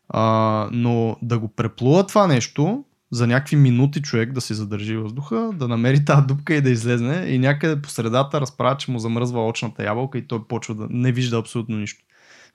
[0.10, 5.52] А, но да го преплува това нещо, за някакви минути човек да си задържи въздуха,
[5.53, 9.48] да намери тази дупка и да излезне и някъде по средата разправя, че му замръзва
[9.48, 12.03] очната ябълка и той почва да не вижда абсолютно нищо.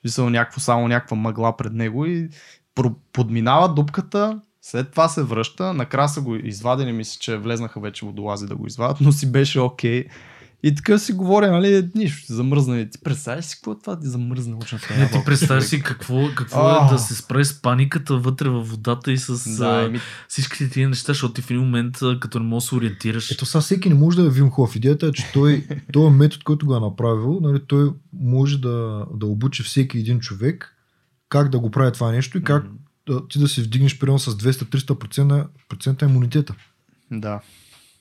[0.04, 2.28] Вижда някакво, само някаква мъгла пред него и
[3.12, 8.46] подминава дупката, след това се връща, накрая са го извадили, мисля, че влезнаха вече водолази
[8.46, 10.04] да го извадят, но си беше окей.
[10.62, 12.88] И така си говоря, нали, нищо, замръзна.
[12.90, 16.28] Ти представяш си какво е това да ти замръзне очната Не ти представяш си какво,
[16.34, 20.00] какво е да се справи с паниката вътре във водата и с Да, а, еми,
[20.28, 23.30] всичките тия неща, защото ти в един момент, като не можеш да се ориентираш.
[23.30, 24.76] Ето сега всеки не може да е Вим Хоф.
[24.76, 29.26] Идеята е, че той, този метод, който го е направил, нали, той може да, да
[29.26, 30.76] обучи всеки един човек
[31.28, 32.70] как да го прави това нещо и как М,
[33.10, 36.54] да, ти да си вдигнеш примерно с 200-300% процента имунитета.
[37.10, 37.40] Да.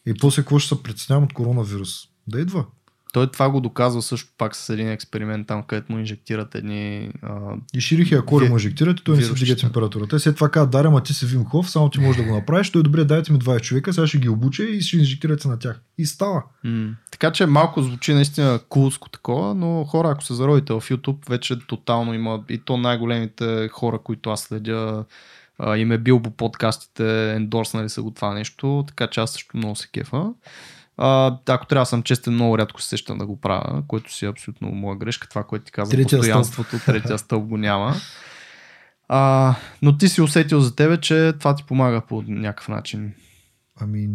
[0.05, 1.89] И после какво ще се притеснявам от коронавирус?
[2.27, 2.65] Да идва.
[3.13, 7.11] Той това го доказва също пак с един експеримент там, където му инжектират едни...
[7.21, 7.37] А,
[7.73, 10.19] И ширих я кори Ви- му инжектират и той не си вдига температурата.
[10.19, 12.71] След това казва, Даря, ма ти си Вим Хоф, само ти можеш да го направиш.
[12.71, 15.81] Той добре, дайте ми 20 човека, сега ще ги обуча и ще инжектирате на тях.
[15.97, 16.43] И става.
[16.63, 21.29] м- така че малко звучи наистина кулско такова, но хора, ако се зародите в YouTube,
[21.29, 25.05] вече тотално има и то най-големите хора, които аз следя,
[25.77, 29.75] им е бил по подкастите, ендорснали са го това нещо, така че аз също много
[29.75, 30.25] се кефа.
[31.01, 34.25] А, ако трябва да съм честен, много рядко се сещам да го правя, което си
[34.25, 35.29] е абсолютно моя грешка.
[35.29, 37.95] Това, което ти казвам, Третия постоянството, третия стълб го няма.
[39.07, 43.13] А, но ти си усетил за тебе, че това ти помага по някакъв начин.
[43.79, 44.09] Ами,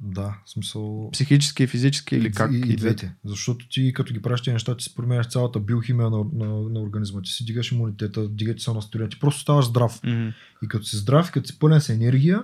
[0.00, 1.10] да, смисъл...
[1.12, 2.52] Психически и физически или как?
[2.52, 2.76] И, и двете?
[2.76, 3.14] двете.
[3.24, 6.80] Защото ти като ги правиш тези неща, ти си променяш цялата биохимия на, на, на
[6.80, 7.22] организма.
[7.22, 9.08] Ти си дигаш имунитета, дигаш се настроение.
[9.08, 10.00] Ти просто ставаш здрав.
[10.04, 10.28] Мгм.
[10.62, 12.42] И като си здрав, и като си пълен с енергия,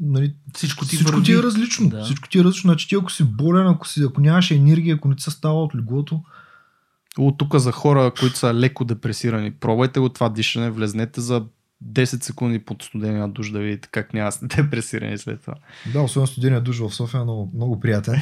[0.00, 1.24] нали, Всичко ти всичко върви.
[1.24, 1.88] ти е различно.
[1.88, 2.04] Да.
[2.04, 2.68] Всичко ти е различно.
[2.68, 5.62] Значи ти ако си болен, ако, си, ако нямаш енергия, ако не ти се става
[5.62, 6.20] от леглото,
[7.18, 11.44] От тук за хора, които са леко депресирани, пробвайте го това дишане, влезнете за
[11.84, 15.54] 10 секунди под студения душ да видите как няма сте депресирани след това.
[15.92, 18.14] Да, особено студения душ в София е много, много приятен.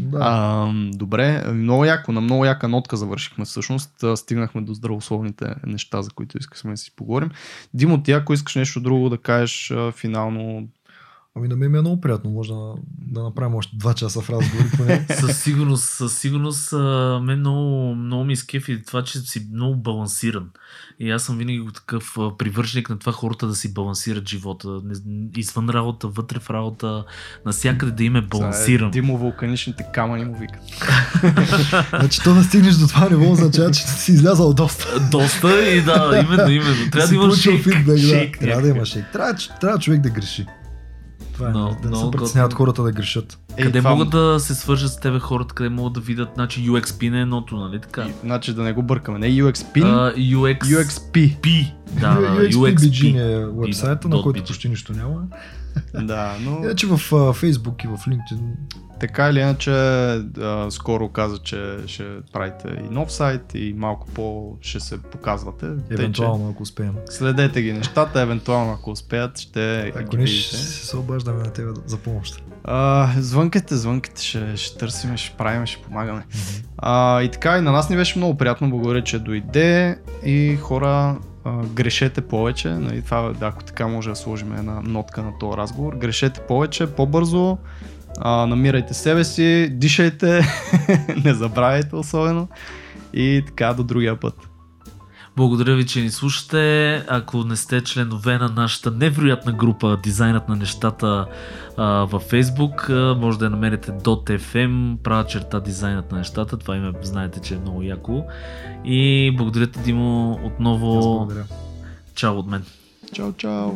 [0.00, 0.18] да.
[0.20, 4.04] А, добре, много яко, на много яка нотка завършихме всъщност.
[4.16, 7.30] Стигнахме до здравословните неща, за които искахме да си поговорим.
[7.74, 10.68] Димо, ти ако искаш нещо друго да кажеш финално,
[11.36, 12.30] Ами на мен ми е много приятно.
[12.30, 12.74] Може да,
[13.12, 15.06] да направим още 2 часа в разговори поне.
[15.20, 20.50] със сигурност, със сигурност а, мен много, много ми изкефи това, че си много балансиран.
[20.98, 24.80] И аз съм винаги такъв а, привърженик на това хората да си балансират живота.
[25.36, 27.04] Извън работа, вътре в работа,
[27.46, 28.90] насякъде да им е е балансиран.
[28.90, 30.62] Димо вулканичните камъни му викат.
[31.90, 35.08] значи то да стигнеш до това ниво означава, че си излязал доста.
[35.10, 36.90] Доста и да, именно, именно.
[36.92, 37.64] Трябва да си има получил шейк.
[37.64, 37.98] фидбек, да.
[37.98, 39.06] шейк Трябва да има шейк.
[39.12, 40.46] Трябва, трябва човек да греши.
[41.40, 43.38] Това е, Но- да не се притесняват хората да грешат.
[43.56, 46.70] Е, Къде това- могат да се свържат с тебе хората, къде могат да видят, значи
[46.70, 48.02] UXP не е едното, нали така?
[48.02, 49.18] И, значи да не го бъркаме.
[49.18, 50.60] Не UXP, А, UX...
[50.60, 51.40] UXP.
[51.40, 51.72] P.
[51.90, 52.88] Да, UXP UXP.
[52.90, 55.22] BG е вебсайта, на който почти нищо няма.
[55.94, 58.40] Да, но Иначе в Facebook и в LinkedIn
[59.00, 64.56] така или иначе а, скоро каза, че ще правите и нов сайт и малко по
[64.60, 65.66] ще се показвате.
[65.66, 66.94] Тъй, евентуално, ако успеем.
[67.06, 71.70] Следете ги нещата, евентуално ако успеят, ще Ако ги не, ще се обаждаме на тебе
[71.86, 72.42] за помощ.
[72.64, 76.26] А, звънкайте, звънкайте, ще, ще търсим, ще правим, ще помагаме.
[76.78, 81.18] А, и така, и на нас ни беше много приятно, благодаря, че дойде и хора,
[81.74, 85.96] грешете повече, нали, това, да, ако така може да сложим една нотка на този разговор,
[85.96, 87.58] грешете повече, по-бързо,
[88.18, 90.44] а, намирайте себе си, дишайте,
[91.24, 92.48] не забравяйте особено.
[93.14, 94.49] И така до другия път.
[95.36, 96.94] Благодаря ви, че ни слушате.
[97.08, 101.26] Ако не сте членове на нашата невероятна група Дизайнът на нещата
[101.76, 106.56] а, във Facebook, а, може да я намерите .fm, права черта Дизайнът на нещата.
[106.56, 108.24] Това име знаете, че е много яко.
[108.84, 111.00] И благодаря ти, Димо, отново.
[111.00, 111.44] благодаря.
[112.14, 112.64] Чао от мен.
[113.12, 113.70] Чао, чао!